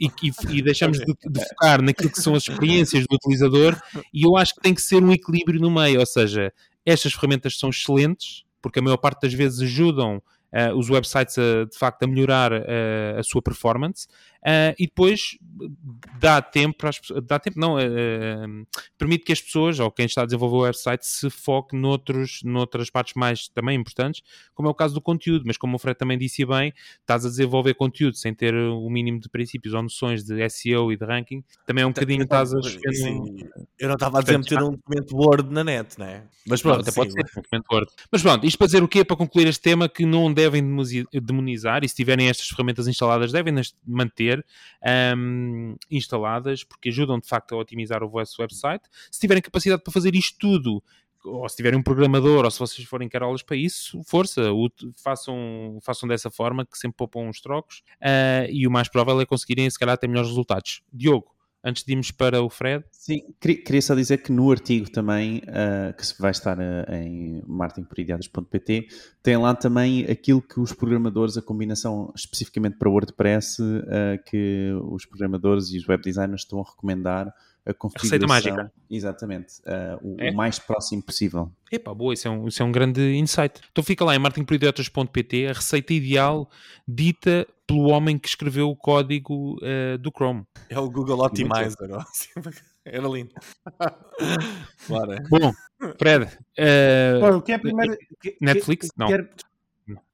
e, 0.00 0.06
e- 0.06 0.56
e 0.58 0.62
deixamos 0.62 0.98
de, 0.98 1.04
de 1.06 1.48
focar 1.48 1.82
naquilo 1.82 2.10
que 2.10 2.20
são 2.20 2.34
as 2.34 2.42
experiências 2.48 3.04
do 3.06 3.14
utilizador, 3.14 3.80
e 4.12 4.24
eu 4.24 4.36
acho 4.36 4.54
que 4.54 4.60
tem 4.60 4.74
que 4.74 4.82
ser 4.82 5.02
um 5.02 5.12
equilíbrio 5.12 5.60
no 5.60 5.70
meio, 5.70 6.00
ou 6.00 6.06
seja, 6.06 6.52
estas 6.84 7.12
ferramentas 7.12 7.58
são 7.58 7.70
excelentes, 7.70 8.44
porque 8.62 8.78
a 8.78 8.82
maior 8.82 8.96
parte 8.98 9.22
das 9.22 9.32
vezes 9.32 9.60
ajudam 9.60 10.22
eh, 10.52 10.72
os 10.74 10.88
websites 10.90 11.38
a, 11.38 11.64
de 11.64 11.78
facto 11.78 12.02
a 12.02 12.06
melhorar 12.06 12.52
eh, 12.52 13.16
a 13.18 13.22
sua 13.22 13.40
performance 13.42 14.06
eh, 14.44 14.74
e 14.78 14.86
depois 14.86 15.36
dá 16.18 16.40
tempo 16.40 16.78
para 16.78 16.88
as 16.88 17.00
dá 17.24 17.38
tempo 17.38 17.58
não, 17.60 17.78
eh, 17.78 18.36
permite 18.96 19.24
que 19.24 19.32
as 19.32 19.40
pessoas 19.40 19.78
ou 19.78 19.90
quem 19.90 20.06
está 20.06 20.22
a 20.22 20.24
desenvolver 20.24 20.56
o 20.56 20.60
website 20.62 21.06
se 21.06 21.28
foque 21.30 21.76
noutros, 21.76 22.40
noutras 22.42 22.88
partes 22.90 23.14
mais 23.14 23.48
também 23.48 23.78
importantes, 23.78 24.22
como 24.54 24.68
é 24.68 24.70
o 24.70 24.74
caso 24.74 24.94
do 24.94 25.00
conteúdo, 25.00 25.44
mas 25.46 25.56
como 25.56 25.76
o 25.76 25.78
Fred 25.78 25.98
também 25.98 26.16
disse 26.18 26.44
bem, 26.44 26.72
estás 27.00 27.24
a 27.26 27.28
desenvolver 27.28 27.74
conteúdo 27.74 28.16
sem 28.16 28.32
ter 28.34 28.54
o 28.54 28.88
mínimo 28.88 29.20
de 29.20 29.28
princípios 29.28 29.74
ou 29.74 29.82
noções 29.82 30.24
de 30.24 30.48
SEO 30.48 30.90
e 30.92 30.96
de 30.96 31.04
ranking, 31.04 31.44
também 31.66 31.82
é 31.82 31.86
um 31.86 31.90
bocadinho 31.90 32.22
estás 32.22 32.54
a 32.54 32.62
chover 32.62 32.80
num- 32.86 33.26
Sim, 33.26 33.48
Eu 33.78 33.88
não 33.88 33.94
estava 33.94 34.18
a 34.18 34.22
dizer 34.22 34.38
meter 34.38 34.62
um 34.62 34.70
documento 34.72 35.16
Word 35.16 35.52
na 35.52 35.62
net, 35.64 35.98
né? 35.98 36.22
Mas 36.46 36.62
pronto, 36.62 36.80
até 36.80 36.92
pode 36.92 37.12
ser, 37.12 37.20
um 37.20 37.42
documento 37.42 37.64
Word. 37.70 37.90
Mas 38.10 38.22
pronto, 38.22 38.46
isto 38.46 38.56
para 38.58 38.66
dizer 38.66 38.82
o 38.82 38.88
quê? 38.88 39.04
Para 39.04 39.16
concluir 39.16 39.46
este 39.46 39.60
tema, 39.62 39.88
que 39.88 40.06
não 40.06 40.32
devem 40.40 40.62
demonizar, 41.22 41.84
e 41.84 41.88
se 41.88 41.94
tiverem 41.94 42.28
estas 42.28 42.48
ferramentas 42.48 42.86
instaladas, 42.88 43.32
devem-nas 43.32 43.74
manter 43.86 44.44
ahm, 44.84 45.74
instaladas, 45.90 46.64
porque 46.64 46.88
ajudam 46.88 47.18
de 47.18 47.28
facto 47.28 47.54
a 47.54 47.58
otimizar 47.58 48.02
o 48.02 48.08
vosso 48.08 48.40
website. 48.40 48.84
Se 49.10 49.20
tiverem 49.20 49.42
capacidade 49.42 49.82
para 49.82 49.92
fazer 49.92 50.14
isto 50.14 50.38
tudo, 50.38 50.82
ou 51.24 51.48
se 51.48 51.56
tiverem 51.56 51.78
um 51.78 51.82
programador, 51.82 52.44
ou 52.44 52.50
se 52.50 52.58
vocês 52.58 52.86
forem 52.86 53.08
carolas 53.08 53.42
para 53.42 53.56
isso, 53.56 54.02
força, 54.04 54.42
façam, 55.02 55.78
façam 55.82 56.08
dessa 56.08 56.30
forma, 56.30 56.64
que 56.64 56.78
sempre 56.78 56.96
poupam 56.96 57.28
uns 57.28 57.40
trocos, 57.40 57.82
ah, 58.00 58.46
e 58.48 58.66
o 58.66 58.70
mais 58.70 58.88
provável 58.88 59.20
é 59.20 59.26
conseguirem, 59.26 59.68
se 59.68 59.78
calhar, 59.78 59.96
ter 59.98 60.08
melhores 60.08 60.30
resultados. 60.30 60.82
Diogo, 60.92 61.34
antes 61.62 61.84
de 61.84 61.92
irmos 61.92 62.10
para 62.10 62.42
o 62.42 62.48
Fred, 62.48 62.84
Sim, 62.90 63.22
queria, 63.40 63.82
só 63.82 63.94
dizer 63.94 64.18
que 64.18 64.30
no 64.30 64.50
artigo 64.50 64.90
também, 64.90 65.42
ah, 65.48 65.92
que 65.92 66.04
vai 66.20 66.30
estar 66.30 66.58
ah, 66.60 66.84
em 66.96 67.42
marketingporidiadas.pt, 67.46 68.88
tem 69.22 69.36
lá 69.36 69.54
também 69.54 70.04
aquilo 70.04 70.40
que 70.40 70.60
os 70.60 70.72
programadores, 70.72 71.36
a 71.36 71.42
combinação 71.42 72.12
especificamente 72.14 72.76
para 72.76 72.88
WordPress, 72.90 73.62
ah, 73.62 74.18
que 74.18 74.72
os 74.90 75.06
programadores 75.06 75.70
e 75.70 75.78
os 75.78 75.88
web 75.88 76.02
designers 76.02 76.42
estão 76.42 76.60
a 76.60 76.64
recomendar 76.64 77.34
a 77.66 77.74
configuração. 77.74 78.10
receita 78.10 78.26
mágica. 78.26 78.72
Exatamente, 78.90 79.54
ah, 79.66 79.98
o, 80.02 80.16
É? 80.18 80.30
o 80.30 80.34
mais 80.34 80.58
próximo 80.58 81.02
possível. 81.02 81.50
Epá, 81.70 81.94
boa, 81.94 82.12
isso 82.12 82.26
é, 82.26 82.30
um, 82.30 82.48
isso 82.48 82.62
é 82.62 82.66
um 82.66 82.72
grande 82.72 83.00
insight. 83.16 83.60
Então 83.70 83.84
fica 83.84 84.04
lá 84.04 84.14
em 84.14 84.18
marketingporidiotas.pt 84.18 85.46
a 85.46 85.52
receita 85.52 85.92
ideal 85.92 86.50
dita 86.86 87.46
pelo 87.70 87.88
homem 87.88 88.18
que 88.18 88.28
escreveu 88.28 88.68
o 88.68 88.76
código 88.76 89.56
eh, 89.62 89.96
do 89.98 90.10
Chrome. 90.10 90.44
É 90.68 90.78
o 90.78 90.90
Google 90.90 91.24
Optimizer. 91.24 91.76
ó. 91.92 92.04
Era 92.84 93.06
lindo. 93.08 93.32
Bora. 94.88 95.22
Bom, 95.28 95.52
Fred, 95.98 96.26
eh, 96.58 97.18
Bom, 97.20 97.36
o 97.36 97.42
que 97.42 97.52
é 97.52 97.58
primeiro. 97.58 97.96
que- 98.20 98.36
Netflix? 98.40 98.88
que- 98.88 98.94
Não. 98.98 99.06
quero- 99.06 99.28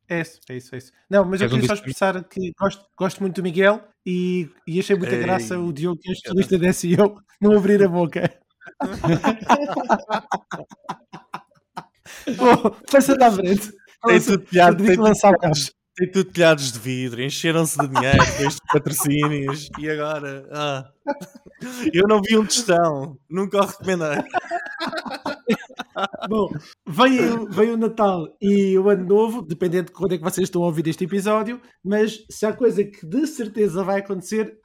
É 0.09 0.21
isso, 0.21 0.40
é 0.49 0.57
isso, 0.57 0.75
é 0.75 0.79
isso. 0.79 0.92
Não, 1.09 1.25
mas 1.25 1.40
eu 1.40 1.47
És 1.47 1.53
um 1.53 1.57
queria 1.57 1.69
só 1.69 1.75
expressar 1.75 2.23
que 2.25 2.53
gosto, 2.61 2.85
gosto 2.97 3.21
muito 3.23 3.37
do 3.37 3.42
Miguel 3.42 3.81
e, 4.05 4.51
e 4.66 4.79
achei 4.79 4.95
muita 4.97 5.14
Ei, 5.14 5.23
graça 5.23 5.59
o 5.59 5.73
Diogo, 5.73 5.99
que 6.01 6.11
é 6.11 6.12
especialista 6.12 6.59
de 6.59 6.73
SEO, 6.73 7.19
não 7.40 7.57
abrir 7.57 7.83
a 7.83 7.88
boca. 7.88 8.31
Bom, 12.37 12.71
passa 12.90 13.14
à 13.25 13.31
frente. 13.33 13.73
Tem 14.07 14.21
tudo 14.21 14.38
telhado, 14.45 14.77
Tem 14.77 14.87
tem 14.87 14.97
que 14.97 15.03
lançar 15.03 15.33
o 15.33 15.38
carro. 15.38 15.55
Tem 15.97 16.11
tudo 16.11 16.31
telhados 16.31 16.71
de 16.73 16.79
vidro, 16.79 17.23
encheram-se 17.23 17.79
de 17.79 17.89
dinheiro 17.89 18.19
com 18.19 18.43
estes 18.43 18.61
patrocínios 18.71 19.71
e 19.79 19.89
agora. 19.89 20.47
ah. 20.53 20.91
Eu 21.93 22.07
não 22.07 22.21
vi 22.21 22.37
um 22.37 22.45
tostão, 22.45 23.19
nunca 23.31 23.59
o 23.59 23.67
recomendei. 23.67 24.23
Bom, 26.29 26.51
veio, 26.87 27.49
veio 27.49 27.75
o 27.75 27.77
Natal 27.79 28.29
e 28.41 28.79
o 28.79 28.91
Ano 28.91 29.07
Novo, 29.07 29.41
dependendo 29.41 29.87
de 29.87 29.93
quando 29.93 30.13
é 30.13 30.19
que 30.19 30.25
vocês 30.25 30.47
estão 30.47 30.63
a 30.63 30.67
ouvir 30.67 30.87
este 30.87 31.05
episódio, 31.05 31.61
mas 31.83 32.27
se 32.31 32.45
há 32.45 32.53
coisa 32.53 32.85
que 32.85 33.07
de 33.07 33.27
certeza 33.27 33.83
vai 33.83 34.01
acontecer 34.01 34.59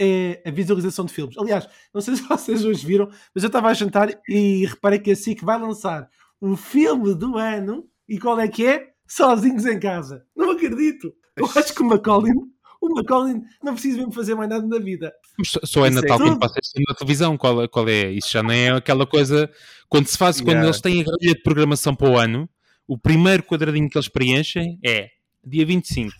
é 0.00 0.40
a 0.46 0.50
visualização 0.50 1.04
de 1.04 1.12
filmes. 1.12 1.36
Aliás, 1.36 1.68
não 1.92 2.00
sei 2.00 2.16
se 2.16 2.22
vocês 2.22 2.64
hoje 2.64 2.86
viram, 2.86 3.08
mas 3.34 3.42
eu 3.42 3.48
estava 3.48 3.68
a 3.68 3.74
jantar 3.74 4.08
e 4.28 4.64
reparei 4.66 4.98
que 4.98 5.10
a 5.10 5.16
SIC 5.16 5.42
vai 5.42 5.58
lançar 5.58 6.08
um 6.40 6.56
filme 6.56 7.14
do 7.14 7.36
ano 7.36 7.84
e 8.08 8.18
qual 8.18 8.38
é 8.38 8.46
que 8.46 8.64
é? 8.66 8.95
Sozinhos 9.08 9.64
em 9.66 9.78
casa. 9.78 10.24
Não 10.36 10.50
acredito. 10.52 11.12
Eu 11.36 11.46
acho 11.54 11.74
que 11.74 11.82
o 11.82 11.84
Macaulay, 11.84 12.32
o 12.80 12.94
Macaulay 12.94 13.34
não 13.62 13.72
precisa 13.74 13.98
mesmo 13.98 14.12
fazer 14.12 14.34
mais 14.34 14.48
nada 14.48 14.66
na 14.66 14.78
vida. 14.78 15.12
Mas 15.38 15.48
só- 15.50 15.60
só 15.64 15.84
é 15.86 15.88
Isso 15.90 15.98
é 15.98 16.02
Natal 16.02 16.18
tudo. 16.18 16.28
quando 16.30 16.40
passa 16.40 16.60
na 16.88 16.94
televisão. 16.94 17.36
Qual, 17.36 17.62
é- 17.62 17.68
qual 17.68 17.88
é? 17.88 18.10
Isso 18.10 18.30
já 18.32 18.42
não 18.42 18.50
é 18.52 18.70
aquela 18.70 19.06
coisa. 19.06 19.50
Quando 19.88 20.06
se 20.06 20.16
faz, 20.18 20.38
quando 20.40 20.48
Yeah. 20.48 20.66
eles 20.68 20.80
têm 20.80 21.00
a 21.00 21.04
grelha 21.04 21.34
de 21.34 21.42
programação 21.42 21.94
para 21.94 22.08
o 22.10 22.16
ano, 22.18 22.48
o 22.88 22.96
primeiro 22.98 23.42
quadradinho 23.42 23.88
que 23.88 23.96
eles 23.98 24.08
preenchem 24.08 24.78
é 24.84 25.08
dia 25.44 25.64
25. 25.66 26.12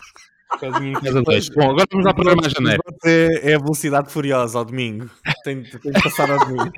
Sozinho 0.61 0.91
em 0.91 1.01
casa 1.03 1.23
dois. 1.23 1.49
Bom, 1.49 1.71
agora 1.71 1.87
vamos 1.91 2.07
lá 2.07 2.15
para 2.15 2.25
programar 2.25 2.51
janeiro. 2.51 2.83
É, 3.05 3.51
é 3.51 3.55
a 3.55 3.59
velocidade 3.59 4.11
furiosa 4.13 4.59
ao 4.59 4.65
domingo. 4.65 5.11
Tem, 5.43 5.63
tem 5.63 5.93
de 5.93 6.03
passar 6.03 6.31
ao 6.31 6.39
domingo. 6.39 6.71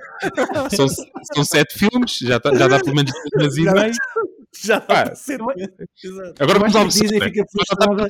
São, 0.74 0.88
são 0.88 1.44
sete 1.44 1.78
filmes, 1.78 2.18
já, 2.18 2.40
tá- 2.40 2.54
já 2.54 2.66
dá 2.66 2.80
pelo 2.80 2.96
menos 2.96 3.12
duas 3.34 3.54
semanas 3.54 3.96
e 3.96 4.00
Já 4.64 4.78
dá- 4.80 5.14
ser. 5.14 5.40
Agora 6.38 6.58
vamos 6.58 6.74
ao 6.74 6.82
a 6.82 6.88
Disney 6.88 7.08
Summer. 7.08 7.24
fica 7.28 7.44
frustrada. 7.50 8.08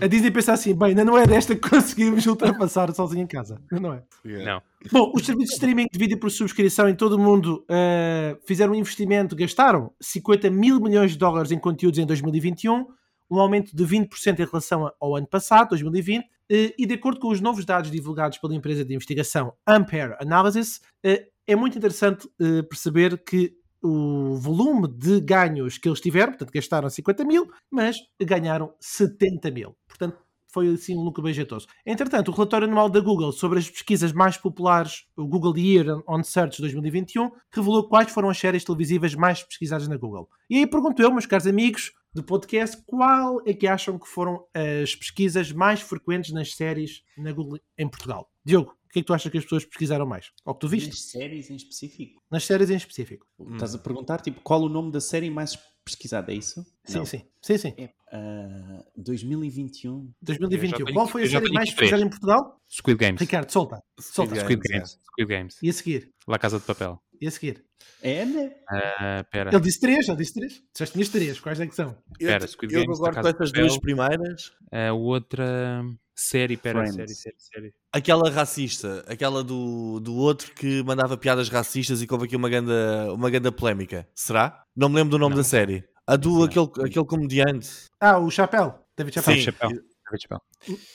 A 0.00 0.06
Disney 0.06 0.30
pensa 0.30 0.52
assim: 0.52 0.74
bem, 0.74 0.88
ainda 0.90 1.04
não 1.04 1.18
é 1.18 1.26
desta 1.26 1.54
que 1.56 1.60
conseguimos 1.68 2.26
ultrapassar 2.26 2.92
sozinho 2.94 3.22
em 3.22 3.26
casa. 3.26 3.60
Não 3.70 3.94
é? 3.94 4.02
Não. 4.24 4.62
Bom, 4.92 5.12
os 5.14 5.24
serviços 5.26 5.50
de 5.50 5.54
streaming 5.54 5.86
de 5.92 5.98
vídeo 5.98 6.18
por 6.18 6.30
subscrição 6.30 6.88
em 6.88 6.94
todo 6.94 7.14
o 7.14 7.18
mundo 7.18 7.64
eh, 7.68 8.36
fizeram 8.46 8.72
um 8.72 8.76
investimento, 8.76 9.34
gastaram 9.36 9.92
50 10.00 10.48
mil 10.50 10.80
milhões 10.80 11.12
de 11.12 11.18
dólares 11.18 11.50
em 11.52 11.58
conteúdos 11.58 11.98
em 11.98 12.06
2021, 12.06 12.86
um 13.30 13.38
aumento 13.38 13.74
de 13.74 13.84
20% 13.84 14.38
em 14.40 14.44
relação 14.46 14.90
ao 15.00 15.16
ano 15.16 15.26
passado, 15.26 15.70
2020, 15.70 16.24
eh, 16.50 16.74
e 16.78 16.86
de 16.86 16.94
acordo 16.94 17.20
com 17.20 17.28
os 17.28 17.40
novos 17.40 17.64
dados 17.64 17.90
divulgados 17.90 18.38
pela 18.38 18.54
empresa 18.54 18.84
de 18.84 18.94
investigação 18.94 19.52
Ampere 19.66 20.14
Analysis, 20.20 20.80
eh, 21.04 21.26
é 21.46 21.56
muito 21.56 21.76
interessante 21.76 22.28
perceber 22.68 23.18
que 23.24 23.52
o 23.82 24.36
volume 24.36 24.88
de 24.88 25.20
ganhos 25.20 25.78
que 25.78 25.88
eles 25.88 26.00
tiveram, 26.00 26.32
portanto 26.32 26.52
gastaram 26.52 26.88
50 26.88 27.24
mil, 27.24 27.50
mas 27.70 27.98
ganharam 28.20 28.72
70 28.80 29.50
mil. 29.50 29.76
Portanto, 29.88 30.18
foi 30.52 30.68
assim 30.72 30.96
um 30.96 31.02
lucro 31.02 31.22
bem 31.22 31.32
jeitoso. 31.32 31.66
Entretanto, 31.86 32.28
o 32.28 32.34
relatório 32.34 32.66
anual 32.66 32.88
da 32.88 33.00
Google 33.00 33.32
sobre 33.32 33.58
as 33.58 33.70
pesquisas 33.70 34.12
mais 34.12 34.36
populares, 34.36 35.04
o 35.16 35.26
Google 35.26 35.56
Year 35.56 36.02
on 36.08 36.22
Search 36.22 36.60
2021, 36.60 37.30
revelou 37.52 37.88
quais 37.88 38.10
foram 38.10 38.28
as 38.28 38.38
séries 38.38 38.64
televisivas 38.64 39.14
mais 39.14 39.42
pesquisadas 39.42 39.88
na 39.88 39.96
Google. 39.96 40.28
E 40.48 40.58
aí 40.58 40.66
pergunto 40.66 41.00
eu, 41.00 41.10
meus 41.12 41.26
caros 41.26 41.46
amigos 41.46 41.92
do 42.12 42.24
podcast, 42.24 42.82
qual 42.84 43.40
é 43.46 43.54
que 43.54 43.68
acham 43.68 43.96
que 43.96 44.08
foram 44.08 44.44
as 44.52 44.94
pesquisas 44.96 45.52
mais 45.52 45.80
frequentes 45.80 46.32
nas 46.32 46.54
séries 46.54 47.02
na 47.16 47.32
Google 47.32 47.60
em 47.78 47.88
Portugal? 47.88 48.28
Diogo, 48.44 48.74
que 48.92 48.98
é 48.98 49.02
que 49.02 49.06
tu 49.06 49.14
achas 49.14 49.30
que 49.30 49.38
as 49.38 49.44
pessoas 49.44 49.64
pesquisaram 49.64 50.06
mais? 50.06 50.30
Ou 50.44 50.54
que 50.54 50.60
tu 50.60 50.68
viste? 50.68 50.88
Nas 50.88 51.02
séries 51.02 51.50
em 51.50 51.56
específico. 51.56 52.22
Nas 52.30 52.44
séries 52.44 52.70
em 52.70 52.76
específico. 52.76 53.26
Estás 53.52 53.74
a 53.74 53.78
perguntar, 53.78 54.20
tipo, 54.20 54.40
qual 54.40 54.60
o 54.62 54.68
nome 54.68 54.90
da 54.92 55.00
série 55.00 55.30
mais 55.30 55.56
pesquisada, 55.84 56.32
é 56.32 56.36
isso? 56.36 56.64
Sim, 56.84 56.98
Não. 56.98 57.06
sim. 57.06 57.22
Sim, 57.42 57.58
sim. 57.58 57.74
É, 57.78 57.90
ah, 58.12 58.84
2021. 58.96 60.12
2021. 60.22 60.84
tenho- 60.86 60.94
Qual 60.94 61.06
foi 61.08 61.22
a 61.22 61.24
eu 61.24 61.28
já 61.28 61.40
série 61.40 61.52
mais 61.52 61.70
pesquisada 61.70 62.02
em 62.02 62.08
Portugal? 62.08 62.60
Squid 62.68 62.98
Games. 62.98 63.20
Ricardo, 63.20 63.50
solta. 63.50 63.82
Solta. 63.98 64.34
Games, 64.34 64.44
Squid 64.44 64.60
é. 64.68 64.72
Games. 64.74 64.98
Squid 65.10 65.28
Games. 65.28 65.56
E 65.62 65.68
a 65.68 65.72
seguir? 65.72 66.12
La 66.26 66.38
Casa 66.38 66.58
de 66.58 66.64
Papel. 66.64 67.00
E 67.20 67.26
a 67.26 67.30
seguir? 67.30 67.64
É, 68.02 68.24
né? 68.24 68.54
Ah, 68.68 69.24
Pera. 69.30 69.50
Ele 69.52 69.60
disse 69.62 69.80
três, 69.80 70.08
ele 70.08 70.16
disse 70.16 70.34
três. 70.34 70.62
Disseste 70.72 70.92
tinhas 70.94 71.08
três, 71.08 71.40
quais 71.40 71.60
é 71.60 71.66
que 71.66 71.74
são? 71.74 71.96
Espera, 72.18 72.44
Eu, 72.44 72.48
Squid 72.48 72.72
eu 72.74 72.80
Games, 72.82 72.98
concordo 72.98 73.16
La 73.16 73.22
com 73.22 73.28
estas 73.28 73.50
Papel. 73.50 73.66
duas 73.66 73.78
primeiras. 73.78 74.52
A 74.72 74.92
outra 74.92 75.82
série, 76.28 76.56
pera, 76.56 76.80
Friends. 76.80 76.94
série, 76.96 77.14
série, 77.14 77.36
série. 77.38 77.74
Aquela 77.92 78.30
racista, 78.30 79.04
aquela 79.08 79.42
do, 79.42 79.98
do 80.00 80.14
outro 80.14 80.52
que 80.54 80.82
mandava 80.82 81.16
piadas 81.16 81.48
racistas 81.48 82.02
e 82.02 82.06
que 82.06 82.12
houve 82.12 82.26
aqui 82.26 82.36
uma 82.36 82.48
grande, 82.48 82.72
uma 83.14 83.30
grande 83.30 83.50
polémica. 83.50 84.06
Será? 84.14 84.62
Não 84.76 84.88
me 84.88 84.96
lembro 84.96 85.10
do 85.12 85.18
nome 85.18 85.34
Não. 85.34 85.42
da 85.42 85.44
série. 85.48 85.84
A 86.06 86.16
do 86.16 86.42
aquele, 86.44 86.68
aquele 86.84 87.04
comediante. 87.06 87.68
Ah, 88.00 88.18
o 88.18 88.30
Chapéu. 88.30 88.78
David 88.96 89.14
Chapéu. 89.14 89.34
Sim. 89.34 89.40
Chapéu. 89.40 89.68
David 89.70 90.22
Chapéu. 90.22 90.40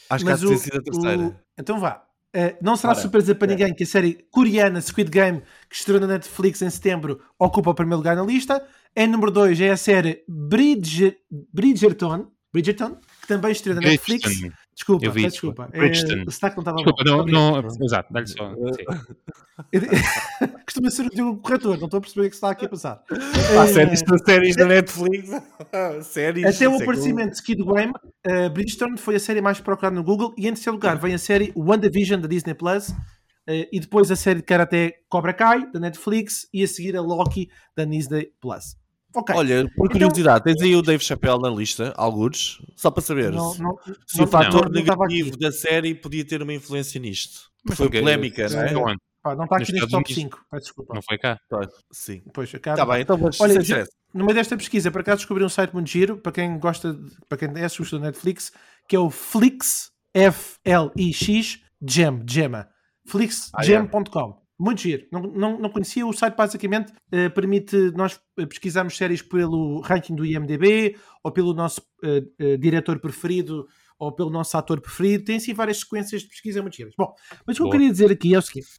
Acho 0.09 0.25
que 0.25 0.31
há 0.31 0.35
de 0.35 0.47
ter 0.47 0.57
sido 0.57 0.77
a 0.77 0.81
terceira. 0.83 1.21
o- 1.23 1.35
Então 1.57 1.79
vá. 1.79 2.03
Eh, 2.33 2.57
não 2.61 2.75
será 2.75 2.91
Ora, 2.91 3.01
surpresa 3.01 3.33
para 3.33 3.47
ninguém 3.47 3.73
que 3.73 3.83
a 3.83 3.88
série 3.88 4.27
coreana 4.29 4.81
Squid 4.81 5.09
Game, 5.09 5.41
que 5.69 5.75
estreou 5.77 6.01
na 6.01 6.07
Netflix 6.07 6.61
em 6.61 6.69
setembro, 6.69 7.21
ocupa 7.39 7.69
o 7.69 7.73
primeiro 7.73 7.97
lugar 7.97 8.13
na 8.15 8.23
lista. 8.23 8.61
Em 8.93 9.07
número 9.07 9.31
2 9.31 9.59
é 9.61 9.71
a 9.71 9.77
série 9.77 10.21
Bridger, 10.27 11.17
Bridgerton, 11.53 12.29
Bridgerton, 12.53 12.95
que 13.21 13.27
também 13.27 13.51
estreou 13.53 13.75
na 13.79 13.88
Netflix. 13.88 14.23
Bridgerton. 14.27 14.55
Desculpa, 14.75 15.05
Eu 15.05 15.11
vi, 15.13 15.21
desculpa. 15.23 15.69
Eh, 15.71 16.23
o 16.27 16.31
sotaque 16.31 16.57
não 16.57 16.61
estava 16.61 16.75
Desculpa, 16.77 17.03
bom. 17.05 17.25
não, 17.25 17.61
não, 17.61 17.67
exato, 17.85 18.11
dá-lhe 18.11 18.27
só. 18.27 18.53
Costuma 20.65 20.89
ser 20.91 21.07
o 21.21 21.38
corretor, 21.38 21.77
não 21.77 21.85
estou 21.85 21.97
a 21.97 22.01
perceber 22.01 22.27
o 22.27 22.29
que 22.29 22.35
está 22.35 22.49
aqui 22.49 22.65
a 22.65 22.69
passar. 22.69 23.01
Há 23.09 23.63
Eh, 23.63 23.67
séries, 23.67 24.03
séries 24.25 24.55
da 24.57 24.65
Netflix. 24.65 25.29
séries. 26.03 26.43
Até 26.43 26.67
o 26.67 26.73
isso 26.73 26.81
é 26.81 26.83
aparecimento 26.83 27.29
de 27.29 27.35
Skid 27.38 27.63
Game, 27.63 27.93
uh, 28.27 28.49
Bridgestone 28.49 28.97
foi 28.97 29.15
a 29.15 29.19
série 29.19 29.39
mais 29.41 29.61
procurada 29.61 29.95
no 29.95 30.03
Google 30.03 30.33
e 30.38 30.45
em 30.47 30.53
terceiro 30.53 30.73
lugar 30.73 30.97
vem 30.97 31.13
a 31.13 31.17
série 31.17 31.53
WandaVision 31.55 32.19
da 32.19 32.27
Disney 32.27 32.53
Plus 32.53 32.89
uh, 32.89 32.95
e 33.71 33.79
depois 33.79 34.11
a 34.11 34.15
série 34.17 34.39
de 34.39 34.45
Karate 34.45 34.93
Cobra 35.07 35.33
Kai 35.33 35.71
da 35.71 35.79
Netflix 35.79 36.47
e 36.53 36.63
a 36.63 36.67
seguir 36.67 36.97
a 36.97 37.01
Loki 37.01 37.47
da 37.77 37.85
Disney 37.85 38.27
Plus. 38.41 38.75
Ok. 39.15 39.34
Olha, 39.36 39.63
por 39.75 39.86
Então- 39.88 39.88
curiosidade, 40.10 40.43
tens 40.43 40.62
aí 40.62 40.75
o 40.75 40.82
Dave 40.82 41.04
Chappelle 41.04 41.39
na 41.41 41.49
lista, 41.49 41.93
alguns, 41.95 42.62
só 42.75 42.91
para 42.91 43.01
saber 43.01 43.32
não, 43.32 43.56
não, 43.56 43.78
se 44.06 44.17
não- 44.17 44.25
o 44.25 44.28
fator 44.28 44.65
não- 44.65 44.71
não 44.71 44.80
estava 44.82 45.06
negativo 45.08 45.38
da 45.38 45.51
série 45.51 45.95
podia 45.95 46.25
ter 46.25 46.41
uma 46.41 46.54
influência 46.54 46.99
nisto. 46.99 47.49
Mas 47.63 47.78
Foi 47.78 47.89
polémica, 47.89 48.47
não 48.49 48.60
é? 48.62 48.71
Não, 48.73 48.84
onde? 48.84 48.97
Pá, 49.23 49.36
não 49.36 49.45
está 49.45 49.56
aqui 49.58 49.71
neste 49.71 49.88
top 49.89 49.95
Unidos. 49.95 50.13
5. 50.15 50.45
Peço 50.51 50.63
desculpa. 50.65 50.93
Não 50.93 51.01
foi 51.01 51.17
cá. 51.17 51.38
Sim. 51.91 52.21
Pois, 52.34 52.54
acaba. 52.54 52.75
Está 52.82 52.93
bem, 52.93 53.01
então 53.01 53.17
vamos 53.17 53.41
Olha, 53.41 53.60
já-. 53.62 53.86
No 54.13 54.23
meio 54.23 54.36
desta 54.36 54.56
pesquisa, 54.56 54.91
por 54.91 55.01
acaso 55.01 55.17
descobri 55.17 55.43
um 55.43 55.49
site 55.49 55.73
muito 55.73 55.89
giro 55.89 56.17
para 56.17 56.32
quem 56.32 56.60
gosta, 56.60 56.93
de- 56.93 57.12
para 57.28 57.38
quem 57.39 57.49
é 57.63 57.67
susto 57.67 57.97
da 57.97 58.06
Netflix, 58.06 58.51
que 58.88 58.95
é 58.95 58.99
o 58.99 59.10
Flix, 59.10 59.89
F-L-I-X, 60.13 61.60
Gem, 61.88 62.23
Gemma. 62.28 62.67
Flixgem.com. 63.08 64.44
Muito 64.57 64.81
giro. 64.81 65.05
Não, 65.11 65.21
não, 65.21 65.59
não 65.59 65.69
conhecia. 65.69 66.07
O 66.07 66.13
site 66.13 66.35
basicamente 66.35 66.93
eh, 67.11 67.27
permite 67.29 67.75
nós 67.91 68.19
eh, 68.37 68.45
pesquisarmos 68.45 68.95
séries 68.95 69.21
pelo 69.21 69.81
ranking 69.81 70.15
do 70.15 70.25
IMDB 70.25 70.95
ou 71.23 71.31
pelo 71.31 71.53
nosso 71.53 71.81
eh, 72.03 72.23
eh, 72.39 72.57
diretor 72.57 72.99
preferido 72.99 73.67
ou 73.99 74.13
pelo 74.13 74.29
nosso 74.29 74.57
ator 74.57 74.79
preferido. 74.79 75.25
Tem 75.25 75.39
sim 75.39 75.53
várias 75.53 75.79
sequências 75.79 76.21
de 76.21 76.29
pesquisa 76.29 76.61
muito 76.61 76.75
giras. 76.75 76.93
Bom, 76.97 77.13
mas 77.45 77.57
o 77.59 77.63
que 77.63 77.67
eu 77.67 77.71
queria 77.71 77.91
dizer 77.91 78.11
aqui 78.11 78.33
é 78.33 78.37
o 78.37 78.41
seguinte. 78.41 78.69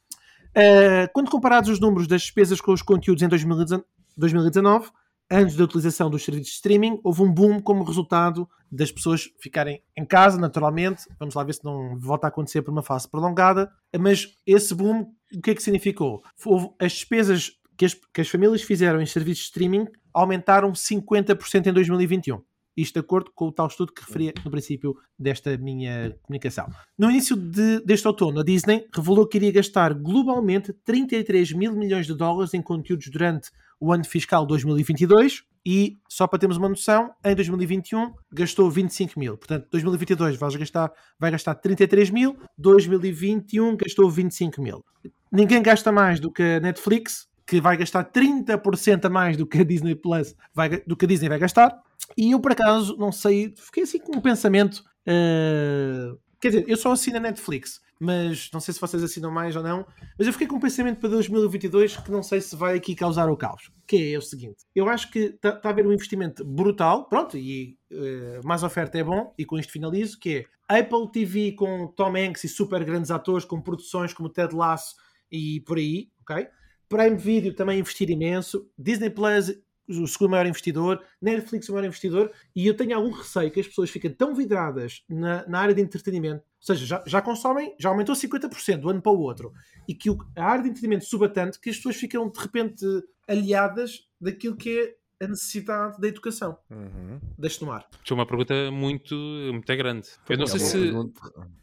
Uh, 0.56 1.06
quando 1.12 1.30
comparados 1.30 1.68
os 1.68 1.78
números 1.78 2.06
das 2.06 2.22
despesas 2.22 2.62
com 2.62 2.72
os 2.72 2.80
conteúdos 2.80 3.22
em 3.22 3.28
2019, 3.28 4.88
2019, 5.28 5.30
anos 5.30 5.56
da 5.56 5.64
utilização 5.64 6.10
dos 6.10 6.24
serviços 6.24 6.48
de 6.48 6.54
streaming, 6.54 7.00
houve 7.02 7.22
um 7.22 7.32
boom 7.32 7.60
como 7.60 7.84
resultado 7.84 8.48
das 8.70 8.90
pessoas 8.92 9.28
ficarem 9.40 9.82
em 9.96 10.04
casa, 10.04 10.38
naturalmente. 10.38 11.04
Vamos 11.18 11.34
lá 11.34 11.42
ver 11.44 11.54
se 11.54 11.64
não 11.64 11.98
volta 11.98 12.26
a 12.26 12.28
acontecer 12.28 12.62
por 12.62 12.70
uma 12.70 12.82
fase 12.82 13.08
prolongada. 13.08 13.70
Mas 13.98 14.34
esse 14.46 14.74
boom, 14.74 15.06
o 15.34 15.40
que 15.42 15.50
é 15.50 15.54
que 15.54 15.62
significou? 15.62 16.22
Houve 16.44 16.70
as 16.80 16.92
despesas 16.92 17.52
que 17.76 17.84
as, 17.84 17.94
que 17.94 18.20
as 18.20 18.28
famílias 18.28 18.62
fizeram 18.62 19.00
em 19.00 19.06
serviços 19.06 19.44
de 19.44 19.48
streaming 19.50 19.86
aumentaram 20.12 20.72
50% 20.72 21.66
em 21.66 21.72
2021. 21.72 22.40
Isto 22.76 22.94
de 22.94 23.00
acordo 23.00 23.30
com 23.34 23.46
o 23.46 23.52
tal 23.52 23.68
estudo 23.68 23.92
que 23.92 24.02
referia 24.02 24.34
no 24.44 24.50
princípio 24.50 24.94
desta 25.18 25.56
minha 25.56 26.14
comunicação. 26.22 26.68
No 26.98 27.10
início 27.10 27.34
de- 27.34 27.80
deste 27.84 28.06
outono, 28.06 28.40
a 28.40 28.44
Disney 28.44 28.86
revelou 28.94 29.26
que 29.26 29.38
iria 29.38 29.50
gastar 29.52 29.94
globalmente 29.94 30.74
33 30.84 31.52
mil 31.52 31.72
milhões 31.74 32.06
de 32.06 32.14
dólares 32.14 32.52
em 32.52 32.60
conteúdos 32.60 33.08
durante 33.10 33.50
o 33.80 33.92
ano 33.92 34.04
fiscal 34.04 34.46
2022 34.46 35.44
e, 35.64 35.98
só 36.08 36.28
para 36.28 36.38
termos 36.38 36.56
uma 36.56 36.68
noção, 36.68 37.10
em 37.24 37.34
2021 37.34 38.14
gastou 38.32 38.70
25 38.70 39.18
mil. 39.18 39.36
Portanto, 39.36 39.66
2022 39.72 40.36
vai 40.36 40.50
gastar, 40.58 40.92
vai 41.18 41.30
gastar 41.32 41.56
33 41.56 42.10
mil, 42.10 42.36
2021 42.56 43.76
gastou 43.76 44.08
25 44.08 44.62
mil. 44.62 44.84
Ninguém 45.30 45.60
gasta 45.60 45.90
mais 45.90 46.20
do 46.20 46.30
que 46.30 46.42
a 46.42 46.60
Netflix, 46.60 47.26
que 47.44 47.60
vai 47.60 47.76
gastar 47.76 48.04
30% 48.04 49.04
a 49.04 49.10
mais 49.10 49.36
do 49.36 49.44
que 49.44 49.58
a 49.58 49.64
Disney 49.64 49.96
Plus, 49.96 50.36
vai, 50.54 50.80
do 50.86 50.96
que 50.96 51.04
a 51.04 51.08
Disney 51.08 51.28
vai 51.28 51.38
gastar. 51.38 51.76
E 52.16 52.30
eu, 52.30 52.40
por 52.40 52.52
acaso, 52.52 52.96
não 52.96 53.10
sei, 53.10 53.52
fiquei 53.56 53.82
assim 53.82 53.98
com 53.98 54.16
um 54.16 54.20
pensamento. 54.20 54.84
eh, 55.04 56.12
quer 56.40 56.48
dizer, 56.50 56.64
eu 56.68 56.76
só 56.76 56.92
assino 56.92 57.16
a 57.16 57.20
Netflix. 57.20 57.80
Mas 57.98 58.50
não 58.52 58.60
sei 58.60 58.74
se 58.74 58.80
vocês 58.80 59.02
assinam 59.02 59.30
mais 59.30 59.56
ou 59.56 59.62
não. 59.62 59.86
Mas 60.18 60.26
eu 60.26 60.32
fiquei 60.32 60.46
com 60.46 60.56
um 60.56 60.60
pensamento 60.60 60.98
para 60.98 61.08
2022 61.08 61.96
que 61.96 62.10
não 62.10 62.22
sei 62.22 62.40
se 62.40 62.54
vai 62.54 62.76
aqui 62.76 62.94
causar 62.94 63.30
o 63.30 63.36
caos. 63.36 63.70
Que 63.86 64.14
é 64.14 64.18
o 64.18 64.22
seguinte: 64.22 64.64
eu 64.74 64.88
acho 64.88 65.10
que 65.10 65.18
está 65.18 65.52
tá 65.52 65.68
a 65.68 65.72
haver 65.72 65.86
um 65.86 65.92
investimento 65.92 66.44
brutal, 66.44 67.08
pronto, 67.08 67.36
e 67.36 67.78
uh, 67.92 68.46
mais 68.46 68.62
oferta 68.62 68.98
é 68.98 69.04
bom, 69.04 69.32
e 69.38 69.44
com 69.44 69.58
isto 69.58 69.72
finalizo: 69.72 70.18
que 70.18 70.46
é 70.68 70.78
Apple 70.80 71.10
TV 71.12 71.52
com 71.52 71.86
Tom 71.88 72.16
Hanks 72.16 72.44
e 72.44 72.48
super 72.48 72.84
grandes 72.84 73.10
atores, 73.10 73.44
com 73.44 73.60
produções 73.60 74.12
como 74.12 74.28
Ted 74.28 74.54
Lasso 74.54 74.94
e 75.30 75.60
por 75.60 75.78
aí, 75.78 76.10
ok? 76.20 76.46
Prime 76.88 77.16
Video 77.16 77.54
também 77.54 77.80
investir 77.80 78.10
imenso, 78.10 78.68
Disney 78.78 79.10
Plus 79.10 79.52
o 79.88 80.06
segundo 80.06 80.30
maior 80.30 80.46
investidor, 80.46 81.02
Netflix 81.20 81.68
o 81.68 81.72
maior 81.72 81.86
investidor, 81.86 82.32
e 82.54 82.66
eu 82.66 82.76
tenho 82.76 82.96
algum 82.96 83.10
receio 83.10 83.50
que 83.50 83.60
as 83.60 83.68
pessoas 83.68 83.90
fiquem 83.90 84.10
tão 84.10 84.34
vidradas 84.34 85.02
na, 85.08 85.46
na 85.46 85.60
área 85.60 85.74
de 85.74 85.80
entretenimento, 85.80 86.44
seja, 86.66 86.86
já, 86.86 87.04
já 87.06 87.22
consomem, 87.22 87.74
já 87.78 87.88
aumentou 87.88 88.14
50% 88.14 88.78
do 88.78 88.90
ano 88.90 89.00
para 89.00 89.12
o 89.12 89.20
outro, 89.20 89.52
e 89.88 89.94
que 89.94 90.10
o, 90.10 90.18
a 90.36 90.44
área 90.44 90.62
de 90.62 90.70
entretenimento 90.70 91.04
suba 91.04 91.28
tanto 91.28 91.60
que 91.60 91.70
as 91.70 91.76
pessoas 91.76 91.96
ficam 91.96 92.28
de 92.28 92.38
repente 92.38 92.84
aliadas 93.28 94.08
daquilo 94.20 94.56
que 94.56 94.78
é 94.78 95.24
a 95.24 95.28
necessidade 95.28 95.98
da 95.98 96.08
educação. 96.08 96.58
Uhum. 96.70 97.18
Deixe 97.38 97.64
no 97.64 97.72
ar. 97.72 97.86
É 98.08 98.12
uma 98.12 98.26
pergunta 98.26 98.70
muito, 98.70 99.14
muito 99.14 99.76
grande. 99.76 100.08
Eu 100.28 100.36
não 100.36 100.44
é 100.44 100.48
sei 100.48 100.60
se 100.60 100.78
pergunta. 100.78 101.20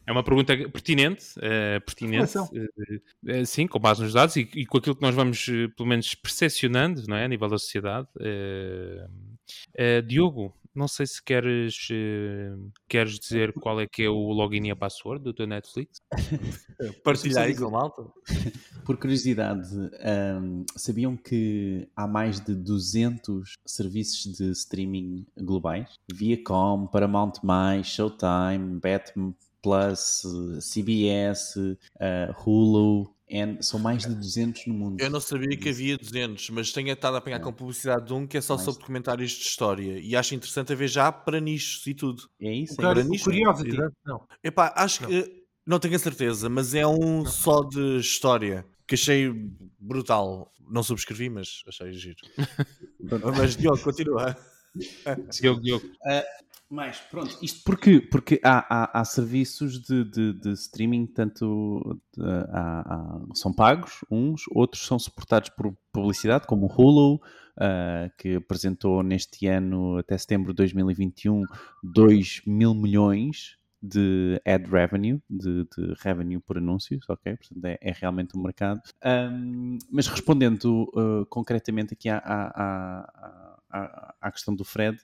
é 0.07 0.11
uma 0.11 0.23
pergunta 0.23 0.57
pertinente, 0.69 1.25
é, 1.39 1.79
pertinente 1.79 2.33
é, 3.27 3.45
sim, 3.45 3.67
com 3.67 3.79
base 3.79 4.01
nos 4.01 4.13
dados 4.13 4.35
e, 4.37 4.49
e, 4.55 4.65
com 4.65 4.79
aquilo 4.79 4.95
que 4.95 5.03
nós 5.03 5.13
vamos, 5.13 5.45
pelo 5.75 5.87
menos, 5.87 6.15
percepcionando 6.15 7.03
não 7.07 7.15
é, 7.15 7.25
a 7.25 7.27
nível 7.27 7.47
da 7.47 7.57
sociedade. 7.59 8.07
Diogo, 10.07 10.55
não 10.75 10.87
sei 10.87 11.05
se 11.05 11.21
queres, 11.21 11.87
uh, 11.91 12.71
queres 12.87 13.19
dizer 13.19 13.53
qual 13.61 13.79
é 13.79 13.87
que 13.87 14.03
é 14.03 14.09
o 14.09 14.31
login 14.31 14.67
e 14.67 14.71
a 14.71 14.75
password 14.75 15.23
do 15.23 15.33
teu 15.33 15.47
Netflix. 15.47 16.01
Partilhar 17.03 17.55
com 17.55 17.69
malta. 17.69 18.03
Por 18.85 18.97
curiosidade, 18.97 19.69
um, 19.73 20.65
sabiam 20.75 21.15
que 21.15 21.87
há 21.95 22.05
mais 22.05 22.41
de 22.41 22.53
200 22.53 23.57
serviços 23.65 24.33
de 24.33 24.51
streaming 24.51 25.25
globais? 25.37 25.97
Viacom, 26.11 26.87
Paramount+, 26.87 27.33
Showtime, 27.83 28.79
Batman 28.81 29.33
Plus, 29.61 30.23
CBS, 30.59 31.55
uh, 31.55 32.33
Hulu, 32.45 33.09
são 33.61 33.79
mais 33.79 34.03
de 34.03 34.13
200 34.13 34.67
no 34.67 34.73
mundo. 34.73 35.01
Eu 35.01 35.09
não 35.09 35.19
sabia 35.19 35.57
que 35.57 35.69
havia 35.69 35.97
200, 35.97 36.49
mas 36.51 36.71
tenho 36.71 36.91
estado 36.91 37.15
a 37.15 37.17
apanhar 37.17 37.39
com 37.39 37.51
publicidade 37.51 38.07
de 38.07 38.13
um 38.13 38.27
que 38.27 38.37
é 38.37 38.41
só 38.41 38.55
mais 38.55 38.65
sobre 38.65 38.79
documentários 38.81 39.31
de 39.31 39.43
história 39.43 39.99
e 39.99 40.15
acho 40.15 40.35
interessante 40.35 40.73
a 40.73 40.75
ver 40.75 40.87
já 40.87 41.11
para 41.11 41.39
nichos 41.39 41.85
e 41.87 41.93
tudo. 41.93 42.29
É 42.39 42.51
isso, 42.51 42.73
é 42.73 42.75
para 42.75 43.03
nichos. 43.03 43.23
Curiosity. 43.23 43.77
Não. 44.05 44.27
Epá, 44.43 44.73
acho 44.75 45.03
não. 45.03 45.09
que 45.09 45.43
não 45.65 45.79
tenho 45.79 45.95
a 45.95 45.99
certeza, 45.99 46.49
mas 46.49 46.75
é 46.75 46.85
um 46.85 47.23
não. 47.23 47.25
só 47.25 47.63
de 47.63 47.97
história 47.97 48.65
que 48.87 48.95
achei 48.95 49.31
brutal. 49.79 50.51
Não 50.69 50.83
subscrevi, 50.83 51.29
mas 51.29 51.61
achei 51.67 51.93
giro. 51.93 52.17
mas 53.37 53.55
Diogo, 53.55 53.81
continua. 53.81 54.35
Diogo, 55.29 55.61
Diogo. 55.61 55.85
Uh, 55.85 56.42
mais, 56.73 56.99
pronto, 56.99 57.37
isto 57.41 57.61
porque, 57.63 58.01
porque 58.01 58.39
há, 58.43 58.65
há, 58.67 59.01
há 59.01 59.05
serviços 59.05 59.79
de, 59.79 60.03
de, 60.03 60.33
de, 60.33 60.53
streaming, 60.53 61.05
tanto 61.05 61.99
de, 62.17 62.23
há, 62.49 62.81
há, 62.81 63.21
são 63.35 63.53
pagos, 63.53 64.03
uns, 64.09 64.43
outros 64.49 64.85
são 64.85 64.97
suportados 64.97 65.49
por 65.49 65.75
publicidade, 65.91 66.47
como 66.47 66.65
o 66.65 66.69
Hulu, 66.69 67.15
uh, 67.15 68.11
que 68.17 68.35
apresentou 68.35 69.03
neste 69.03 69.45
ano, 69.45 69.97
até 69.97 70.17
setembro 70.17 70.51
de 70.51 70.57
2021, 70.57 71.43
2 71.83 72.41
mil 72.47 72.73
milhões 72.73 73.57
de 73.79 74.41
ad 74.45 74.65
revenue, 74.67 75.21
de, 75.29 75.65
de, 75.65 75.93
revenue 75.99 76.39
por 76.39 76.57
anúncios, 76.57 77.05
ok? 77.09 77.35
Portanto, 77.35 77.65
é, 77.65 77.77
é 77.81 77.91
realmente 77.91 78.35
um 78.37 78.41
mercado. 78.41 78.81
Um, 79.05 79.77
mas 79.91 80.07
respondendo 80.07 80.89
uh, 80.95 81.25
concretamente 81.29 81.93
aqui 81.93 82.07
à, 82.07 82.17
à, 82.17 82.47
à 82.55 83.59
à, 83.73 84.15
à, 84.21 84.31
questão 84.31 84.55
do 84.55 84.63
Fred, 84.63 84.97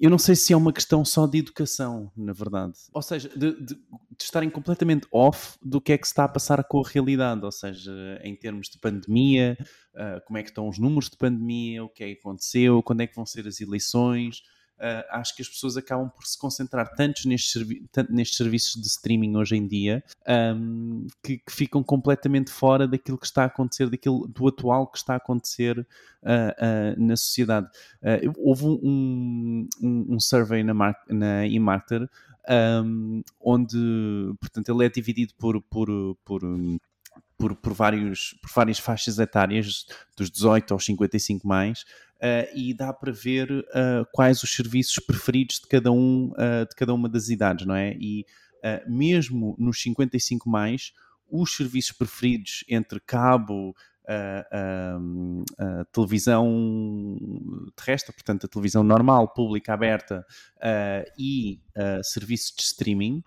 eu 0.00 0.08
não 0.08 0.18
sei 0.18 0.34
se 0.34 0.52
é 0.52 0.56
uma 0.56 0.72
questão 0.72 1.04
só 1.04 1.26
de 1.26 1.38
educação, 1.38 2.10
na 2.16 2.32
verdade. 2.32 2.72
Ou 2.92 3.02
seja, 3.02 3.28
de, 3.28 3.52
de, 3.52 3.74
de, 3.74 3.78
estarem 4.20 4.48
completamente 4.48 5.06
off 5.12 5.58
do 5.62 5.80
que 5.80 5.92
é 5.92 5.98
que 5.98 6.06
se 6.06 6.12
está 6.12 6.24
a 6.24 6.28
passar 6.28 6.64
com 6.64 6.80
a 6.80 6.88
realidade, 6.88 7.44
ou 7.44 7.52
seja, 7.52 7.92
em 8.22 8.34
termos 8.34 8.68
de 8.68 8.78
pandemia, 8.78 9.58
uh, 9.94 10.24
como 10.26 10.38
é 10.38 10.42
que 10.42 10.48
estão 10.48 10.68
os 10.68 10.78
números 10.78 11.10
de 11.10 11.16
pandemia, 11.18 11.84
o 11.84 11.88
que 11.88 12.02
é 12.02 12.14
que 12.14 12.20
aconteceu, 12.20 12.82
quando 12.82 13.02
é 13.02 13.06
que 13.06 13.14
vão 13.14 13.26
ser 13.26 13.46
as 13.46 13.60
eleições 13.60 14.42
uh, 14.78 15.04
acho 15.10 15.34
que 15.34 15.42
as 15.42 15.48
pessoas 15.48 15.76
acabam 15.76 16.08
por 16.08 16.24
se 16.26 16.38
concentrar 16.38 16.94
tanto 16.94 17.28
nestes, 17.28 17.66
tanto 17.90 18.12
nestes 18.12 18.36
serviços 18.36 18.80
de 18.80 18.86
streaming 18.86 19.36
hoje 19.36 19.56
em 19.56 19.66
dia 19.66 20.02
um, 20.56 21.06
que, 21.22 21.38
que, 21.38 21.52
ficam 21.52 21.82
completamente 21.82 22.50
fora 22.50 22.86
daquilo 22.86 23.18
que 23.18 23.26
está 23.26 23.42
a 23.42 23.46
acontecer, 23.46 23.88
daquilo, 23.88 24.26
do 24.28 24.48
atual 24.48 24.86
que 24.86 24.98
está 24.98 25.14
a 25.14 25.16
acontecer 25.16 25.78
uh, 25.78 25.84
uh, 25.84 27.04
na 27.04 27.16
sociedade. 27.16 27.68
houve 28.38 28.64
um, 28.64 29.68
um, 29.82 30.06
um, 30.10 30.20
survey 30.20 30.62
na, 30.62 30.74
Mar 30.74 30.96
na 31.08 31.46
eMarketer 31.46 32.08
um, 32.84 33.22
onde, 33.40 34.34
portanto, 34.40 34.68
ele 34.68 34.84
é 34.84 34.88
dividido 34.88 35.34
por, 35.38 35.60
por, 35.62 35.88
por 36.24 36.42
por, 37.36 37.54
por, 37.56 37.74
vários, 37.74 38.34
por 38.40 38.50
várias 38.54 38.78
faixas 38.78 39.18
etárias, 39.18 39.86
dos 40.16 40.30
18 40.30 40.72
aos 40.72 40.84
55 40.84 41.46
mais, 41.46 41.84
uh, 42.24 42.50
e 42.54 42.72
dá 42.72 42.92
para 42.92 43.12
ver 43.12 43.50
uh, 43.50 44.06
quais 44.10 44.42
os 44.42 44.54
serviços 44.54 44.98
preferidos 44.98 45.60
de 45.60 45.68
cada, 45.68 45.92
um, 45.92 46.32
uh, 46.32 46.66
de 46.66 46.74
cada 46.74 46.94
uma 46.94 47.08
das 47.08 47.28
idades, 47.28 47.66
não 47.66 47.74
é? 47.74 47.94
E 48.00 48.24
mesmo 48.88 49.54
nos 49.58 49.82
55 49.82 50.48
mais, 50.48 50.90
os 51.30 51.54
serviços 51.54 51.92
preferidos 51.92 52.64
entre 52.66 52.98
cabo, 52.98 53.76
a 54.08 55.84
televisão 55.92 57.18
terrestre, 57.76 58.14
portanto 58.14 58.46
a 58.46 58.48
televisão 58.48 58.82
normal, 58.82 59.34
pública, 59.34 59.74
aberta 59.74 60.24
e 61.18 61.60
serviços 62.02 62.54
de 62.56 62.62
streaming, 62.62 63.22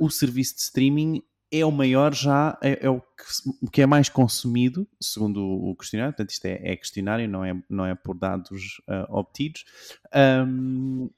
o 0.00 0.10
serviço 0.10 0.56
de 0.56 0.62
streaming 0.62 1.22
é 1.50 1.64
o 1.64 1.70
maior 1.70 2.14
já, 2.14 2.58
é, 2.62 2.86
é 2.86 2.90
o, 2.90 3.00
que, 3.00 3.70
que, 3.72 3.82
é 3.82 3.86
mais 3.86 4.08
consumido, 4.08 4.88
segundo 5.00 5.40
o 5.40 5.76
questionário, 5.76 6.12
portanto 6.12 6.30
isto 6.30 6.44
é, 6.46 6.60
é 6.62 6.76
questionário, 6.76 7.28
não 7.28 7.44
é, 7.44 7.62
não 7.68 7.86
é 7.86 7.94
por 7.94 8.16
dados 8.16 8.80
uh, 8.88 9.16
obtidos, 9.16 9.64
um, 10.46 11.08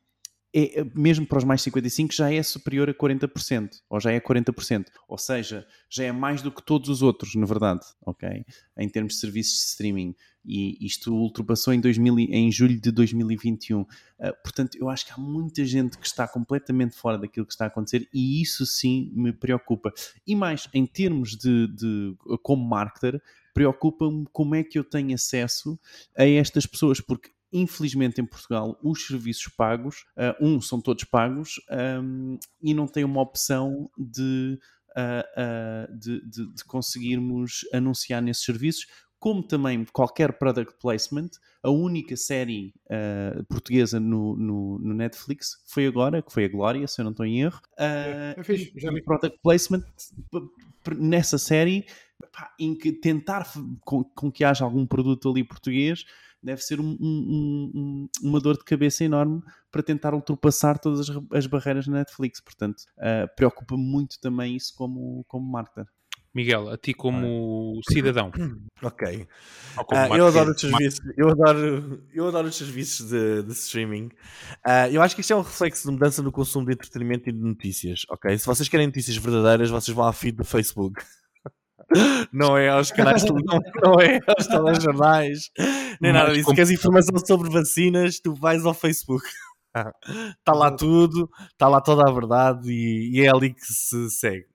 é, 0.55 0.83
mesmo 0.95 1.27
para 1.27 1.37
os 1.37 1.45
mais 1.45 1.61
55 1.61 2.15
já 2.15 2.33
é 2.33 2.43
superior 2.43 2.89
a 2.89 2.95
40%, 2.95 3.71
ou 3.91 4.01
já 4.01 4.11
é 4.11 4.19
40%, 4.19 4.87
ou 5.07 5.19
seja, 5.19 5.67
já 5.91 6.05
é 6.05 6.13
mais 6.13 6.41
do 6.41 6.51
que 6.51 6.63
todos 6.63 6.89
os 6.89 7.03
outros, 7.03 7.35
na 7.35 7.45
verdade, 7.45 7.83
ok? 8.01 8.43
Em 8.79 8.89
termos 8.89 9.15
de 9.15 9.21
serviços 9.21 9.59
de 9.59 9.65
streaming 9.67 10.15
e 10.47 10.79
isto 10.81 11.13
ultrapassou 11.13 11.75
em, 11.75 11.81
2000, 11.81 12.19
em 12.31 12.51
julho 12.53 12.81
de 12.81 12.91
2021. 12.91 13.81
Uh, 13.81 13.87
ah, 14.21 14.33
portanto, 14.33 14.79
eu 14.79 14.89
acho 14.89 15.05
que 15.05 15.13
há 15.13 15.19
muita 15.19 15.65
gente 15.65 15.99
que 15.99 16.07
está 16.07 16.27
completamente 16.29 16.97
fora 16.97 17.19
daquilo 17.19 17.45
que 17.45 17.53
está 17.53 17.65
a 17.65 17.69
acontecer 17.69 18.09
e 18.13 18.41
isso 18.41 18.65
sim 18.65 19.11
me 19.15 19.33
preocupa. 19.33 19.93
E 20.27 20.37
mais, 20.37 20.69
em 20.73 20.87
termos 20.87 21.37
de, 21.37 21.67
de 21.69 22.17
como 22.43 22.65
marketer, 22.65 23.21
preocupa-me 23.53 24.27
como 24.33 24.55
é 24.55 24.63
que 24.63 24.79
eu 24.79 24.85
tenho 24.85 25.15
acesso 25.15 25.79
a 26.17 26.27
estas 26.27 26.67
pessoas, 26.67 27.01
porque 27.01 27.31
infelizmente 27.53 28.21
em 28.21 28.27
Portugal 28.27 28.79
os 28.83 29.07
serviços 29.07 29.49
pagos, 29.49 30.05
uh, 30.17 30.45
um, 30.45 30.61
são 30.61 30.81
todos 30.81 31.05
pagos 31.05 31.61
um, 32.03 32.39
e 32.61 32.75
não 32.75 32.87
tem 32.87 33.05
uma 33.05 33.21
opção 33.23 33.91
de, 33.97 34.59
uh, 34.91 35.91
uh, 35.91 35.99
de, 35.99 36.21
de, 36.29 36.55
de, 36.55 36.65
conseguirmos 36.65 37.61
anunciar 37.73 38.21
nesses 38.21 38.45
serviços, 38.45 38.87
como 39.19 39.43
também 39.43 39.85
qualquer 39.93 40.39
product 40.39 40.75
placement, 40.81 41.31
a 41.63 41.71
única 41.71 42.17
série 42.17 42.75
uh, 42.87 43.43
portuguesa 43.45 43.99
no, 43.99 44.37
no, 44.37 44.79
no, 44.79 44.95
Netflix 44.95 45.63
foi 45.67 45.87
agora, 45.87 46.23
que 46.23 46.33
foi 46.33 46.45
a 46.45 46.49
Glória, 46.49 46.87
se 46.87 47.01
eu 47.01 47.05
não 47.05 47.11
estou 47.11 47.27
em 47.27 47.43
erro. 47.43 47.61
Uh, 47.73 48.45
fiz, 48.45 48.71
já 48.77 48.91
vi. 48.91 49.03
Product 49.03 49.39
placement 49.43 49.83
nessa 50.99 51.39
série, 51.39 51.87
pá, 52.33 52.53
em 52.59 52.77
que 52.77 52.93
tentar 52.93 53.51
com, 53.85 54.05
com, 54.05 54.31
que 54.31 54.45
haja 54.45 54.65
algum 54.65 54.87
produto 54.87 55.31
ali 55.31 55.43
português 55.43 56.05
deve 56.43 56.63
ser 56.63 56.79
um, 56.79 56.97
um, 57.01 57.73
um, 57.75 58.09
uma 58.23 58.41
dor 58.41 58.57
de 58.57 58.65
cabeça 58.65 59.03
enorme 59.03 59.43
para 59.71 59.83
tentar 59.83 60.15
ultrapassar 60.15 60.79
todas 60.79 61.11
as, 61.11 61.17
as 61.33 61.47
barreiras 61.47 61.89
na 61.89 61.99
Netflix. 61.99 62.41
Portanto, 62.41 62.83
uh, 62.99 63.35
preocupa-me 63.35 63.83
muito 63.83 64.21
também 64.21 64.55
isso 64.55 64.73
como, 64.77 65.25
como 65.27 65.51
marketer. 65.51 65.87
Miguel, 66.37 66.69
a 66.69 66.77
ti 66.77 66.93
como 66.93 67.81
cidadão. 67.91 68.31
Ok. 68.83 69.27
Uh, 69.79 70.17
eu 70.17 70.27
adoro 70.27 70.51
os 70.51 70.61
serviços, 70.61 71.01
eu 71.17 71.31
adoro, 71.31 72.03
eu 72.13 72.29
adoro 72.29 72.47
os 72.47 72.57
serviços 72.57 73.09
de, 73.09 73.43
de 73.43 73.53
streaming. 73.53 74.11
Uh, 74.67 74.93
eu 74.93 75.01
acho 75.01 75.15
que 75.15 75.23
isto 75.23 75.33
é 75.33 75.37
um 75.37 75.41
reflexo 75.41 75.87
de 75.87 75.93
mudança 75.95 76.23
no 76.23 76.31
consumo 76.31 76.67
de 76.67 76.75
entretenimento 76.75 77.31
e 77.31 77.33
de 77.33 77.39
notícias, 77.39 78.03
ok? 78.11 78.37
Se 78.37 78.45
vocês 78.45 78.69
querem 78.69 78.87
notícias 78.87 79.17
verdadeiras, 79.17 79.71
vocês 79.71 79.95
vão 79.95 80.05
ao 80.05 80.13
feed 80.13 80.37
do 80.37 80.45
Facebook. 80.45 81.03
não 82.31 82.57
é 82.57 82.69
aos 82.69 82.91
canais 82.91 83.23
de 83.23 83.29
televisão, 83.29 83.59
não 83.83 83.95
é 83.99 84.19
aos 84.29 84.47
telejornais, 84.47 85.51
nem 86.03 86.13
nada 86.13 86.35
disso. 86.35 86.51
Se 86.51 86.55
queres 86.55 86.71
informação 86.71 87.17
sobre 87.27 87.51
vacinas, 87.51 88.21
tu 88.21 88.35
vais 88.35 88.67
ao 88.67 88.75
Facebook. 88.75 89.27
Está 90.39 90.53
lá 90.53 90.71
tudo, 90.71 91.31
está 91.51 91.67
lá 91.67 91.81
toda 91.81 92.03
a 92.07 92.13
verdade 92.13 92.71
e, 92.71 93.19
e, 93.19 93.23
é 93.23 93.31
ali 93.31 93.55
que 93.55 93.65
se 93.65 94.11
segue. 94.11 94.47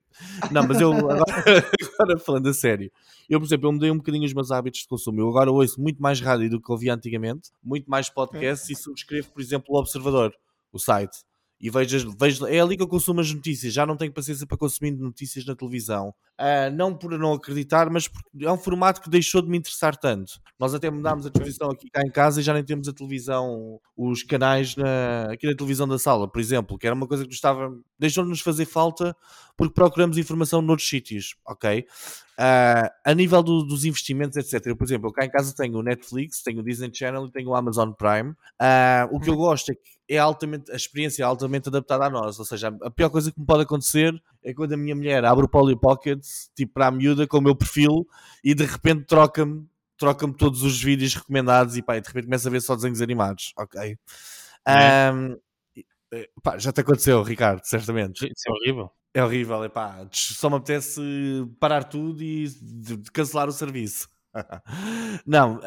Não, 0.50 0.66
mas 0.66 0.80
eu 0.80 0.92
agora, 0.92 1.24
agora, 1.98 2.18
falando 2.18 2.48
a 2.48 2.54
sério, 2.54 2.90
eu, 3.28 3.40
por 3.40 3.46
exemplo, 3.46 3.68
eu 3.68 3.72
mudei 3.72 3.90
um 3.90 3.96
bocadinho 3.96 4.24
os 4.24 4.34
meus 4.34 4.50
hábitos 4.50 4.80
de 4.80 4.88
consumo. 4.88 5.20
Eu 5.20 5.28
agora 5.28 5.50
ouço 5.50 5.80
muito 5.80 6.02
mais 6.02 6.20
rádio 6.20 6.50
do 6.50 6.60
que 6.60 6.70
ouvia 6.70 6.94
antigamente, 6.94 7.50
muito 7.62 7.90
mais 7.90 8.08
podcasts 8.08 8.68
e 8.70 8.74
subscrevo, 8.74 9.30
por 9.30 9.40
exemplo, 9.40 9.66
o 9.74 9.78
Observador, 9.78 10.34
o 10.72 10.78
site 10.78 11.18
e 11.62 11.70
vejo, 11.70 12.12
vejo, 12.18 12.44
é 12.46 12.58
ali 12.58 12.76
que 12.76 12.82
eu 12.82 12.88
consumo 12.88 13.20
as 13.20 13.32
notícias. 13.32 13.72
Já 13.72 13.86
não 13.86 13.96
tenho 13.96 14.12
paciência 14.12 14.44
para 14.44 14.58
consumir 14.58 14.90
notícias 14.90 15.46
na 15.46 15.54
televisão. 15.54 16.12
Uh, 16.40 16.74
não 16.74 16.92
por 16.92 17.16
não 17.16 17.34
acreditar, 17.34 17.88
mas 17.88 18.08
porque 18.08 18.44
é 18.44 18.50
um 18.50 18.58
formato 18.58 19.00
que 19.00 19.08
deixou 19.08 19.40
de 19.40 19.48
me 19.48 19.58
interessar 19.58 19.96
tanto. 19.96 20.40
Nós 20.58 20.74
até 20.74 20.90
mudámos 20.90 21.24
a 21.24 21.30
televisão 21.30 21.70
aqui 21.70 21.88
cá 21.88 22.02
em 22.04 22.10
casa 22.10 22.40
e 22.40 22.42
já 22.42 22.52
nem 22.52 22.64
temos 22.64 22.88
a 22.88 22.92
televisão, 22.92 23.78
os 23.96 24.24
canais 24.24 24.74
na, 24.74 25.30
aqui 25.30 25.46
na 25.46 25.54
televisão 25.54 25.86
da 25.86 26.00
sala, 26.00 26.26
por 26.28 26.40
exemplo, 26.40 26.76
que 26.76 26.84
era 26.84 26.96
uma 26.96 27.06
coisa 27.06 27.24
que 27.24 27.32
estava. 27.32 27.70
deixou-nos 27.96 28.40
fazer 28.40 28.64
falta 28.64 29.16
porque 29.56 29.72
procuramos 29.72 30.18
informação 30.18 30.60
noutros 30.60 30.88
sítios, 30.88 31.36
ok? 31.46 31.86
Uh, 32.42 32.90
a 33.04 33.14
nível 33.14 33.40
do, 33.40 33.62
dos 33.62 33.84
investimentos, 33.84 34.36
etc. 34.36 34.66
Eu, 34.66 34.76
por 34.76 34.82
exemplo, 34.82 35.08
eu 35.08 35.12
cá 35.12 35.24
em 35.24 35.30
casa 35.30 35.54
tenho 35.54 35.78
o 35.78 35.82
Netflix, 35.82 36.42
tenho 36.42 36.58
o 36.58 36.62
Disney 36.64 36.90
Channel 36.92 37.26
e 37.26 37.30
tenho 37.30 37.50
o 37.50 37.54
Amazon 37.54 37.92
Prime. 37.92 38.30
Uh, 38.30 39.06
o 39.12 39.20
que 39.20 39.30
eu 39.30 39.36
gosto 39.36 39.70
é 39.70 39.76
que 39.76 39.92
é 40.08 40.18
altamente, 40.18 40.72
a 40.72 40.74
experiência 40.74 41.22
é 41.22 41.24
altamente 41.24 41.68
adaptada 41.68 42.06
a 42.06 42.10
nós. 42.10 42.40
Ou 42.40 42.44
seja, 42.44 42.76
a 42.82 42.90
pior 42.90 43.10
coisa 43.10 43.30
que 43.30 43.38
me 43.38 43.46
pode 43.46 43.62
acontecer 43.62 44.20
é 44.42 44.52
quando 44.52 44.72
a 44.72 44.76
minha 44.76 44.96
mulher 44.96 45.24
abre 45.24 45.44
o 45.44 45.48
Polly 45.48 45.78
Pocket, 45.78 46.20
tipo 46.52 46.74
para 46.74 46.88
a 46.88 46.90
miúda, 46.90 47.28
com 47.28 47.38
o 47.38 47.40
meu 47.40 47.54
perfil, 47.54 48.04
e 48.42 48.56
de 48.56 48.64
repente 48.64 49.04
troca-me 49.04 49.64
troca-me 49.96 50.34
todos 50.34 50.64
os 50.64 50.82
vídeos 50.82 51.14
recomendados 51.14 51.76
e 51.76 51.82
pá, 51.82 51.96
de 51.96 52.08
repente 52.08 52.24
começa 52.24 52.48
a 52.48 52.50
ver 52.50 52.60
só 52.60 52.74
desenhos 52.74 53.00
animados. 53.00 53.52
Ok. 53.56 53.96
É. 54.66 55.12
Um, 55.12 55.38
pá, 56.42 56.58
já 56.58 56.72
te 56.72 56.80
aconteceu, 56.80 57.22
Ricardo, 57.22 57.62
certamente. 57.62 58.24
Isso 58.24 58.48
é 58.48 58.50
horrível. 58.50 58.90
É 59.14 59.22
horrível, 59.22 59.62
é. 59.62 59.70
Só 60.10 60.48
me 60.48 60.56
apetece 60.56 61.00
parar 61.60 61.84
tudo 61.84 62.22
e 62.22 62.46
cancelar 63.12 63.48
o 63.48 63.52
serviço. 63.52 64.08
Não, 65.26 65.60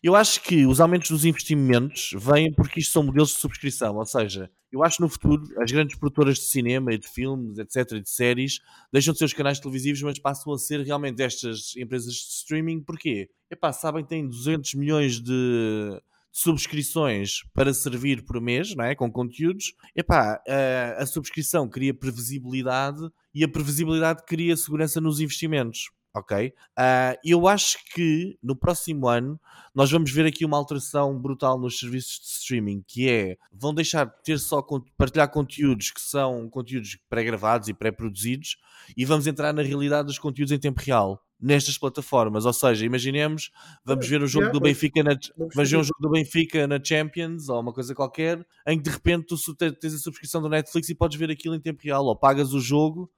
eu 0.00 0.14
acho 0.14 0.40
que 0.42 0.64
os 0.64 0.80
aumentos 0.80 1.10
dos 1.10 1.24
investimentos 1.24 2.10
vêm 2.16 2.52
porque 2.52 2.78
isto 2.78 2.92
são 2.92 3.02
modelos 3.02 3.30
de 3.30 3.38
subscrição, 3.38 3.96
ou 3.96 4.06
seja, 4.06 4.48
eu 4.70 4.84
acho 4.84 4.98
que 4.98 5.02
no 5.02 5.08
futuro 5.08 5.42
as 5.60 5.72
grandes 5.72 5.98
produtoras 5.98 6.36
de 6.36 6.44
cinema 6.44 6.92
e 6.94 6.98
de 6.98 7.08
filmes, 7.08 7.58
etc, 7.58 7.92
e 7.92 8.00
de 8.00 8.08
séries, 8.08 8.60
deixam 8.92 9.12
de 9.12 9.18
ser 9.18 9.24
os 9.24 9.32
canais 9.32 9.58
televisivos, 9.58 10.00
mas 10.02 10.18
passam 10.18 10.52
a 10.52 10.58
ser 10.58 10.80
realmente 10.82 11.20
estas 11.20 11.76
empresas 11.76 12.14
de 12.14 12.34
streaming, 12.34 12.80
porquê? 12.80 13.28
Epá, 13.50 13.72
sabem 13.72 14.04
que 14.04 14.10
têm 14.10 14.28
200 14.28 14.74
milhões 14.74 15.20
de 15.20 16.00
subscrições 16.36 17.40
para 17.54 17.72
servir 17.72 18.22
por 18.22 18.38
mês, 18.42 18.74
não 18.76 18.84
é? 18.84 18.94
com 18.94 19.10
conteúdos, 19.10 19.72
epá, 19.96 20.38
a, 20.46 21.02
a 21.02 21.06
subscrição 21.06 21.66
cria 21.66 21.94
previsibilidade 21.94 23.00
e 23.34 23.42
a 23.42 23.48
previsibilidade 23.48 24.22
cria 24.26 24.54
segurança 24.54 25.00
nos 25.00 25.18
investimentos 25.18 25.90
ok? 26.14 26.48
Uh, 26.48 27.18
eu 27.22 27.46
acho 27.46 27.76
que 27.92 28.38
no 28.42 28.56
próximo 28.56 29.06
ano 29.06 29.38
nós 29.74 29.90
vamos 29.90 30.10
ver 30.10 30.24
aqui 30.24 30.46
uma 30.46 30.56
alteração 30.56 31.18
brutal 31.20 31.58
nos 31.58 31.78
serviços 31.78 32.18
de 32.20 32.26
streaming, 32.26 32.82
que 32.86 33.08
é, 33.08 33.36
vão 33.52 33.74
deixar 33.74 34.06
de 34.06 34.12
ter 34.24 34.38
só 34.38 34.64
partilhar 34.96 35.30
conteúdos 35.30 35.90
que 35.90 36.00
são 36.00 36.48
conteúdos 36.48 36.98
pré-gravados 37.08 37.68
e 37.68 37.74
pré-produzidos 37.74 38.56
e 38.96 39.04
vamos 39.04 39.26
entrar 39.26 39.52
na 39.52 39.62
realidade 39.62 40.06
dos 40.06 40.18
conteúdos 40.18 40.52
em 40.52 40.58
tempo 40.58 40.80
real 40.80 41.22
nestas 41.40 41.78
plataformas. 41.78 42.44
Ou 42.44 42.52
seja, 42.52 42.84
imaginemos, 42.84 43.50
vamos 43.84 44.08
ver 44.08 44.22
o 44.22 44.26
jogo 44.26 44.50
do 44.50 44.60
Benfica 44.60 45.02
na, 45.02 45.16
vamos 45.36 45.70
ver 45.70 45.76
um 45.76 45.84
jogo 45.84 46.00
do 46.00 46.10
Benfica 46.10 46.66
na 46.66 46.82
Champions 46.82 47.48
ou 47.48 47.60
uma 47.60 47.72
coisa 47.72 47.94
qualquer, 47.94 48.44
em 48.66 48.78
que 48.78 48.84
de 48.84 48.90
repente 48.90 49.26
tu 49.26 49.36
tens 49.54 49.94
a 49.94 49.98
subscrição 49.98 50.40
do 50.40 50.48
Netflix 50.48 50.88
e 50.88 50.94
podes 50.94 51.18
ver 51.18 51.30
aquilo 51.30 51.54
em 51.54 51.60
tempo 51.60 51.82
real, 51.82 52.04
ou 52.04 52.16
pagas 52.16 52.52
o 52.52 52.60
jogo, 52.60 53.10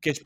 queres, 0.00 0.22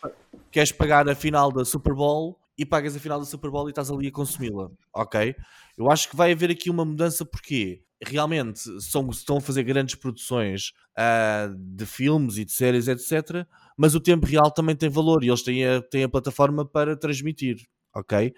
queres 0.51 0.73
pagar 0.73 1.09
a 1.09 1.15
final 1.15 1.51
da 1.53 1.65
Super 1.65 1.95
Bowl 1.95 2.39
e 2.57 2.67
pagas 2.67 2.95
a 2.95 3.01
final 3.01 3.19
da 3.19 3.25
Super 3.25 3.51
Bowl 3.51 3.67
e 3.69 3.71
estás 3.71 3.91
ali 3.91 4.09
a 4.09 4.13
consumi-la, 4.13 4.71
ok? 4.95 5.35
Eu 5.77 5.91
acho 5.91 6.09
que 6.09 6.17
vai 6.17 6.33
haver 6.33 6.51
aqui 6.51 6.71
uma 6.71 6.85
mudança 6.85 7.25
porque 7.25 7.83
realmente 8.05 8.61
são, 8.81 9.09
estão 9.11 9.37
a 9.37 9.41
fazer 9.41 9.63
grandes 9.63 9.95
produções 9.95 10.73
uh, 10.99 11.55
de 11.57 11.87
filmes 11.87 12.37
e 12.37 12.45
de 12.45 12.53
séries, 12.53 12.89
etc 12.89 13.47
mas 13.77 13.95
o 13.95 14.01
tempo 14.01 14.27
real 14.27 14.51
também 14.51 14.77
tem 14.77 14.89
valor 14.89 15.25
e 15.25 15.29
eles 15.29 15.43
têm 15.43 15.67
a, 15.67 15.81
têm 15.83 16.05
a 16.05 16.09
plataforma 16.09 16.65
para 16.65 16.97
transmitir, 16.97 17.57
ok? 17.95 18.35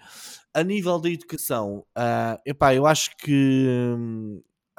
A 0.53 0.63
nível 0.63 0.99
da 0.99 1.09
educação, 1.09 1.85
uh, 1.97 2.39
epá, 2.45 2.73
eu 2.73 2.85
acho 2.85 3.15
que 3.17 3.67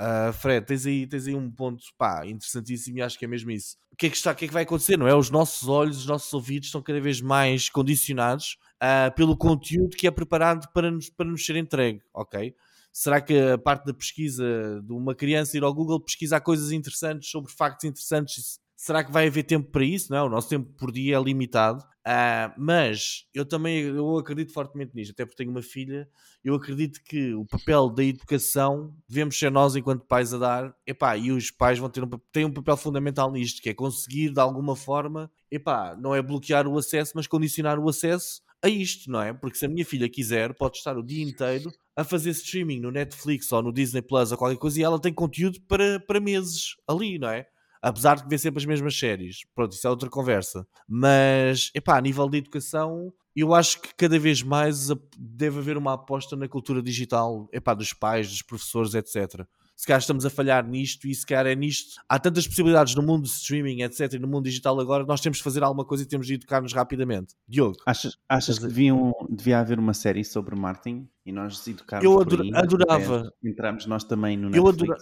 uh, 0.00 0.32
Fred, 0.32 0.66
tens 0.66 0.86
aí, 0.86 1.06
tens 1.06 1.26
aí 1.26 1.34
um 1.34 1.50
ponto 1.50 1.84
pá, 1.98 2.26
interessantíssimo 2.26 2.98
e 2.98 3.02
acho 3.02 3.18
que 3.18 3.24
é 3.24 3.28
mesmo 3.28 3.50
isso. 3.50 3.76
O 3.92 3.96
que 3.96 4.06
é 4.06 4.10
que, 4.10 4.16
está, 4.16 4.32
o 4.32 4.34
que, 4.34 4.44
é 4.44 4.48
que 4.48 4.54
vai 4.54 4.64
acontecer? 4.64 4.98
Não 4.98 5.08
é? 5.08 5.14
Os 5.14 5.30
nossos 5.30 5.68
olhos, 5.68 5.98
os 5.98 6.06
nossos 6.06 6.32
ouvidos 6.32 6.68
estão 6.68 6.82
cada 6.82 7.00
vez 7.00 7.20
mais 7.20 7.68
condicionados 7.68 8.58
uh, 8.82 9.14
pelo 9.14 9.36
conteúdo 9.36 9.96
que 9.96 10.06
é 10.06 10.10
preparado 10.10 10.70
para 10.72 10.90
nos, 10.90 11.08
para 11.08 11.26
nos 11.26 11.44
ser 11.44 11.56
entregue, 11.56 12.02
ok? 12.12 12.54
Será 12.98 13.20
que 13.20 13.38
a 13.38 13.58
parte 13.58 13.84
da 13.84 13.92
pesquisa 13.92 14.80
de 14.82 14.90
uma 14.90 15.14
criança 15.14 15.54
ir 15.54 15.62
ao 15.62 15.74
Google 15.74 16.00
pesquisar 16.00 16.40
coisas 16.40 16.72
interessantes 16.72 17.30
sobre 17.30 17.52
factos 17.52 17.84
interessantes 17.84 18.58
Será 18.74 19.02
que 19.02 19.10
vai 19.10 19.26
haver 19.26 19.42
tempo 19.42 19.70
para 19.70 19.84
isso? 19.84 20.12
Não, 20.12 20.26
o 20.26 20.28
nosso 20.28 20.50
tempo 20.50 20.70
por 20.78 20.92
dia 20.92 21.16
é 21.16 21.20
limitado. 21.20 21.82
Uh, 22.06 22.52
mas 22.56 23.26
eu 23.34 23.44
também 23.44 23.80
eu 23.80 24.18
acredito 24.18 24.52
fortemente 24.52 24.94
nisto, 24.94 25.12
até 25.12 25.24
porque 25.24 25.36
tenho 25.36 25.50
uma 25.50 25.62
filha. 25.62 26.08
Eu 26.44 26.54
acredito 26.54 27.02
que 27.02 27.34
o 27.34 27.44
papel 27.44 27.90
da 27.90 28.04
educação 28.04 28.94
devemos 29.08 29.38
ser 29.38 29.50
nós, 29.50 29.76
enquanto 29.76 30.06
pais, 30.06 30.32
a 30.32 30.38
dar. 30.38 30.76
Epá, 30.86 31.16
e 31.16 31.32
os 31.32 31.50
pais 31.50 31.78
vão 31.78 31.88
ter 31.88 32.04
um, 32.04 32.08
têm 32.30 32.44
um 32.44 32.52
papel 32.52 32.76
fundamental 32.76 33.32
nisto, 33.32 33.62
que 33.62 33.70
é 33.70 33.74
conseguir 33.74 34.30
de 34.30 34.40
alguma 34.40 34.76
forma, 34.76 35.30
epá, 35.50 35.96
não 35.96 36.14
é 36.14 36.22
bloquear 36.22 36.68
o 36.68 36.78
acesso, 36.78 37.12
mas 37.14 37.26
condicionar 37.26 37.78
o 37.78 37.88
acesso 37.88 38.42
a 38.62 38.68
isto, 38.68 39.10
não 39.10 39.22
é? 39.22 39.32
Porque 39.32 39.58
se 39.58 39.66
a 39.66 39.68
minha 39.68 39.84
filha 39.84 40.08
quiser, 40.08 40.54
pode 40.54 40.76
estar 40.76 40.96
o 40.96 41.02
dia 41.02 41.24
inteiro 41.24 41.70
a 41.96 42.04
fazer 42.04 42.30
streaming 42.30 42.80
no 42.80 42.90
Netflix 42.90 43.50
ou 43.50 43.62
no 43.62 43.72
Disney 43.72 44.02
Plus 44.02 44.30
ou 44.30 44.38
qualquer 44.38 44.58
coisa 44.58 44.78
e 44.78 44.82
ela 44.82 45.00
tem 45.00 45.12
conteúdo 45.12 45.60
para, 45.62 45.98
para 45.98 46.20
meses 46.20 46.76
ali, 46.86 47.18
não 47.18 47.28
é? 47.28 47.46
apesar 47.82 48.16
de 48.16 48.28
ver 48.28 48.38
sempre 48.38 48.58
as 48.58 48.66
mesmas 48.66 48.98
séries. 48.98 49.44
Pronto, 49.54 49.72
isso 49.72 49.86
é 49.86 49.90
outra 49.90 50.10
conversa. 50.10 50.66
Mas, 50.88 51.70
epá, 51.72 51.96
a 51.96 52.00
nível 52.00 52.28
de 52.28 52.38
educação, 52.38 53.12
eu 53.34 53.54
acho 53.54 53.80
que 53.80 53.94
cada 53.94 54.18
vez 54.18 54.42
mais 54.42 54.88
deve 55.16 55.58
haver 55.58 55.76
uma 55.76 55.92
aposta 55.92 56.34
na 56.34 56.48
cultura 56.48 56.82
digital, 56.82 57.48
epá, 57.52 57.74
dos 57.74 57.92
pais, 57.92 58.28
dos 58.28 58.42
professores, 58.42 58.94
etc 58.94 59.46
se 59.76 59.86
calhar 59.86 60.00
estamos 60.00 60.24
a 60.24 60.30
falhar 60.30 60.66
nisto 60.66 61.06
e 61.06 61.14
se 61.14 61.26
calhar 61.26 61.46
é 61.46 61.54
nisto. 61.54 62.00
Há 62.08 62.18
tantas 62.18 62.46
possibilidades 62.46 62.94
no 62.94 63.02
mundo 63.02 63.24
de 63.24 63.28
streaming, 63.28 63.82
etc., 63.82 64.14
e 64.14 64.18
no 64.18 64.26
mundo 64.26 64.44
digital 64.44 64.80
agora, 64.80 65.04
nós 65.04 65.20
temos 65.20 65.36
de 65.36 65.44
fazer 65.44 65.62
alguma 65.62 65.84
coisa 65.84 66.02
e 66.02 66.06
temos 66.06 66.26
de 66.26 66.34
educar-nos 66.34 66.72
rapidamente. 66.72 67.34
Diogo. 67.46 67.76
Achas, 67.84 68.16
achas 68.26 68.58
que 68.58 68.66
deviam, 68.66 69.12
devia 69.28 69.60
haver 69.60 69.78
uma 69.78 69.92
série 69.92 70.24
sobre 70.24 70.56
marketing 70.56 71.06
e 71.26 71.30
nós 71.30 71.66
educarmos 71.66 72.04
Eu 72.04 72.18
adora, 72.18 72.42
aí, 72.42 72.50
adorava. 72.54 73.30
Entramos 73.44 73.84
nós 73.84 74.02
também 74.02 74.36
no 74.36 74.48
Netflix. 74.48 74.80
Eu, 74.80 74.88
adora, 74.88 74.98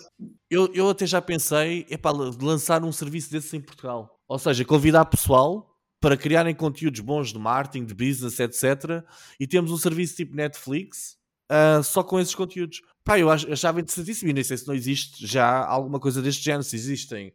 eu, 0.50 0.74
eu 0.74 0.90
até 0.90 1.06
já 1.06 1.22
pensei 1.22 1.86
é 1.88 1.96
para 1.96 2.16
lançar 2.42 2.82
um 2.82 2.90
serviço 2.90 3.30
desses 3.30 3.54
em 3.54 3.60
Portugal. 3.60 4.18
Ou 4.26 4.38
seja, 4.38 4.64
convidar 4.64 5.04
pessoal 5.04 5.70
para 6.00 6.16
criarem 6.16 6.54
conteúdos 6.54 7.00
bons 7.00 7.32
de 7.32 7.38
marketing, 7.38 7.84
de 7.84 7.94
business, 7.94 8.40
etc. 8.40 9.04
E 9.38 9.46
temos 9.46 9.70
um 9.70 9.76
serviço 9.76 10.16
tipo 10.16 10.34
Netflix 10.34 11.16
uh, 11.50 11.82
só 11.82 12.02
com 12.02 12.18
esses 12.18 12.34
conteúdos. 12.34 12.82
Pá, 13.04 13.18
eu 13.18 13.30
achava 13.30 13.80
interessantíssimo 13.80 14.30
e 14.30 14.32
nem 14.32 14.42
sei 14.42 14.56
se 14.56 14.66
não 14.66 14.74
existe 14.74 15.26
já 15.26 15.64
alguma 15.66 16.00
coisa 16.00 16.22
deste 16.22 16.42
género, 16.42 16.62
se 16.62 16.74
existem 16.74 17.34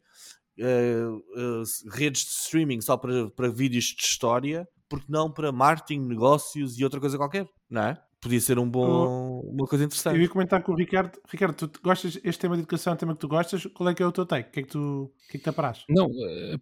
uh, 0.60 1.16
uh, 1.16 1.64
redes 1.92 2.24
de 2.24 2.32
streaming 2.32 2.82
só 2.82 2.98
para, 2.98 3.30
para 3.30 3.50
vídeos 3.50 3.86
de 3.86 4.04
história, 4.04 4.68
porque 4.90 5.06
não 5.08 5.32
para 5.32 5.52
marketing, 5.52 6.00
negócios 6.00 6.80
e 6.80 6.84
outra 6.84 7.00
coisa 7.00 7.18
qualquer, 7.18 7.48
não 7.70 7.84
é? 7.84 7.98
Podia 8.20 8.42
ser 8.42 8.60
um 8.60 8.70
bom, 8.70 9.40
uma 9.42 9.66
coisa 9.66 9.86
interessante. 9.86 10.16
Eu 10.16 10.22
ia 10.24 10.28
comentar 10.28 10.62
com 10.62 10.74
o 10.74 10.76
Ricardo. 10.76 11.18
Ricardo, 11.30 11.70
tu 11.70 11.80
gostas, 11.82 12.20
este 12.22 12.42
tema 12.42 12.56
de 12.56 12.64
educação 12.64 12.92
é 12.92 12.94
um 12.96 12.98
tema 12.98 13.14
que 13.14 13.20
tu 13.20 13.30
gostas, 13.30 13.66
qual 13.68 13.88
é 13.90 13.94
que 13.94 14.04
é 14.04 14.06
o 14.06 14.12
teu 14.12 14.26
take? 14.26 14.50
O 14.50 14.52
que 14.52 14.60
é 14.60 14.64
que 14.64 14.70
tu, 14.70 15.04
o 15.04 15.28
que 15.30 15.38
é 15.38 15.40
que 15.40 15.44
te 15.44 15.50
aparás? 15.50 15.86
Não, 15.88 16.08
eh, 16.08 16.58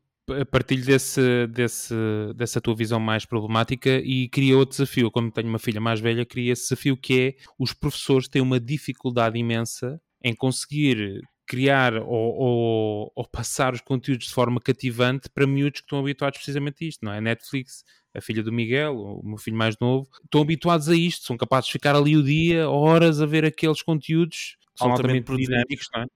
partilho 0.51 0.85
desse, 0.85 1.47
desse, 1.47 1.93
dessa 2.35 2.59
tua 2.59 2.75
visão 2.75 2.99
mais 2.99 3.25
problemática 3.25 4.01
e 4.03 4.27
queria 4.29 4.57
outro 4.57 4.77
desafio. 4.77 5.09
Como 5.09 5.31
tenho 5.31 5.47
uma 5.47 5.59
filha 5.59 5.79
mais 5.79 5.99
velha, 5.99 6.25
queria 6.25 6.53
esse 6.53 6.63
desafio 6.63 6.97
que 6.97 7.19
é 7.19 7.35
os 7.57 7.73
professores 7.73 8.27
têm 8.27 8.41
uma 8.41 8.59
dificuldade 8.59 9.37
imensa 9.37 9.99
em 10.23 10.35
conseguir 10.35 11.21
criar 11.47 11.95
ou, 11.95 12.05
ou, 12.07 13.11
ou, 13.15 13.27
passar 13.27 13.73
os 13.73 13.79
conteúdos 13.79 14.27
de 14.27 14.33
forma 14.33 14.59
cativante 14.59 15.29
para 15.29 15.47
miúdos 15.47 15.79
que 15.79 15.85
estão 15.85 15.99
habituados 15.99 16.37
precisamente 16.37 16.83
a 16.83 16.87
isto, 16.87 17.05
não 17.05 17.13
é? 17.13 17.21
Netflix, 17.21 17.85
a 18.13 18.19
filha 18.19 18.43
do 18.43 18.51
Miguel, 18.51 18.97
o 18.97 19.25
meu 19.25 19.37
filho 19.37 19.55
mais 19.55 19.77
novo, 19.79 20.09
estão 20.25 20.41
habituados 20.41 20.89
a 20.89 20.95
isto, 20.95 21.25
são 21.25 21.37
capazes 21.37 21.67
de 21.67 21.71
ficar 21.71 21.95
ali 21.95 22.17
o 22.17 22.23
dia, 22.23 22.69
horas 22.69 23.21
a 23.21 23.25
ver 23.25 23.45
aqueles 23.45 23.81
conteúdos 23.81 24.57
que 24.73 24.79
são 24.79 24.91
altamente, 24.91 25.19
altamente 25.19 25.47
dinâmicos, 25.47 25.87
não 25.93 26.01
é? 26.01 26.07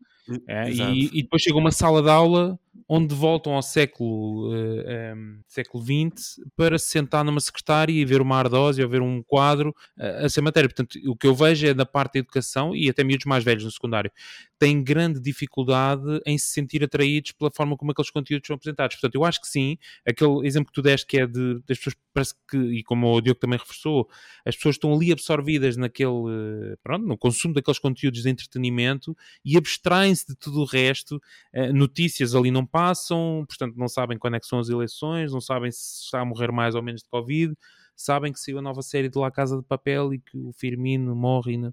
É, 0.47 0.71
e, 0.71 1.09
e, 1.13 1.23
depois 1.23 1.41
chega 1.41 1.57
uma 1.57 1.71
sala 1.71 2.01
de 2.01 2.09
aula 2.09 2.59
onde 2.87 3.13
voltam 3.13 3.53
ao 3.53 3.61
século, 3.61 4.49
uh, 4.49 4.53
um, 4.53 4.81
ehm, 4.85 5.39
século 5.47 5.83
XX 5.83 6.39
para 6.55 6.79
se 6.79 6.89
sentar 6.89 7.23
numa 7.23 7.39
secretária 7.39 7.91
e 7.91 8.05
ver 8.05 8.21
uma 8.21 8.37
ardose 8.37 8.81
ou 8.81 8.89
ver 8.89 9.01
um 9.01 9.21
quadro 9.23 9.75
uh, 9.97 10.25
a 10.25 10.29
ser 10.29 10.41
matéria. 10.41 10.69
Portanto, 10.69 10.97
o 11.05 11.15
que 11.15 11.27
eu 11.27 11.35
vejo 11.35 11.67
é 11.67 11.73
da 11.73 11.85
parte 11.85 12.13
da 12.13 12.19
educação 12.19 12.75
e 12.75 12.89
até 12.89 13.03
miúdos 13.03 13.25
mais 13.25 13.43
velhos 13.43 13.63
no 13.63 13.71
secundário 13.71 14.11
têm 14.57 14.83
grande 14.83 15.19
dificuldade 15.19 16.21
em 16.23 16.37
se 16.37 16.49
sentir 16.49 16.83
atraídos 16.83 17.31
pela 17.31 17.49
forma 17.49 17.75
como 17.75 17.91
aqueles 17.91 18.11
conteúdos 18.11 18.45
são 18.45 18.55
apresentados. 18.55 18.95
Portanto, 18.95 19.15
eu 19.15 19.25
acho 19.25 19.41
que 19.41 19.47
sim, 19.47 19.75
aquele 20.05 20.45
exemplo 20.45 20.67
que 20.67 20.73
tu 20.73 20.83
deste 20.83 21.07
que 21.07 21.17
é 21.17 21.25
de, 21.25 21.55
das 21.67 21.79
pessoas, 21.79 21.95
parece 22.13 22.35
que, 22.47 22.57
e 22.57 22.83
como 22.83 23.11
o 23.11 23.21
Diogo 23.21 23.39
também 23.39 23.57
reforçou, 23.57 24.07
as 24.45 24.55
pessoas 24.55 24.75
estão 24.75 24.93
ali 24.93 25.11
absorvidas 25.11 25.77
naquele, 25.77 26.77
pronto, 26.83 27.07
no 27.07 27.17
consumo 27.17 27.55
daqueles 27.55 27.79
conteúdos 27.79 28.21
de 28.21 28.29
entretenimento 28.29 29.17
e 29.43 29.57
abstraem-se 29.57 30.27
de 30.27 30.35
tudo 30.35 30.61
o 30.61 30.65
resto. 30.65 31.19
Uh, 31.53 31.73
notícias 31.73 32.35
ali 32.35 32.51
não 32.51 32.60
passam, 32.65 33.43
portanto, 33.47 33.75
não 33.75 33.87
sabem 33.87 34.17
quando 34.17 34.35
é 34.35 34.39
que 34.39 34.47
são 34.47 34.59
as 34.59 34.69
eleições, 34.69 35.31
não 35.31 35.41
sabem 35.41 35.71
se 35.71 36.05
está 36.05 36.21
a 36.21 36.25
morrer 36.25 36.51
mais 36.51 36.75
ou 36.75 36.81
menos 36.81 37.01
de 37.01 37.09
Covid 37.09 37.55
sabem 38.01 38.33
que 38.33 38.39
saiu 38.39 38.59
a 38.59 38.61
nova 38.61 38.81
série 38.81 39.09
de 39.09 39.17
La 39.17 39.31
Casa 39.31 39.57
de 39.57 39.63
Papel 39.63 40.13
e 40.13 40.19
que 40.19 40.37
o 40.37 40.51
Firmino 40.53 41.15
morre. 41.15 41.53
E 41.53 41.71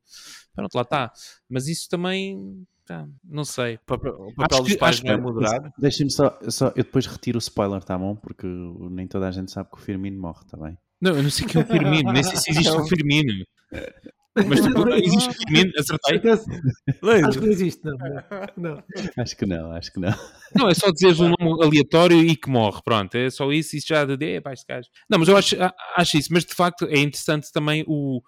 Pronto, 0.55 0.75
lá 0.75 0.83
está. 0.83 1.13
Mas 1.49 1.67
isso 1.69 1.89
também. 1.89 2.67
não 3.25 3.45
sei. 3.45 3.77
O 3.77 3.87
papel, 3.87 4.13
o 4.13 4.35
papel 4.35 4.63
dos 4.63 4.73
que, 4.73 4.79
pais 4.79 5.03
não 5.03 5.13
é 5.13 5.17
moderado. 5.17 5.73
Deixem-me 5.79 6.11
só, 6.11 6.39
só. 6.49 6.69
Eu 6.69 6.85
depois 6.85 7.07
retiro 7.07 7.39
o 7.39 7.41
spoiler, 7.41 7.83
tá 7.83 7.99
bom? 7.99 8.15
Porque 8.15 8.47
nem 8.91 9.07
toda 9.07 9.29
a 9.29 9.31
gente 9.31 9.51
sabe 9.51 9.71
que 9.71 9.77
o 9.77 9.81
Firmino 9.81 10.21
morre, 10.21 10.45
tá 10.47 10.57
bem? 10.57 10.77
Não, 11.01 11.17
eu 11.17 11.23
não 11.23 11.31
sei 11.31 11.47
que 11.47 11.57
é 11.57 11.61
o 11.61 11.67
Firmino, 11.67 12.13
nem 12.13 12.23
sei 12.23 12.37
se 12.37 12.51
existe 12.51 12.73
o 12.73 12.85
Firmino. 12.87 13.45
Mas 14.47 14.61
tipo, 14.61 14.89
existe 14.91 15.35
Firmino, 15.35 15.73
acertei? 15.79 16.31
Acho 17.25 17.39
que 17.39 17.45
não 17.45 17.53
existe, 17.53 17.85
não, 17.85 17.97
não. 18.57 18.85
Acho 19.17 19.37
que 19.37 19.47
não, 19.47 19.73
acho 19.73 19.93
que 19.93 20.01
não. 20.01 20.15
Não, 20.55 20.69
é 20.69 20.75
só 20.75 20.91
dizeres 20.91 21.21
um 21.21 21.33
nome 21.39 21.63
aleatório 21.63 22.19
e 22.19 22.37
que 22.37 22.49
morre, 22.49 22.81
pronto, 22.85 23.15
é 23.15 23.31
só 23.31 23.51
isso, 23.53 23.77
isso 23.77 23.87
já 23.89 24.05
de, 24.05 24.35
é 24.35 24.41
pá, 24.41 24.53
este 24.53 24.67
gajo. 24.67 24.89
Não, 25.09 25.19
mas 25.19 25.29
eu 25.29 25.37
acho, 25.37 25.57
acho 25.97 26.17
isso, 26.17 26.33
mas 26.33 26.45
de 26.45 26.55
facto 26.55 26.87
é 26.87 26.99
interessante 26.99 27.53
também 27.53 27.85
o, 27.87 28.21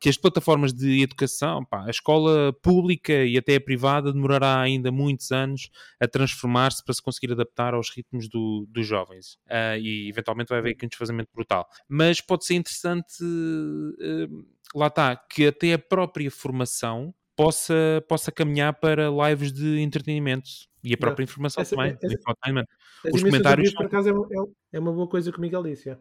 que 0.00 0.08
as 0.08 0.16
plataformas 0.16 0.72
de 0.72 1.02
educação, 1.02 1.64
pá, 1.64 1.84
a 1.86 1.90
escola 1.90 2.52
pública 2.62 3.12
e 3.24 3.36
até 3.36 3.56
a 3.56 3.60
privada 3.60 4.12
demorará 4.12 4.60
ainda 4.60 4.90
muitos 4.90 5.30
anos 5.30 5.68
a 6.00 6.08
transformar-se 6.08 6.82
para 6.82 6.94
se 6.94 7.02
conseguir 7.02 7.32
adaptar 7.32 7.74
aos 7.74 7.90
ritmos 7.94 8.28
do, 8.28 8.66
dos 8.70 8.86
jovens 8.86 9.34
uh, 9.46 9.78
e 9.78 10.08
eventualmente 10.08 10.48
vai 10.48 10.58
haver 10.58 10.72
aqui 10.72 10.86
um 10.86 10.88
desfazamento 10.88 11.30
brutal. 11.34 11.66
Mas 11.88 12.20
pode 12.20 12.46
ser 12.46 12.54
interessante, 12.54 13.22
uh, 13.22 14.46
lá 14.74 14.88
está, 14.88 15.16
que 15.16 15.46
até 15.46 15.74
a 15.74 15.78
própria 15.78 16.30
formação 16.30 17.14
possa, 17.36 18.04
possa 18.08 18.32
caminhar 18.32 18.74
para 18.74 19.08
lives 19.10 19.52
de 19.52 19.80
entretenimento 19.80 20.48
e 20.82 20.92
a 20.92 20.96
própria 20.96 21.24
informação 21.24 21.62
essa, 21.62 21.74
também. 21.74 21.96
Essa, 22.02 22.66
Os 23.12 23.22
comentários. 23.22 23.72
Por 23.72 23.86
acaso, 23.86 24.08
é, 24.10 24.76
é 24.76 24.80
uma 24.80 24.92
boa 24.92 25.08
coisa 25.08 25.32
que 25.32 25.38
o 25.38 25.40
Miguel 25.40 25.62
disse. 25.62 25.90
É. 25.90 25.98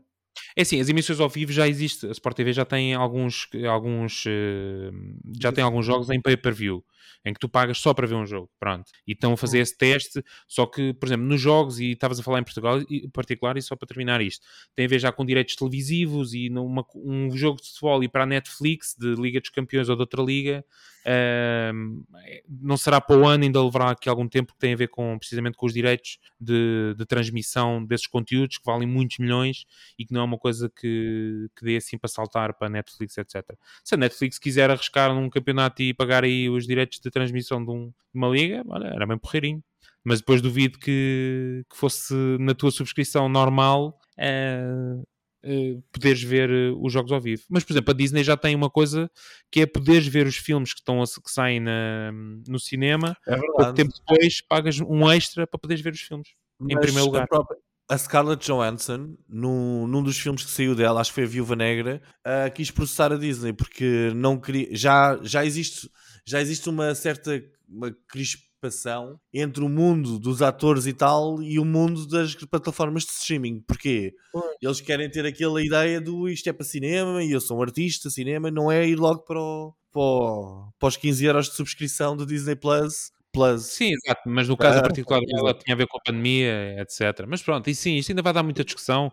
É 0.56 0.62
assim, 0.64 0.80
as 0.80 0.90
emissões 0.90 1.20
ao 1.20 1.30
vivo 1.30 1.52
já 1.52 1.68
existem. 1.68 2.10
A 2.10 2.12
Sport 2.12 2.36
TV 2.36 2.54
já 2.54 2.66
tem 2.66 2.94
alguns, 2.94 3.48
alguns 3.70 4.26
uh, 4.26 4.92
já 5.40 5.52
tem 5.52 5.64
alguns 5.64 5.86
jogos 5.86 6.10
em 6.10 6.20
pay-per-view 6.20 6.84
em 7.26 7.34
que 7.34 7.40
tu 7.40 7.50
pagas 7.50 7.78
só 7.78 7.94
para 7.94 8.08
ver 8.08 8.16
um 8.16 8.26
jogo, 8.26 8.50
pronto. 8.60 8.92
E 9.08 9.14
estão 9.14 9.34
a 9.34 9.38
fazer 9.38 9.60
esse 9.60 9.78
teste, 9.78 10.24
só 10.48 10.66
que, 10.66 10.94
por 10.94 11.08
exemplo, 11.08 11.26
nos 11.26 11.40
jogos, 11.40 11.80
e 11.80 11.92
estavas 11.92 12.20
a 12.20 12.24
falar 12.24 12.40
em 12.40 12.44
Portugal 12.44 12.82
em 12.90 13.10
particular, 13.10 13.58
e 13.58 13.62
só 13.62 13.76
para 13.76 13.88
terminar 13.88 14.22
isto, 14.22 14.46
tem 14.76 14.86
a 14.86 14.90
ver 14.90 15.00
já 15.00 15.12
com 15.12 15.26
direitos 15.26 15.56
televisivos 15.56 16.34
e 16.34 16.50
numa, 16.50 16.86
um 16.96 17.32
jogo 17.36 17.62
de 17.62 17.68
futebol 17.68 18.04
e 18.04 18.08
para 18.08 18.24
a 18.24 18.28
Netflix, 18.28 18.96
de 18.98 19.16
Liga 19.16 19.40
dos 19.40 19.50
Campeões 19.50 19.90
ou 19.90 19.96
de 19.96 20.02
outra 20.02 20.22
liga, 20.22 20.66
uh, 21.04 22.04
não 22.48 22.78
será 22.78 23.00
para 23.00 23.18
o 23.18 23.28
ano, 23.28 23.44
ainda 23.44 23.64
levará 23.64 23.92
aqui 23.92 24.10
algum 24.10 24.28
tempo 24.28 24.54
que 24.54 24.60
tem 24.60 24.74
a 24.74 24.78
ver 24.78 24.88
com, 24.88 25.18
precisamente 25.18 25.58
com 25.58 25.66
os 25.66 25.74
direitos 25.74 26.20
de, 26.40 26.96
de 26.98 27.06
transmissão 27.06 27.84
desses 27.84 28.08
conteúdos 28.08 28.58
que 28.58 28.66
valem 28.66 28.88
muitos 28.88 29.18
milhões 29.18 29.66
e 29.98 30.06
que 30.06 30.14
não 30.14 30.22
é 30.22 30.24
uma 30.24 30.38
coisa 30.38 30.70
que, 30.70 31.48
que 31.56 31.66
dê 31.66 31.78
assim 31.78 31.98
para 31.98 32.10
saltar 32.10 32.54
para 32.54 32.68
a 32.68 32.70
Netflix, 32.70 33.18
etc. 33.18 33.44
Se 33.84 33.96
a 33.96 33.98
Netflix 33.98 34.40
quiser 34.40 34.70
arriscar 34.70 35.14
num 35.14 35.30
campeonato 35.30 35.82
e 35.82 35.94
pagar 35.94 36.24
aí 36.24 36.50
os 36.50 36.66
direitos 36.66 36.93
de 37.02 37.10
transmissão 37.10 37.64
de, 37.64 37.72
um, 37.72 37.88
de 37.88 37.94
uma 38.14 38.28
liga, 38.28 38.64
olha, 38.68 38.88
era 38.88 39.06
bem 39.06 39.18
porreirinho. 39.18 39.64
Mas 40.04 40.20
depois 40.20 40.42
duvido 40.42 40.78
que, 40.80 41.64
que 41.70 41.78
fosse 41.78 42.14
na 42.40 42.54
tua 42.54 42.72
subscrição 42.72 43.30
normal 43.30 43.98
uh, 44.20 45.02
uh, 45.46 45.84
poderes 45.92 46.22
ver 46.22 46.50
uh, 46.50 46.78
os 46.84 46.92
jogos 46.92 47.12
ao 47.12 47.22
vivo. 47.22 47.44
Mas, 47.50 47.64
por 47.64 47.74
exemplo, 47.74 47.92
a 47.92 47.98
Disney 47.98 48.24
já 48.24 48.36
tem 48.36 48.54
uma 48.54 48.70
coisa 48.70 49.10
que 49.50 49.62
é 49.62 49.66
poderes 49.66 50.08
ver 50.08 50.28
os 50.28 50.36
filmes 50.36 50.74
que, 50.74 50.80
estão 50.80 51.02
a, 51.02 51.06
que 51.06 51.32
saem 51.32 51.60
na, 51.60 52.12
no 52.48 52.60
cinema. 52.60 53.16
É 53.26 53.38
verdade. 53.38 53.76
tempo 53.76 53.94
depois 53.94 54.42
pagas 54.42 54.80
um 54.82 55.10
extra 55.10 55.48
para 55.48 55.60
poderes 55.60 55.82
ver 55.82 55.94
os 55.94 56.02
filmes. 56.02 56.30
Mas 56.60 56.72
em 56.72 56.80
primeiro 56.80 57.06
lugar. 57.06 57.28
Própria, 57.28 57.58
a 57.90 57.98
Scarlett 57.98 58.46
Johansson, 58.46 59.16
num, 59.28 59.86
num 59.88 60.02
dos 60.02 60.18
filmes 60.18 60.44
que 60.44 60.52
saiu 60.52 60.74
dela, 60.74 61.02
acho 61.02 61.12
que 61.12 61.16
foi 61.16 61.24
a 61.26 61.28
Viúva 61.28 61.56
Negra, 61.56 62.02
uh, 62.26 62.52
quis 62.52 62.72
processar 62.72 63.12
a 63.12 63.18
Disney 63.18 63.54
porque 63.54 64.12
não 64.16 64.40
queria. 64.40 64.68
Já, 64.72 65.20
já, 65.22 65.46
existe, 65.46 65.90
já 66.26 66.42
existe 66.42 66.70
uma 66.70 66.94
certa 66.96 67.44
uma 67.68 67.96
crispação 68.08 69.20
entre 69.34 69.64
o 69.64 69.70
mundo 69.70 70.20
dos 70.20 70.42
atores 70.42 70.86
e 70.86 70.94
tal 70.94 71.42
e 71.42 71.60
o 71.60 71.66
mundo 71.66 72.08
das 72.08 72.36
plataformas 72.36 73.04
de 73.04 73.12
streaming. 73.12 73.62
Porquê? 73.62 74.14
Eles 74.62 74.80
querem 74.80 75.10
ter 75.10 75.26
aquela 75.26 75.62
ideia 75.62 76.00
do 76.00 76.30
isto 76.30 76.48
é 76.50 76.54
para 76.54 76.66
cinema 76.66 77.24
e 77.24 77.32
eu 77.32 77.42
sou 77.42 77.58
um 77.58 77.62
artista, 77.62 78.10
cinema, 78.10 78.50
não 78.52 78.72
é 78.72 78.88
ir 78.88 78.96
logo 78.96 79.22
para, 79.24 79.40
o, 79.40 79.74
para, 79.92 80.72
para 80.80 80.88
os 80.88 80.98
15 80.98 81.26
euros 81.26 81.50
de 81.50 81.56
subscrição 81.56 82.16
do 82.16 82.26
Disney 82.26 82.56
Plus 82.56 83.12
Plus. 83.34 83.64
Sim, 83.64 83.92
exato, 83.94 84.22
mas 84.28 84.48
no 84.48 84.56
caso 84.56 84.78
uh, 84.78 84.82
particular 84.84 85.20
dela 85.22 85.56
tinha 85.56 85.74
a 85.74 85.78
ver 85.78 85.88
com 85.88 85.98
a 85.98 86.02
pandemia, 86.02 86.80
etc. 86.80 87.26
Mas 87.28 87.42
pronto, 87.42 87.68
e 87.68 87.74
sim, 87.74 87.96
isto 87.96 88.12
ainda 88.12 88.22
vai 88.22 88.32
dar 88.32 88.44
muita 88.44 88.64
discussão. 88.64 89.12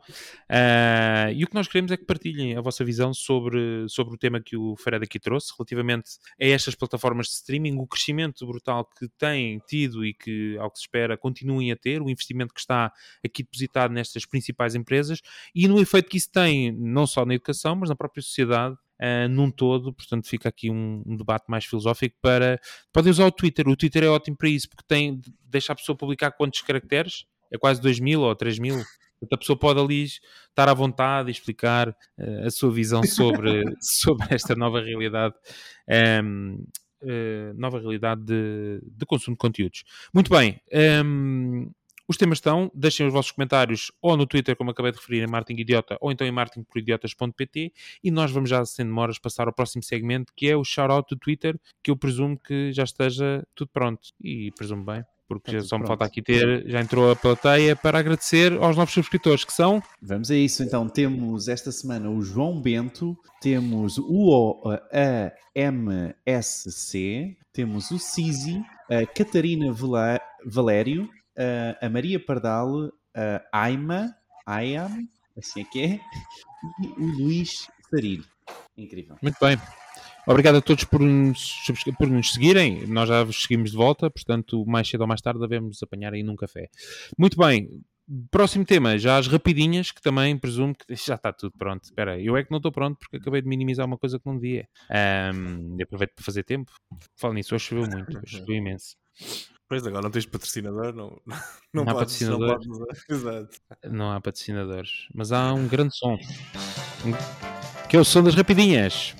Uh, 0.51 1.33
e 1.35 1.43
o 1.43 1.49
que 1.49 1.55
nós 1.55 1.67
queremos 1.67 1.91
é 1.91 1.97
que 1.97 2.05
partilhem 2.05 2.55
a 2.55 2.61
vossa 2.61 2.85
visão 2.85 3.15
sobre, 3.15 3.89
sobre 3.89 4.15
o 4.15 4.19
tema 4.19 4.39
que 4.39 4.59
o 4.59 4.77
Fred 4.77 5.03
aqui 5.03 5.19
trouxe, 5.19 5.55
relativamente 5.59 6.11
a 6.39 6.45
estas 6.45 6.75
plataformas 6.75 7.29
de 7.29 7.33
streaming, 7.33 7.79
o 7.79 7.87
crescimento 7.87 8.47
brutal 8.47 8.85
que 8.85 9.09
têm 9.17 9.59
tido 9.67 10.05
e 10.05 10.13
que, 10.13 10.55
ao 10.59 10.71
que 10.71 10.79
se 10.79 10.85
espera, 10.85 11.17
continuem 11.17 11.73
a 11.73 11.77
ter, 11.77 12.03
o 12.03 12.11
investimento 12.11 12.53
que 12.53 12.61
está 12.61 12.93
aqui 13.25 13.43
depositado 13.43 13.91
nestas 13.91 14.27
principais 14.27 14.75
empresas 14.75 15.23
e 15.55 15.67
no 15.67 15.81
efeito 15.81 16.11
que 16.11 16.19
isso 16.19 16.31
tem, 16.31 16.73
não 16.73 17.07
só 17.07 17.25
na 17.25 17.35
educação, 17.35 17.75
mas 17.75 17.89
na 17.89 17.97
própria 17.97 18.23
sociedade 18.23 18.77
uh, 19.01 19.29
num 19.29 19.51
todo, 19.51 19.93
portanto 19.93 20.29
fica 20.29 20.49
aqui 20.49 20.71
um, 20.71 21.03
um, 21.07 21.17
debate 21.17 21.45
mais 21.49 21.65
filosófico 21.65 22.17
para... 22.21 22.61
Podem 22.93 23.11
usar 23.11 23.27
o 23.27 23.33
Twitter, 23.33 23.69
o 23.69 23.77
Twitter 23.77 24.05
é 24.05 24.09
ótimo 24.09 24.37
para 24.37 24.49
isso, 24.49 24.69
porque 24.69 24.85
tem, 24.87 25.21
deixa 25.45 25.73
a 25.73 25.77
pessoa 25.77 25.97
publicar 25.97 26.33
quantos 26.33 26.61
caracteres? 26.63 27.25
É 27.53 27.59
quase 27.59 27.81
2 27.81 27.99
mil 28.01 28.21
ou 28.21 28.35
3 28.35 28.59
mil? 28.59 28.83
a 29.33 29.37
pessoa 29.37 29.59
pode 29.59 29.81
ali 29.81 30.05
estar 30.05 30.69
à 30.69 30.75
vontade 30.75 31.29
e 31.29 31.33
explicar 31.33 31.91
uh, 31.91 32.47
a 32.47 32.51
sua 32.51 32.71
visão 32.71 33.03
sobre, 33.03 33.65
sobre 33.81 34.27
esta 34.31 34.55
nova 34.55 34.81
realidade. 34.81 35.35
Um, 35.89 35.93
ehm, 35.93 36.55
uh, 36.55 37.09
eh, 37.09 37.53
nova 37.55 37.79
realidade 37.79 38.23
de, 38.23 38.81
de, 38.83 39.07
consumo 39.07 39.35
de 39.35 39.39
conteúdos. 39.39 39.85
Muito 40.13 40.31
bem. 40.31 40.61
Um, 40.73 40.79
ehm, 40.79 41.71
os 42.11 42.17
temas 42.17 42.39
estão, 42.39 42.69
deixem 42.75 43.07
os 43.07 43.13
vossos 43.13 43.31
comentários 43.31 43.93
ou 44.03 44.17
no 44.17 44.27
Twitter, 44.27 44.57
como 44.57 44.73
acabei 44.73 44.91
de 44.91 44.99
referir, 44.99 45.23
em 45.23 45.29
Martin 45.29 45.53
Idiota, 45.53 45.97
ou 46.01 46.11
então 46.11 46.27
em 46.27 46.33
martinporidiotas.pt 46.33 47.73
e 48.03 48.11
nós 48.11 48.33
vamos 48.33 48.51
já, 48.51 48.65
sem 48.65 48.85
demoras, 48.85 49.17
passar 49.17 49.47
ao 49.47 49.55
próximo 49.55 49.85
segmento, 49.85 50.33
que 50.35 50.49
é 50.49 50.57
o 50.57 50.65
shout-out 50.65 51.09
do 51.09 51.17
Twitter, 51.17 51.57
que 51.81 51.89
eu 51.89 51.97
presumo 51.97 52.37
que 52.37 52.73
já 52.73 52.83
esteja 52.83 53.47
tudo 53.55 53.71
pronto. 53.73 54.09
E 54.21 54.51
presumo 54.57 54.85
bem, 54.85 55.05
porque 55.29 55.53
já 55.53 55.61
só 55.61 55.79
me 55.79 55.87
falta 55.87 56.05
aqui 56.05 56.21
ter, 56.21 56.69
já 56.69 56.81
entrou 56.81 57.13
a 57.13 57.15
plateia 57.15 57.77
para 57.77 58.01
agradecer 58.01 58.55
aos 58.55 58.77
novos 58.77 58.93
subscritores, 58.93 59.45
que 59.45 59.53
são... 59.53 59.81
Vamos 60.03 60.33
a 60.33 60.35
isso, 60.35 60.65
então, 60.65 60.89
temos 60.89 61.47
esta 61.47 61.71
semana 61.71 62.11
o 62.11 62.21
João 62.23 62.61
Bento, 62.61 63.17
temos 63.41 63.99
o 63.99 64.65
AMSC, 65.55 67.37
temos 67.53 67.93
o 67.93 68.01
Cizi, 68.01 68.61
a 68.91 69.07
Catarina 69.07 69.73
Valério, 70.45 71.09
a 71.81 71.89
Maria 71.89 72.19
Pardal, 72.19 72.93
a 73.15 73.63
Aima, 73.65 74.15
Ayam, 74.47 74.91
assim 75.37 75.63
é 75.63 75.65
que 75.65 75.81
é, 75.81 76.01
e 76.83 76.87
o 76.87 77.07
Luís 77.07 77.69
Sarilho. 77.91 78.25
Incrível. 78.77 79.17
Muito 79.23 79.37
bem. 79.41 79.59
Obrigado 80.27 80.57
a 80.57 80.61
todos 80.61 80.85
por 80.85 81.01
nos, 81.01 81.61
por 81.99 82.09
nos 82.09 82.33
seguirem. 82.33 82.87
Nós 82.87 83.09
já 83.09 83.25
vos 83.25 83.43
seguimos 83.43 83.71
de 83.71 83.77
volta, 83.77 84.11
portanto, 84.11 84.65
mais 84.67 84.89
cedo 84.89 85.03
ou 85.03 85.07
mais 85.07 85.21
tarde 85.21 85.41
devemos 85.41 85.83
apanhar 85.83 86.13
aí 86.13 86.23
num 86.23 86.37
café. 86.37 86.69
Muito 87.19 87.37
bem. 87.37 87.83
Próximo 88.31 88.65
tema, 88.65 88.99
já 88.99 89.19
as 89.19 89.29
rapidinhas, 89.29 89.93
que 89.93 90.03
também 90.03 90.37
presumo 90.37 90.75
que 90.75 90.85
já 91.07 91.15
está 91.15 91.33
tudo 91.33 91.53
pronto. 91.57 91.85
Espera 91.85 92.15
aí, 92.15 92.27
eu 92.27 92.37
é 92.37 92.45
que 92.45 92.51
não 92.51 92.59
estou 92.59 92.73
pronto 92.73 92.99
porque 92.99 93.17
acabei 93.17 93.41
de 93.41 93.49
minimizar 93.49 93.87
uma 93.87 93.97
coisa 93.97 94.19
que 94.19 94.27
não 94.27 94.37
devia. 94.37 94.69
Um, 95.35 95.77
aproveito 95.81 96.15
para 96.15 96.25
fazer 96.25 96.43
tempo. 96.43 96.73
Falo 97.17 97.35
nisso, 97.35 97.55
hoje 97.55 97.67
choveu 97.67 97.89
muito, 97.89 98.19
hoje 98.19 98.39
choveu 98.39 98.57
imenso. 98.57 98.97
Pois 99.71 99.87
agora 99.87 100.03
não 100.03 100.11
tens 100.11 100.27
patrocinador, 100.27 100.93
não, 100.93 101.17
não, 101.73 101.85
não 101.85 101.93
há 101.93 101.95
podes, 101.95 102.19
patrocinador. 102.19 102.61
Não, 102.67 102.87
Exato. 103.17 103.61
não 103.85 104.11
há 104.11 104.21
patrocinadores, 104.21 105.07
mas 105.15 105.31
há 105.31 105.55
um 105.55 105.69
grande 105.69 105.97
som 105.97 106.19
que 107.89 107.97
é 107.97 108.01
o 108.01 108.05
som 108.05 108.21
das 108.21 108.35
rapidinhas. 108.35 109.15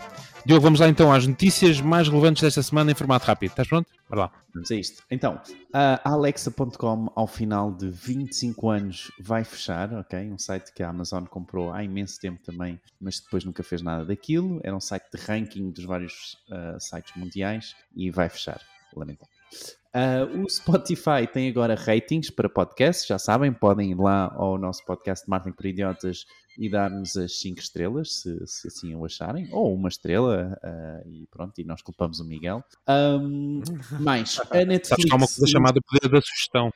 Diogo, 0.45 0.63
vamos 0.63 0.81
lá 0.81 0.89
então 0.89 1.13
às 1.13 1.25
notícias 1.25 1.81
mais 1.81 2.09
relevantes 2.09 2.43
desta 2.43 2.65
semana 2.65 2.91
em 2.91 2.95
formato 2.97 3.27
rápido. 3.27 3.51
Estás 3.51 3.69
pronto? 3.69 3.89
Bora 4.09 4.23
lá. 4.23 4.33
Vamos 4.53 4.73
a 4.73 4.75
isto. 4.75 5.05
Então, 5.09 5.41
a 5.73 6.11
Alexa.com 6.11 7.13
ao 7.15 7.29
final 7.29 7.73
de 7.73 7.89
25 7.89 8.71
anos 8.71 9.13
vai 9.21 9.45
fechar, 9.45 9.93
ok? 9.93 10.19
Um 10.33 10.39
site 10.39 10.73
que 10.73 10.83
a 10.83 10.89
Amazon 10.89 11.27
comprou 11.27 11.73
há 11.73 11.85
imenso 11.85 12.19
tempo 12.19 12.41
também, 12.43 12.81
mas 13.01 13.21
depois 13.21 13.45
nunca 13.45 13.63
fez 13.63 13.83
nada 13.83 14.05
daquilo. 14.05 14.61
Era 14.65 14.75
um 14.75 14.81
site 14.81 15.05
de 15.15 15.21
ranking 15.21 15.71
dos 15.71 15.85
vários 15.85 16.37
uh, 16.49 16.81
sites 16.81 17.15
mundiais 17.15 17.77
e 17.95 18.11
vai 18.11 18.29
fechar. 18.29 18.61
Lamentável. 18.97 19.40
Uh, 19.93 20.45
o 20.45 20.49
Spotify 20.49 21.27
tem 21.33 21.49
agora 21.49 21.75
ratings 21.75 22.31
para 22.31 22.49
podcasts, 22.49 23.07
já 23.07 23.19
sabem, 23.19 23.53
podem 23.53 23.91
ir 23.91 23.97
lá 23.97 24.33
ao 24.37 24.57
nosso 24.57 24.85
podcast 24.85 25.29
Martin 25.29 25.51
para 25.51 25.69
Idiotas 25.69 26.25
e 26.57 26.71
dar-nos 26.71 27.17
as 27.17 27.41
5 27.41 27.59
estrelas, 27.59 28.21
se, 28.21 28.47
se, 28.47 28.69
assim 28.69 28.95
o 28.95 29.05
acharem, 29.05 29.49
ou 29.51 29.75
uma 29.75 29.89
estrela, 29.89 30.57
uh, 30.63 31.09
e 31.09 31.27
pronto, 31.27 31.61
e 31.61 31.65
nós 31.65 31.83
culpamos 31.83 32.21
o 32.21 32.25
Miguel. 32.25 32.63
Um, 32.89 33.63
mais, 33.99 34.39
a 34.51 34.65
Netflix... 34.65 34.89
Sabes 34.89 35.11
há 35.11 35.17
uma 35.17 35.27
coisa 35.27 35.47
chamada 35.49 35.81
poder 35.81 36.09
da 36.09 36.21
sugestão. 36.21 36.73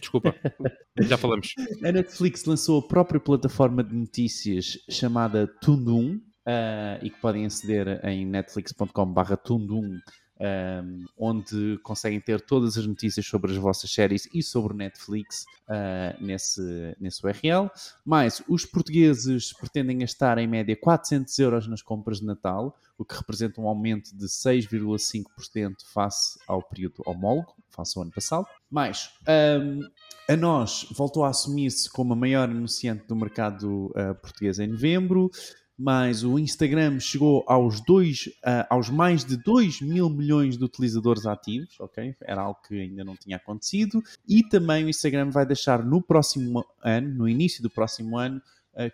Desculpa, 0.00 0.34
já 1.00 1.18
falamos. 1.18 1.54
A 1.82 1.90
Netflix 1.90 2.44
lançou 2.44 2.78
a 2.78 2.86
própria 2.86 3.18
plataforma 3.18 3.82
de 3.82 3.94
notícias 3.96 4.78
chamada 4.88 5.48
Tundum, 5.60 6.20
uh, 6.46 7.02
e 7.02 7.10
que 7.10 7.20
podem 7.20 7.46
aceder 7.46 8.00
em 8.04 8.24
netflix.com/tundum 8.26 9.98
um, 10.40 11.04
onde 11.16 11.78
conseguem 11.82 12.20
ter 12.20 12.40
todas 12.40 12.76
as 12.76 12.86
notícias 12.86 13.26
sobre 13.26 13.52
as 13.52 13.58
vossas 13.58 13.90
séries 13.90 14.28
e 14.34 14.42
sobre 14.42 14.72
o 14.72 14.76
Netflix 14.76 15.44
uh, 15.68 16.22
nesse, 16.24 16.96
nesse 17.00 17.24
URL. 17.24 17.70
Mas 18.04 18.42
os 18.48 18.64
portugueses 18.64 19.52
pretendem 19.52 19.98
gastar 19.98 20.38
em 20.38 20.46
média 20.46 20.76
400 20.76 21.38
euros 21.38 21.66
nas 21.66 21.82
compras 21.82 22.20
de 22.20 22.26
Natal, 22.26 22.76
o 22.98 23.04
que 23.04 23.16
representa 23.16 23.60
um 23.60 23.68
aumento 23.68 24.16
de 24.16 24.26
6,5% 24.26 25.74
face 25.92 26.38
ao 26.46 26.62
período 26.62 27.02
homólogo, 27.06 27.54
face 27.70 27.98
ao 27.98 28.02
ano 28.02 28.12
passado. 28.12 28.46
Mais, 28.70 29.10
um, 29.28 29.80
a 30.28 30.36
nós 30.36 30.86
voltou 30.96 31.24
a 31.24 31.28
assumir-se 31.28 31.90
como 31.90 32.12
a 32.12 32.16
maior 32.16 32.48
anunciante 32.48 33.06
do 33.06 33.16
mercado 33.16 33.86
uh, 33.86 34.14
português 34.20 34.58
em 34.58 34.68
novembro 34.68 35.30
mas 35.76 36.22
o 36.22 36.38
Instagram 36.38 37.00
chegou 37.00 37.44
aos, 37.48 37.80
dois, 37.80 38.26
uh, 38.44 38.66
aos 38.70 38.88
mais 38.88 39.24
de 39.24 39.36
2 39.36 39.80
mil 39.80 40.08
milhões 40.08 40.56
de 40.56 40.64
utilizadores 40.64 41.26
ativos, 41.26 41.78
ok? 41.80 42.14
Era 42.22 42.42
algo 42.42 42.60
que 42.66 42.80
ainda 42.80 43.02
não 43.02 43.16
tinha 43.16 43.36
acontecido. 43.36 44.02
E 44.28 44.42
também 44.48 44.84
o 44.84 44.88
Instagram 44.88 45.30
vai 45.30 45.44
deixar 45.44 45.84
no 45.84 46.00
próximo 46.00 46.64
ano, 46.82 47.14
no 47.14 47.28
início 47.28 47.62
do 47.62 47.68
próximo 47.68 48.16
ano, 48.16 48.40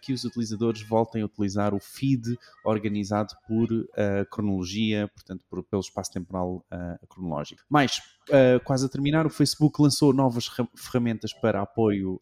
que 0.03 0.13
os 0.13 0.25
utilizadores 0.25 0.83
voltem 0.83 1.23
a 1.23 1.25
utilizar 1.25 1.75
o 1.75 1.81
feed 1.81 2.39
organizado 2.65 3.35
por 3.47 3.71
uh, 3.73 3.87
cronologia, 4.31 5.09
portanto, 5.09 5.45
por, 5.49 5.63
pelo 5.65 5.81
espaço 5.81 6.13
temporal 6.13 6.65
uh, 6.73 7.07
cronológico. 7.09 7.63
Mais, 7.69 7.99
uh, 8.29 8.63
quase 8.65 8.87
a 8.87 8.89
terminar, 8.89 9.27
o 9.27 9.31
Facebook 9.31 9.81
lançou 9.81 10.13
novas 10.13 10.51
ferramentas 10.77 11.33
para 11.33 11.61
apoio 11.61 12.21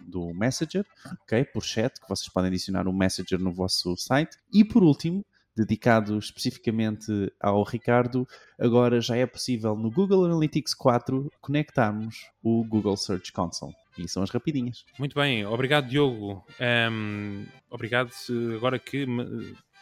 do 0.00 0.32
Messenger, 0.34 0.84
ok? 1.22 1.44
Por 1.44 1.62
chat, 1.62 2.00
que 2.00 2.08
vocês 2.08 2.28
podem 2.28 2.48
adicionar 2.48 2.86
o 2.86 2.90
um 2.90 2.96
Messenger 2.96 3.38
no 3.38 3.52
vosso 3.52 3.96
site. 3.96 4.36
E 4.52 4.64
por 4.64 4.82
último, 4.82 5.24
dedicado 5.58 6.16
especificamente 6.18 7.32
ao 7.40 7.62
Ricardo, 7.64 8.26
agora 8.58 9.00
já 9.00 9.16
é 9.16 9.26
possível 9.26 9.74
no 9.76 9.90
Google 9.90 10.24
Analytics 10.24 10.74
4 10.74 11.30
conectarmos 11.40 12.26
o 12.42 12.64
Google 12.64 12.96
Search 12.96 13.32
Console. 13.32 13.74
E 13.98 14.08
são 14.08 14.22
as 14.22 14.30
rapidinhas. 14.30 14.84
Muito 14.98 15.14
bem, 15.14 15.44
obrigado 15.44 15.88
Diogo. 15.88 16.44
Um, 16.90 17.44
obrigado, 17.68 18.12
agora 18.56 18.78
que. 18.78 19.04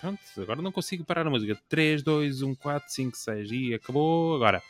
Pronto, 0.01 0.20
agora 0.39 0.62
não 0.62 0.72
consigo 0.72 1.05
parar 1.05 1.27
a 1.27 1.31
música. 1.31 1.59
3, 1.68 2.03
2, 2.03 2.43
1, 2.43 2.55
4, 2.55 2.91
5, 2.91 3.16
6 3.16 3.51
e 3.51 3.74
acabou 3.74 4.37
agora. 4.37 4.62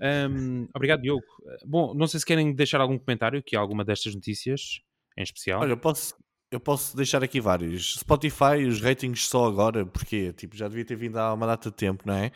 Um, 0.00 0.66
obrigado, 0.74 1.02
Diogo. 1.02 1.24
Bom, 1.64 1.94
não 1.94 2.06
sei 2.06 2.18
se 2.18 2.26
querem 2.26 2.52
deixar 2.52 2.80
algum 2.80 2.98
comentário 2.98 3.38
aqui, 3.38 3.54
alguma 3.54 3.84
destas 3.84 4.14
notícias 4.14 4.80
em 5.16 5.22
especial. 5.22 5.60
Olha, 5.60 5.76
posso, 5.76 6.14
eu 6.50 6.58
posso 6.58 6.96
deixar 6.96 7.22
aqui 7.22 7.40
vários. 7.40 7.94
Spotify, 8.00 8.66
os 8.68 8.80
ratings 8.80 9.28
só 9.28 9.46
agora, 9.46 9.86
porque 9.86 10.32
tipo, 10.32 10.56
já 10.56 10.66
devia 10.66 10.84
ter 10.84 10.96
vindo 10.96 11.16
há 11.16 11.32
uma 11.32 11.46
data 11.46 11.70
de 11.70 11.76
tempo, 11.76 12.02
não 12.04 12.14
é? 12.14 12.32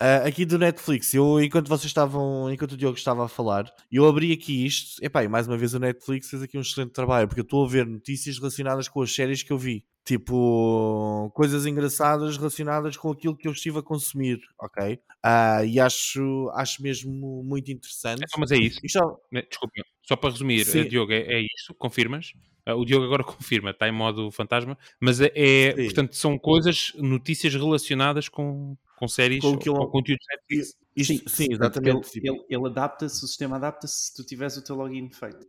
Uh, 0.00 0.28
aqui 0.28 0.44
do 0.44 0.58
Netflix, 0.58 1.14
eu 1.14 1.40
enquanto 1.40 1.68
vocês 1.68 1.86
estavam, 1.86 2.52
enquanto 2.52 2.72
o 2.72 2.76
Diogo 2.76 2.98
estava 2.98 3.24
a 3.24 3.28
falar, 3.28 3.72
eu 3.90 4.06
abri 4.06 4.30
aqui 4.32 4.66
isto, 4.66 5.02
epá, 5.02 5.24
e 5.24 5.28
mais 5.28 5.48
uma 5.48 5.56
vez 5.56 5.72
o 5.72 5.78
Netflix 5.78 6.28
fez 6.28 6.42
aqui 6.42 6.58
um 6.58 6.60
excelente 6.60 6.92
trabalho, 6.92 7.26
porque 7.26 7.40
eu 7.40 7.44
estou 7.44 7.64
a 7.64 7.68
ver 7.68 7.86
notícias 7.86 8.36
relacionadas 8.38 8.88
com 8.88 9.00
as 9.00 9.14
séries 9.14 9.42
que 9.42 9.52
eu 9.52 9.58
vi. 9.58 9.84
Tipo, 10.06 11.32
coisas 11.34 11.66
engraçadas 11.66 12.36
relacionadas 12.36 12.96
com 12.96 13.10
aquilo 13.10 13.36
que 13.36 13.48
eu 13.48 13.52
estive 13.52 13.80
a 13.80 13.82
consumir, 13.82 14.38
ok? 14.56 14.94
Uh, 14.94 15.66
e 15.66 15.80
acho, 15.80 16.48
acho 16.54 16.80
mesmo 16.80 17.42
muito 17.42 17.72
interessante. 17.72 18.22
É, 18.22 18.38
mas 18.38 18.52
é 18.52 18.56
isso. 18.56 18.78
Só... 18.88 19.18
Desculpa, 19.32 19.74
só 20.02 20.14
para 20.14 20.30
resumir, 20.30 20.64
Sim. 20.64 20.84
Diogo, 20.84 21.10
é, 21.10 21.22
é 21.22 21.40
isso? 21.40 21.74
Confirmas? 21.74 22.32
Ah, 22.64 22.76
o 22.76 22.84
Diogo 22.84 23.04
agora 23.04 23.24
confirma, 23.24 23.70
está 23.70 23.88
em 23.88 23.92
modo 23.92 24.30
fantasma, 24.30 24.78
mas 25.00 25.20
é, 25.20 25.32
é 25.34 25.72
portanto, 25.72 26.14
são 26.14 26.38
coisas, 26.38 26.92
notícias 26.94 27.52
relacionadas 27.52 28.28
com, 28.28 28.76
com 28.96 29.08
séries 29.08 29.40
com 29.40 29.58
ou, 29.70 29.80
ou 29.80 29.90
conteúdos 29.90 30.24
Netflix. 30.30 30.76
sim, 31.04 31.20
sim, 31.26 31.46
exatamente. 31.50 32.16
Ele, 32.16 32.28
ele, 32.28 32.44
ele 32.48 32.66
adapta-se, 32.66 33.24
o 33.24 33.26
sistema 33.26 33.56
adapta-se 33.56 34.06
se 34.06 34.14
tu 34.14 34.24
tiveres 34.24 34.56
o 34.56 34.62
teu 34.62 34.76
login 34.76 35.10
feito. 35.10 35.44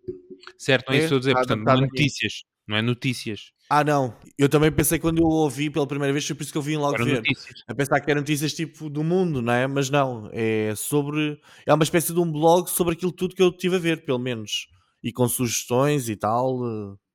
Certo, 0.58 0.92
é, 0.92 0.96
é 0.96 0.98
isso 0.98 1.10
que 1.10 1.16
estou 1.16 1.18
a 1.18 1.20
dizer, 1.20 1.34
portanto, 1.34 1.82
notícias, 1.82 2.44
não 2.68 2.76
é 2.76 2.82
notícias. 2.82 3.52
Ah, 3.70 3.84
não. 3.84 4.14
Eu 4.38 4.50
também 4.50 4.72
pensei 4.72 5.00
quando 5.00 5.20
eu 5.20 5.28
ouvi 5.28 5.70
pela 5.70 5.88
primeira 5.88 6.12
vez, 6.12 6.26
foi 6.26 6.36
por 6.36 6.44
isso 6.44 6.52
que 6.52 6.58
eu 6.58 6.62
vim 6.62 6.78
logo 6.78 6.96
Era 6.96 7.06
ver. 7.06 7.16
Notícias. 7.18 7.64
A 7.68 7.76
pensar 7.76 8.00
que 8.00 8.12
eram 8.12 8.22
notícias 8.22 8.54
tipo 8.54 8.90
do 8.90 9.04
mundo, 9.04 9.42
não 9.42 9.54
é? 9.54 9.68
Mas 9.68 9.90
não, 9.90 10.30
é 10.34 10.74
sobre. 10.76 11.40
É 11.66 11.74
uma 11.74 11.84
espécie 11.84 12.14
de 12.14 12.20
um 12.20 12.32
blog 12.32 12.70
sobre 12.70 12.94
aquilo 12.94 13.12
tudo 13.12 13.36
que 13.36 13.42
eu 13.42 13.52
tive 13.52 13.76
a 13.76 13.80
ver, 13.80 14.04
pelo 14.04 14.20
menos. 14.20 14.68
E 15.04 15.12
com 15.12 15.28
sugestões 15.28 16.10
e 16.10 16.16
tal. 16.16 16.60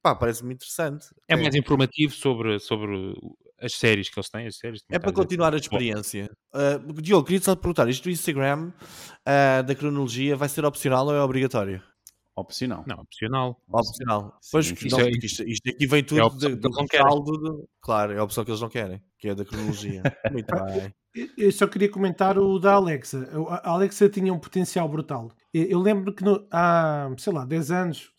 Pá, 0.03 0.15
parece-me 0.15 0.55
interessante. 0.55 1.07
É, 1.29 1.35
é 1.35 1.37
mais 1.37 1.55
informativo 1.55 2.13
sobre, 2.13 2.59
sobre 2.59 3.15
as 3.61 3.75
séries 3.75 4.09
que 4.09 4.19
eles 4.19 4.29
têm. 4.29 4.47
As 4.47 4.57
séries, 4.57 4.83
é 4.91 4.99
para 4.99 5.13
continuar 5.13 5.55
a 5.55 5.57
experiência. 5.57 6.31
Uh, 6.53 7.01
Diogo, 7.01 7.25
queria 7.25 7.41
só 7.41 7.55
te 7.55 7.61
perguntar: 7.61 7.89
isto 7.89 8.05
do 8.05 8.11
Instagram 8.11 8.73
uh, 8.73 9.63
da 9.63 9.75
cronologia 9.75 10.37
vai 10.37 10.49
ser 10.49 10.65
opcional 10.65 11.07
ou 11.07 11.15
é 11.15 11.23
obrigatório? 11.23 11.83
Opcional. 12.35 12.83
Não, 12.87 12.97
opcional. 12.97 13.61
Opcional. 13.69 14.39
Sim, 14.41 14.49
pois, 14.53 14.71
isto, 14.71 14.89
não, 14.89 15.01
é, 15.01 15.11
isto, 15.11 15.43
isto, 15.43 15.69
aqui 15.69 15.87
vem 15.87 16.03
tudo 16.03 16.21
é 16.21 16.49
do, 16.49 16.57
do 16.57 16.87
saldo. 16.91 17.33
De, 17.33 17.67
claro, 17.81 18.13
é 18.13 18.19
a 18.19 18.25
opção 18.25 18.43
que 18.43 18.51
eles 18.51 18.61
não 18.61 18.71
querem, 18.71 19.03
que 19.19 19.29
é 19.29 19.35
da 19.35 19.45
cronologia. 19.45 20.03
Muito 20.33 20.47
bem. 20.47 20.95
Eu 21.37 21.53
só 21.53 21.67
queria 21.67 21.91
comentar 21.91 22.39
o 22.39 22.59
da 22.59 22.73
Alexa. 22.73 23.29
A 23.63 23.71
Alexa 23.71 24.09
tinha 24.09 24.33
um 24.33 24.39
potencial 24.39 24.89
brutal. 24.89 25.31
Eu 25.53 25.79
lembro 25.79 26.15
que 26.15 26.25
no, 26.25 26.47
há, 26.51 27.11
sei 27.19 27.33
lá, 27.35 27.45
10 27.45 27.71
anos, 27.71 28.11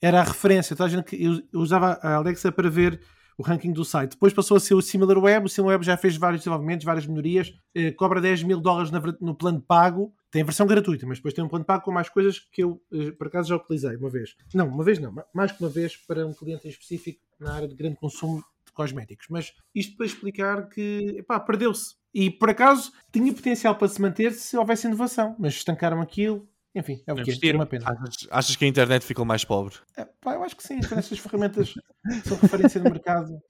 era 0.00 0.20
a 0.20 0.24
referência. 0.24 0.74
Toda 0.74 0.86
a 0.86 0.90
gente 0.90 1.04
que 1.04 1.22
eu, 1.22 1.60
usava 1.60 1.98
a 2.02 2.14
Alexa 2.14 2.50
para 2.50 2.70
ver 2.70 2.98
o 3.36 3.42
ranking 3.42 3.72
do 3.72 3.84
site. 3.84 4.12
Depois 4.12 4.32
passou 4.32 4.56
a 4.56 4.60
ser 4.60 4.74
o 4.74 4.80
SimilarWeb. 4.80 5.44
O 5.44 5.48
SimilarWeb 5.48 5.84
já 5.84 5.98
fez 5.98 6.16
vários 6.16 6.40
desenvolvimentos, 6.40 6.86
várias 6.86 7.06
melhorias. 7.06 7.52
Eh, 7.74 7.92
cobra 7.92 8.18
10 8.18 8.44
mil 8.44 8.60
dólares 8.60 8.90
no 9.20 9.34
plano 9.34 9.60
pago. 9.60 10.14
Tem 10.30 10.42
a 10.42 10.44
versão 10.44 10.66
gratuita, 10.66 11.06
mas 11.06 11.18
depois 11.18 11.32
tem 11.32 11.42
um 11.42 11.48
plano 11.48 11.64
pago 11.64 11.84
com 11.84 11.92
mais 11.92 12.08
coisas 12.08 12.38
que 12.38 12.62
eu, 12.62 12.82
eh, 12.92 13.12
por 13.12 13.28
acaso, 13.28 13.48
já 13.48 13.56
utilizei 13.56 13.96
uma 13.96 14.10
vez. 14.10 14.34
Não, 14.54 14.68
uma 14.68 14.84
vez 14.84 14.98
não. 14.98 15.14
Mais 15.34 15.52
que 15.52 15.62
uma 15.62 15.70
vez 15.70 15.96
para 15.96 16.26
um 16.26 16.34
cliente 16.34 16.66
em 16.66 16.70
específico 16.70 17.20
na 17.40 17.54
área 17.54 17.68
de 17.68 17.74
grande 17.74 17.96
consumo 17.96 18.42
de 18.66 18.72
cosméticos. 18.72 19.26
Mas 19.30 19.52
isto 19.74 19.96
para 19.96 20.06
explicar 20.06 20.68
que, 20.68 21.24
perdeu-se. 21.46 21.96
E, 22.12 22.30
por 22.30 22.50
acaso, 22.50 22.92
tinha 23.12 23.32
potencial 23.32 23.76
para 23.76 23.88
se 23.88 24.00
manter 24.00 24.32
se 24.32 24.56
houvesse 24.56 24.86
inovação. 24.86 25.34
Mas 25.38 25.54
estancaram 25.54 26.00
aquilo 26.00 26.48
enfim, 26.74 27.02
é 27.06 27.12
o 27.12 27.16
que 27.16 27.50
é, 27.50 27.54
uma 27.54 27.66
pena. 27.66 27.86
Achas, 27.88 28.28
achas, 28.30 28.56
que 28.56 28.64
a 28.64 28.68
internet 28.68 29.04
ficou 29.04 29.24
mais 29.24 29.44
pobre? 29.44 29.74
É, 29.96 30.04
pá, 30.20 30.34
eu 30.34 30.44
acho 30.44 30.56
que 30.56 30.62
sim, 30.62 30.78
essas 30.78 31.18
ferramentas 31.18 31.74
são 32.24 32.36
referência 32.36 32.80
no 32.80 32.90
mercado. 32.90 33.40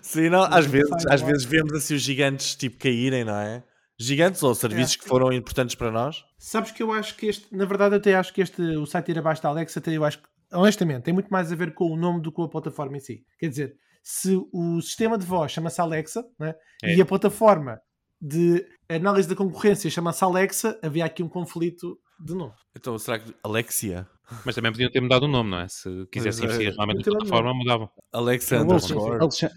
Sim, 0.00 0.30
não, 0.30 0.42
às 0.42 0.64
vezes, 0.64 0.90
às 1.10 1.20
vezes 1.20 1.44
vemos 1.44 1.72
assim 1.74 1.94
os 1.94 2.02
gigantes 2.02 2.54
tipo 2.54 2.78
caírem, 2.78 3.24
não 3.24 3.36
é? 3.36 3.62
Gigantes 3.98 4.42
ou 4.42 4.54
serviços 4.54 4.96
é, 4.96 4.98
que 4.98 5.04
foram 5.04 5.32
importantes 5.32 5.74
para 5.74 5.90
nós? 5.90 6.24
Sabes 6.38 6.70
que 6.70 6.82
eu 6.82 6.92
acho 6.92 7.16
que 7.16 7.26
este, 7.26 7.54
na 7.54 7.64
verdade, 7.64 7.94
até 7.94 8.14
acho 8.14 8.32
que 8.32 8.40
este, 8.40 8.60
o 8.60 8.86
site 8.86 9.10
ir 9.10 9.18
abaixo 9.18 9.42
da 9.42 9.48
Alexa, 9.48 9.78
até 9.78 9.92
eu 9.92 10.04
acho 10.04 10.18
que, 10.18 10.28
honestamente, 10.52 11.04
tem 11.04 11.14
muito 11.14 11.28
mais 11.28 11.52
a 11.52 11.56
ver 11.56 11.74
com 11.74 11.90
o 11.90 11.96
nome 11.96 12.20
do 12.20 12.30
que 12.30 12.36
com 12.36 12.44
a 12.44 12.48
plataforma 12.48 12.96
em 12.96 13.00
si. 13.00 13.24
Quer 13.38 13.48
dizer, 13.48 13.76
se 14.02 14.36
o 14.52 14.80
sistema 14.80 15.16
de 15.16 15.24
voz 15.24 15.52
chama-se 15.52 15.80
Alexa 15.80 16.24
né, 16.38 16.54
é. 16.82 16.96
e 16.96 17.00
a 17.00 17.06
plataforma 17.06 17.80
de 18.20 18.64
análise 18.88 19.28
da 19.28 19.34
concorrência 19.34 19.90
chama-se 19.90 20.22
Alexa, 20.24 20.78
havia 20.82 21.04
aqui 21.04 21.22
um 21.22 21.28
conflito 21.28 21.98
de 22.18 22.34
novo. 22.34 22.54
Então, 22.76 22.98
será 22.98 23.18
que 23.18 23.34
Alexia? 23.42 24.08
Mas 24.44 24.54
também 24.54 24.72
podiam 24.72 24.90
ter 24.90 25.00
mudado 25.00 25.24
o 25.24 25.28
nome, 25.28 25.50
não 25.50 25.58
é? 25.58 25.68
Se 25.68 26.06
quisessem 26.10 26.44
investir 26.44 26.68
é, 26.68 26.70
realmente 26.70 27.06
na 27.06 27.16
plataforma, 27.16 27.54
mudavam. 27.54 27.90
Alexandra. 28.12 28.78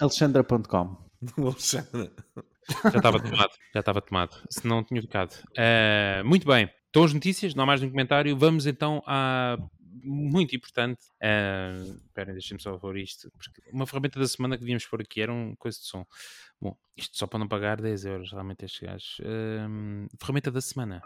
Alexandra.com. 0.01 0.97
Já 2.84 2.97
estava 2.97 3.20
tomado, 3.20 3.51
já 3.74 3.80
estava 3.80 4.01
tomado. 4.01 4.41
Se 4.49 4.68
não 4.68 4.84
tinha 4.84 5.01
ficado. 5.01 5.32
Uh, 5.51 6.26
muito 6.26 6.47
bem. 6.47 6.70
Então 6.89 7.03
as 7.03 7.13
notícias, 7.13 7.53
não 7.53 7.63
há 7.63 7.68
mais 7.68 7.84
um 7.84 7.89
comentário. 7.89 8.36
Vamos 8.38 8.66
então 8.66 9.03
a 9.05 9.57
muito 10.03 10.55
importante. 10.55 11.05
Uh, 11.22 11.95
esperem, 12.05 12.34
deixem-me 12.34 12.61
só 12.61 12.78
pôr 12.78 12.97
isto. 12.97 13.32
Uma 13.72 13.88
ferramenta 13.88 14.20
da 14.20 14.28
semana 14.28 14.55
que 14.55 14.61
devíamos 14.61 14.86
pôr 14.86 15.01
aqui 15.01 15.22
era 15.22 15.34
uma 15.34 15.55
coisa 15.55 15.78
de 15.78 15.86
som. 15.86 16.05
Bom, 16.61 16.76
isto 16.95 17.18
só 17.18 17.28
para 17.28 17.39
não 17.39 17.47
pagar 17.47 17.82
10 17.82 18.05
euros, 18.05 18.32
realmente 18.32 18.66
estes 18.66 18.82
gajos. 18.82 19.20
Uh, 19.20 20.07
ferramenta 20.20 20.51
da 20.51 20.61
semana. 20.61 21.01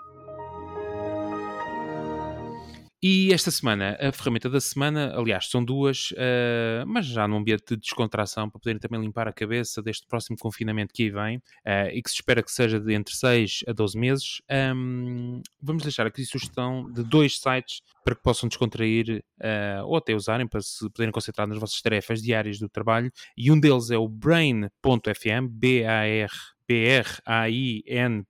E 3.01 3.31
esta 3.31 3.49
semana, 3.49 3.97
a 3.97 4.11
ferramenta 4.11 4.49
da 4.49 4.59
semana, 4.59 5.13
aliás, 5.15 5.49
são 5.49 5.63
duas, 5.63 6.11
uh, 6.11 6.85
mas 6.85 7.05
já 7.05 7.25
num 7.29 7.37
ambiente 7.37 7.63
de 7.69 7.77
descontração, 7.77 8.49
para 8.49 8.59
poderem 8.59 8.77
também 8.77 8.99
limpar 8.99 9.25
a 9.25 9.31
cabeça 9.31 9.81
deste 9.81 10.05
próximo 10.05 10.37
confinamento 10.37 10.93
que 10.93 11.03
aí 11.03 11.09
vem 11.09 11.37
uh, 11.37 11.89
e 11.93 12.01
que 12.01 12.09
se 12.09 12.15
espera 12.15 12.43
que 12.43 12.51
seja 12.51 12.77
de 12.77 12.93
entre 12.93 13.15
6 13.15 13.63
a 13.69 13.71
12 13.71 13.97
meses. 13.97 14.41
Um, 14.75 15.41
vamos 15.61 15.83
deixar 15.83 16.05
aqui 16.05 16.25
sugestão 16.25 16.91
de 16.91 17.01
dois 17.01 17.39
sites 17.39 17.81
para 18.03 18.15
que 18.15 18.21
possam 18.21 18.49
descontrair 18.49 19.23
uh, 19.39 19.85
ou 19.85 19.95
até 19.95 20.13
usarem 20.13 20.45
para 20.45 20.59
se 20.59 20.89
poderem 20.89 21.13
concentrar 21.13 21.47
nas 21.47 21.57
vossas 21.57 21.81
tarefas 21.81 22.21
diárias 22.21 22.59
do 22.59 22.67
trabalho. 22.67 23.09
E 23.37 23.49
um 23.49 23.57
deles 23.57 23.91
é 23.91 23.97
o 23.97 24.09
Brain.fm, 24.09 25.47
B-A-R 25.49 26.33
brain.fm, 26.69 28.23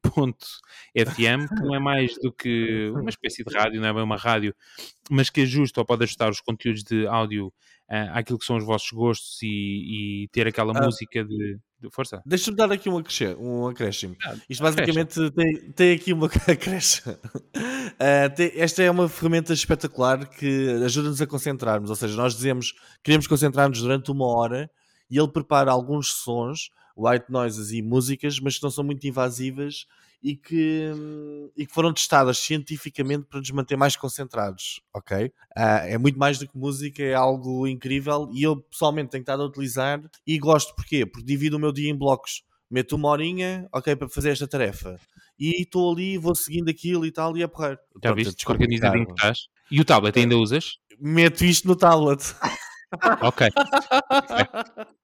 que 1.48 1.62
não 1.62 1.76
é 1.76 1.80
mais 1.80 2.14
do 2.22 2.32
que 2.32 2.90
uma 2.92 3.10
espécie 3.12 3.44
de 3.44 3.54
rádio, 3.54 3.82
não 3.82 3.88
é 3.90 3.94
bem 3.94 4.04
uma 4.04 4.16
rádio, 4.16 4.56
mas 5.10 5.30
que 5.30 5.42
ajusta 5.42 5.82
ou 5.82 5.86
pode 5.86 6.04
ajustar 6.04 6.30
os 6.30 6.40
conteúdos 6.40 6.84
de 6.84 7.06
áudio 7.08 7.48
uh, 7.48 8.12
àquilo 8.14 8.40
que 8.40 8.46
são 8.46 8.56
os 8.56 8.64
vossos 8.64 8.90
gostos 8.92 9.42
e, 9.42 10.24
e 10.24 10.28
ter 10.30 10.48
aquela 10.48 10.72
ah, 10.78 10.86
música 10.86 11.26
de, 11.26 11.60
de 11.82 11.90
força. 11.92 12.22
Deixa-me 12.26 12.56
dar 12.56 12.72
aqui 12.72 12.90
um, 12.90 13.04
um 13.40 13.68
acréscimo. 13.68 14.16
Ah, 14.24 14.36
Isto 14.50 14.64
basicamente 14.64 15.32
tem, 15.32 15.72
tem, 15.72 15.96
aqui 15.96 16.14
uma 16.14 16.28
acréscimo. 16.48 17.14
Uh, 17.14 18.36
tem, 18.36 18.52
esta 18.56 18.82
é 18.84 18.90
uma 18.90 19.10
ferramenta 19.10 19.52
espetacular 19.52 20.26
que 20.30 20.70
ajuda-nos 20.86 21.22
a 21.22 21.28
concentrarmos, 21.28 21.90
ou 21.90 21.96
seja, 21.96 22.16
nós 22.16 22.36
dizemos 22.36 22.74
queremos 23.04 23.28
concentrar-nos 23.28 23.82
durante 23.82 24.10
uma 24.12 24.28
hora 24.28 24.72
e 25.12 25.18
ele 25.18 25.28
prepara 25.28 25.72
alguns 25.72 26.14
sons 26.14 26.70
white 27.00 27.32
noises 27.32 27.72
e 27.72 27.82
músicas, 27.82 28.40
mas 28.40 28.58
que 28.58 28.64
não 28.64 28.70
são 28.70 28.84
muito 28.84 29.08
invasivas 29.08 29.86
e 30.22 30.36
que, 30.36 30.92
e 31.56 31.66
que 31.66 31.74
foram 31.74 31.94
testadas 31.94 32.38
cientificamente 32.38 33.26
para 33.26 33.40
nos 33.40 33.50
manter 33.52 33.78
mais 33.78 33.96
concentrados, 33.96 34.82
ok? 34.94 35.28
Uh, 35.28 35.88
é 35.88 35.98
muito 35.98 36.20
mais 36.20 36.38
do 36.38 36.48
que 36.48 36.58
música, 36.58 37.02
é 37.02 37.14
algo 37.14 37.66
incrível 37.66 38.30
e 38.34 38.44
eu 38.44 38.58
pessoalmente 38.58 39.12
tenho 39.12 39.22
estado 39.22 39.42
a 39.42 39.46
utilizar 39.46 40.02
e 40.28 40.38
gosto, 40.38 40.76
porquê? 40.76 41.06
Porque 41.06 41.26
divido 41.26 41.56
o 41.56 41.60
meu 41.60 41.72
dia 41.72 41.90
em 41.90 41.96
blocos. 41.96 42.44
Meto 42.70 42.96
uma 42.98 43.10
horinha, 43.10 43.68
ok, 43.74 43.96
para 43.96 44.10
fazer 44.10 44.30
esta 44.32 44.48
tarefa. 44.48 45.00
E 45.40 45.62
estou 45.62 45.92
ali, 45.92 46.20
vou 46.20 46.36
seguindo 46.36 46.70
aquilo 46.70 47.04
e 47.06 47.12
tal, 47.12 47.36
e 47.36 47.42
é 47.42 47.48
porreiro. 47.48 47.80
Já 48.04 48.14
viste? 48.14 48.48
Organizadinho 48.48 49.08
que 49.08 49.14
estás. 49.14 49.48
E 49.72 49.82
o 49.82 49.86
tablet 49.86 50.20
ainda 50.20 50.38
usas? 50.38 50.78
Meto 51.00 51.44
isto 51.46 51.68
no 51.68 51.76
tablet. 51.76 52.36
Ok. 53.22 53.48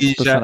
e, 0.00 0.14
já, 0.24 0.40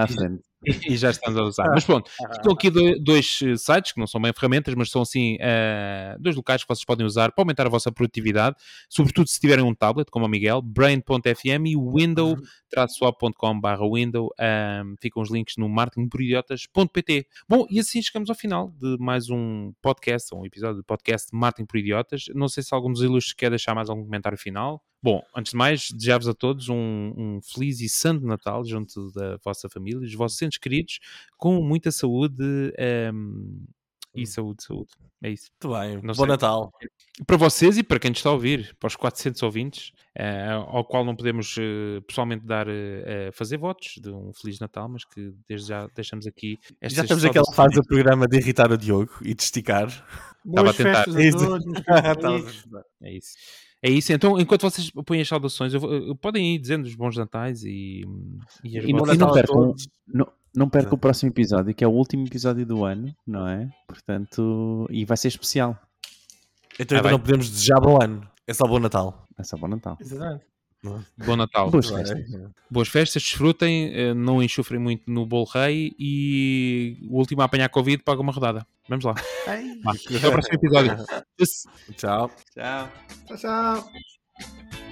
e 0.65 0.97
já 0.97 1.11
estamos 1.11 1.39
a 1.39 1.43
usar. 1.43 1.69
Mas 1.69 1.85
pronto, 1.85 2.11
estão 2.33 2.53
aqui 2.53 2.71
dois 3.01 3.41
eh, 3.43 3.57
sites 3.57 3.93
que 3.93 4.01
não 4.01 4.07
são 4.07 4.21
bem 4.21 4.33
ferramentas, 4.33 4.75
mas 4.75 4.91
são 4.91 5.03
assim 5.03 5.37
uh, 5.37 6.21
dois 6.21 6.35
locais 6.35 6.63
que 6.63 6.69
vocês 6.69 6.85
podem 6.85 7.07
usar 7.07 7.33
para 7.33 7.43
aumentar 7.43 7.67
a 7.67 7.71
vossa 7.71 7.93
produtividade, 7.93 8.57
sobretudo 8.89 9.29
se 9.29 9.39
tiverem 9.39 9.65
um 9.65 9.75
tablet, 9.75 10.11
como 10.11 10.27
o 10.27 10.29
Miguel, 10.29 10.61
brain.fm 10.61 11.67
e 11.67 11.77
window-swap.com 11.77 13.61
barra 13.61 13.89
window. 13.89 14.29
Um, 14.39 14.95
ficam 15.01 15.23
os 15.23 15.31
links 15.31 15.55
no 15.57 15.69
marketingporidiotas.pt. 15.69 17.27
Bom, 17.49 17.67
e 17.71 17.79
assim 17.79 18.03
chegamos 18.03 18.29
ao 18.29 18.37
final 18.37 18.73
de 18.81 18.97
mais 18.99 19.31
um 19.31 19.73
podcast, 19.81 20.35
um 20.35 20.45
episódio 20.45 20.79
do 20.79 20.85
podcast 20.85 21.29
Marketing 21.33 21.67
por 21.67 21.79
Idiotas. 21.79 22.25
Não 22.35 22.49
sei 22.49 22.63
se 22.63 22.75
algum 22.75 22.93
dos 22.93 23.03
ilustres 23.03 23.35
quer 23.35 23.51
deixar 23.51 23.75
mais 23.75 23.89
algum 23.89 24.05
comentário 24.05 24.39
final. 24.39 24.83
Bom, 25.03 25.23
antes 25.35 25.53
de 25.53 25.57
mais, 25.57 25.91
desejar-vos 25.91 26.29
a 26.29 26.35
todos 26.35 26.69
um, 26.69 27.13
um, 27.17 27.41
feliz 27.43 27.81
e 27.81 27.89
santo 27.89 28.27
Natal 28.27 28.65
junto 28.65 29.13
da 29.13 29.37
vossa 29.45 29.69
família, 29.69 30.01
dos 30.01 30.15
vossos 30.15 30.41
entes 30.43 30.59
queridos, 30.59 30.99
com 31.37 31.63
muita 31.63 31.93
saúde 31.93 32.43
um, 33.13 33.65
e 34.15 34.23
hum. 34.23 34.27
saúde, 34.27 34.65
saúde. 34.65 34.91
É 35.23 35.31
isso. 35.31 35.51
Muito 35.63 35.79
bem. 35.79 35.95
Não 35.97 36.15
Bom 36.15 36.15
sei. 36.15 36.27
Natal. 36.27 36.73
Para 37.27 37.37
vocês 37.37 37.77
e 37.77 37.83
para 37.83 37.99
quem 37.99 38.11
nos 38.11 38.19
está 38.19 38.31
a 38.31 38.33
ouvir, 38.33 38.75
para 38.79 38.87
os 38.87 38.95
400 38.95 39.43
ouvintes, 39.43 39.93
uh, 40.17 40.63
ao 40.69 40.85
qual 40.85 41.05
não 41.05 41.17
podemos 41.17 41.57
uh, 41.57 42.01
pessoalmente 42.07 42.47
dar, 42.47 42.69
uh, 42.69 43.33
fazer 43.33 43.57
votos 43.57 43.95
de 44.01 44.11
um 44.11 44.33
Feliz 44.33 44.61
Natal, 44.61 44.89
mas 44.89 45.05
que 45.05 45.33
desde 45.49 45.69
já 45.69 45.89
deixamos 45.95 46.27
aqui. 46.27 46.59
Já 46.83 47.05
temos 47.05 47.25
aquela 47.25 47.53
fase 47.53 47.75
do 47.75 47.85
programa 47.85 48.27
de 48.27 48.37
irritar 48.37 48.71
o 48.71 48.79
Diogo 48.79 49.13
e 49.23 49.35
de 49.35 49.43
esticar. 49.43 49.89
Estava 50.47 50.71
a 50.71 50.75
tentar. 50.75 51.05
É 51.09 51.29
isso. 51.29 52.79
É 53.03 53.13
isso, 53.13 53.35
então 53.83 54.39
enquanto 54.41 54.63
vocês 54.63 54.91
põem 54.91 55.21
as 55.21 55.29
saudações, 55.29 55.73
eu, 55.73 55.81
eu, 55.81 56.17
podem 56.17 56.55
ir 56.55 56.59
dizendo 56.59 56.85
os 56.85 56.95
bons 56.95 57.17
natais 57.17 57.63
e, 57.65 58.05
e, 58.65 58.79
e 58.79 58.93
não, 58.93 59.05
não 59.05 59.33
percam, 59.33 59.75
não, 60.07 60.33
não 60.55 60.69
percam 60.69 60.95
o 60.95 60.99
próximo 60.99 61.31
episódio, 61.31 61.75
que 61.75 61.85
é 61.85 61.87
o 61.87 61.93
último 61.93 62.27
episódio 62.27 62.67
do 62.67 62.85
ano, 62.85 63.15
não 63.27 63.47
é? 63.47 63.71
Portanto, 63.87 64.87
e 64.91 65.05
vai 65.05 65.17
ser 65.17 65.29
especial. 65.29 65.79
Então, 66.79 66.97
ah, 66.97 67.01
então 67.01 67.13
não 67.13 67.21
podemos 67.21 67.49
desejar 67.49 67.81
bom 67.81 67.99
ano, 68.03 68.29
é 68.47 68.53
só 68.53 68.67
bom 68.67 68.79
Natal. 68.79 69.27
É 69.39 69.45
só 69.45 69.57
bom 69.57 69.69
Natal. 69.69 69.97
Exatamente. 70.01 70.45
Bom 70.83 71.37
Natal. 71.37 71.71
Boas 71.71 71.89
festas. 71.89 72.25
Boas 72.71 72.89
festas, 72.89 73.23
desfrutem, 73.23 73.93
eh, 73.93 74.15
não 74.15 74.43
enxufrem 74.43 74.81
muito 74.81 75.11
no 75.11 75.27
bolo 75.27 75.45
rei 75.45 75.95
e 75.99 76.99
o 77.09 77.19
último 77.19 77.43
a 77.43 77.47
apanhar 77.47 77.69
Covid 77.69 78.03
paga 78.03 78.21
uma 78.21 78.33
rodada. 78.33 78.67
Vamos 78.89 79.05
lá. 79.05 79.15
Até 80.17 80.29
o 80.29 80.33
próximo 80.33 80.55
episódio. 80.55 80.97
Tchau. 81.97 82.31
Tchau. 82.55 82.91
Tchau, 83.27 83.37
tchau. 83.37 84.88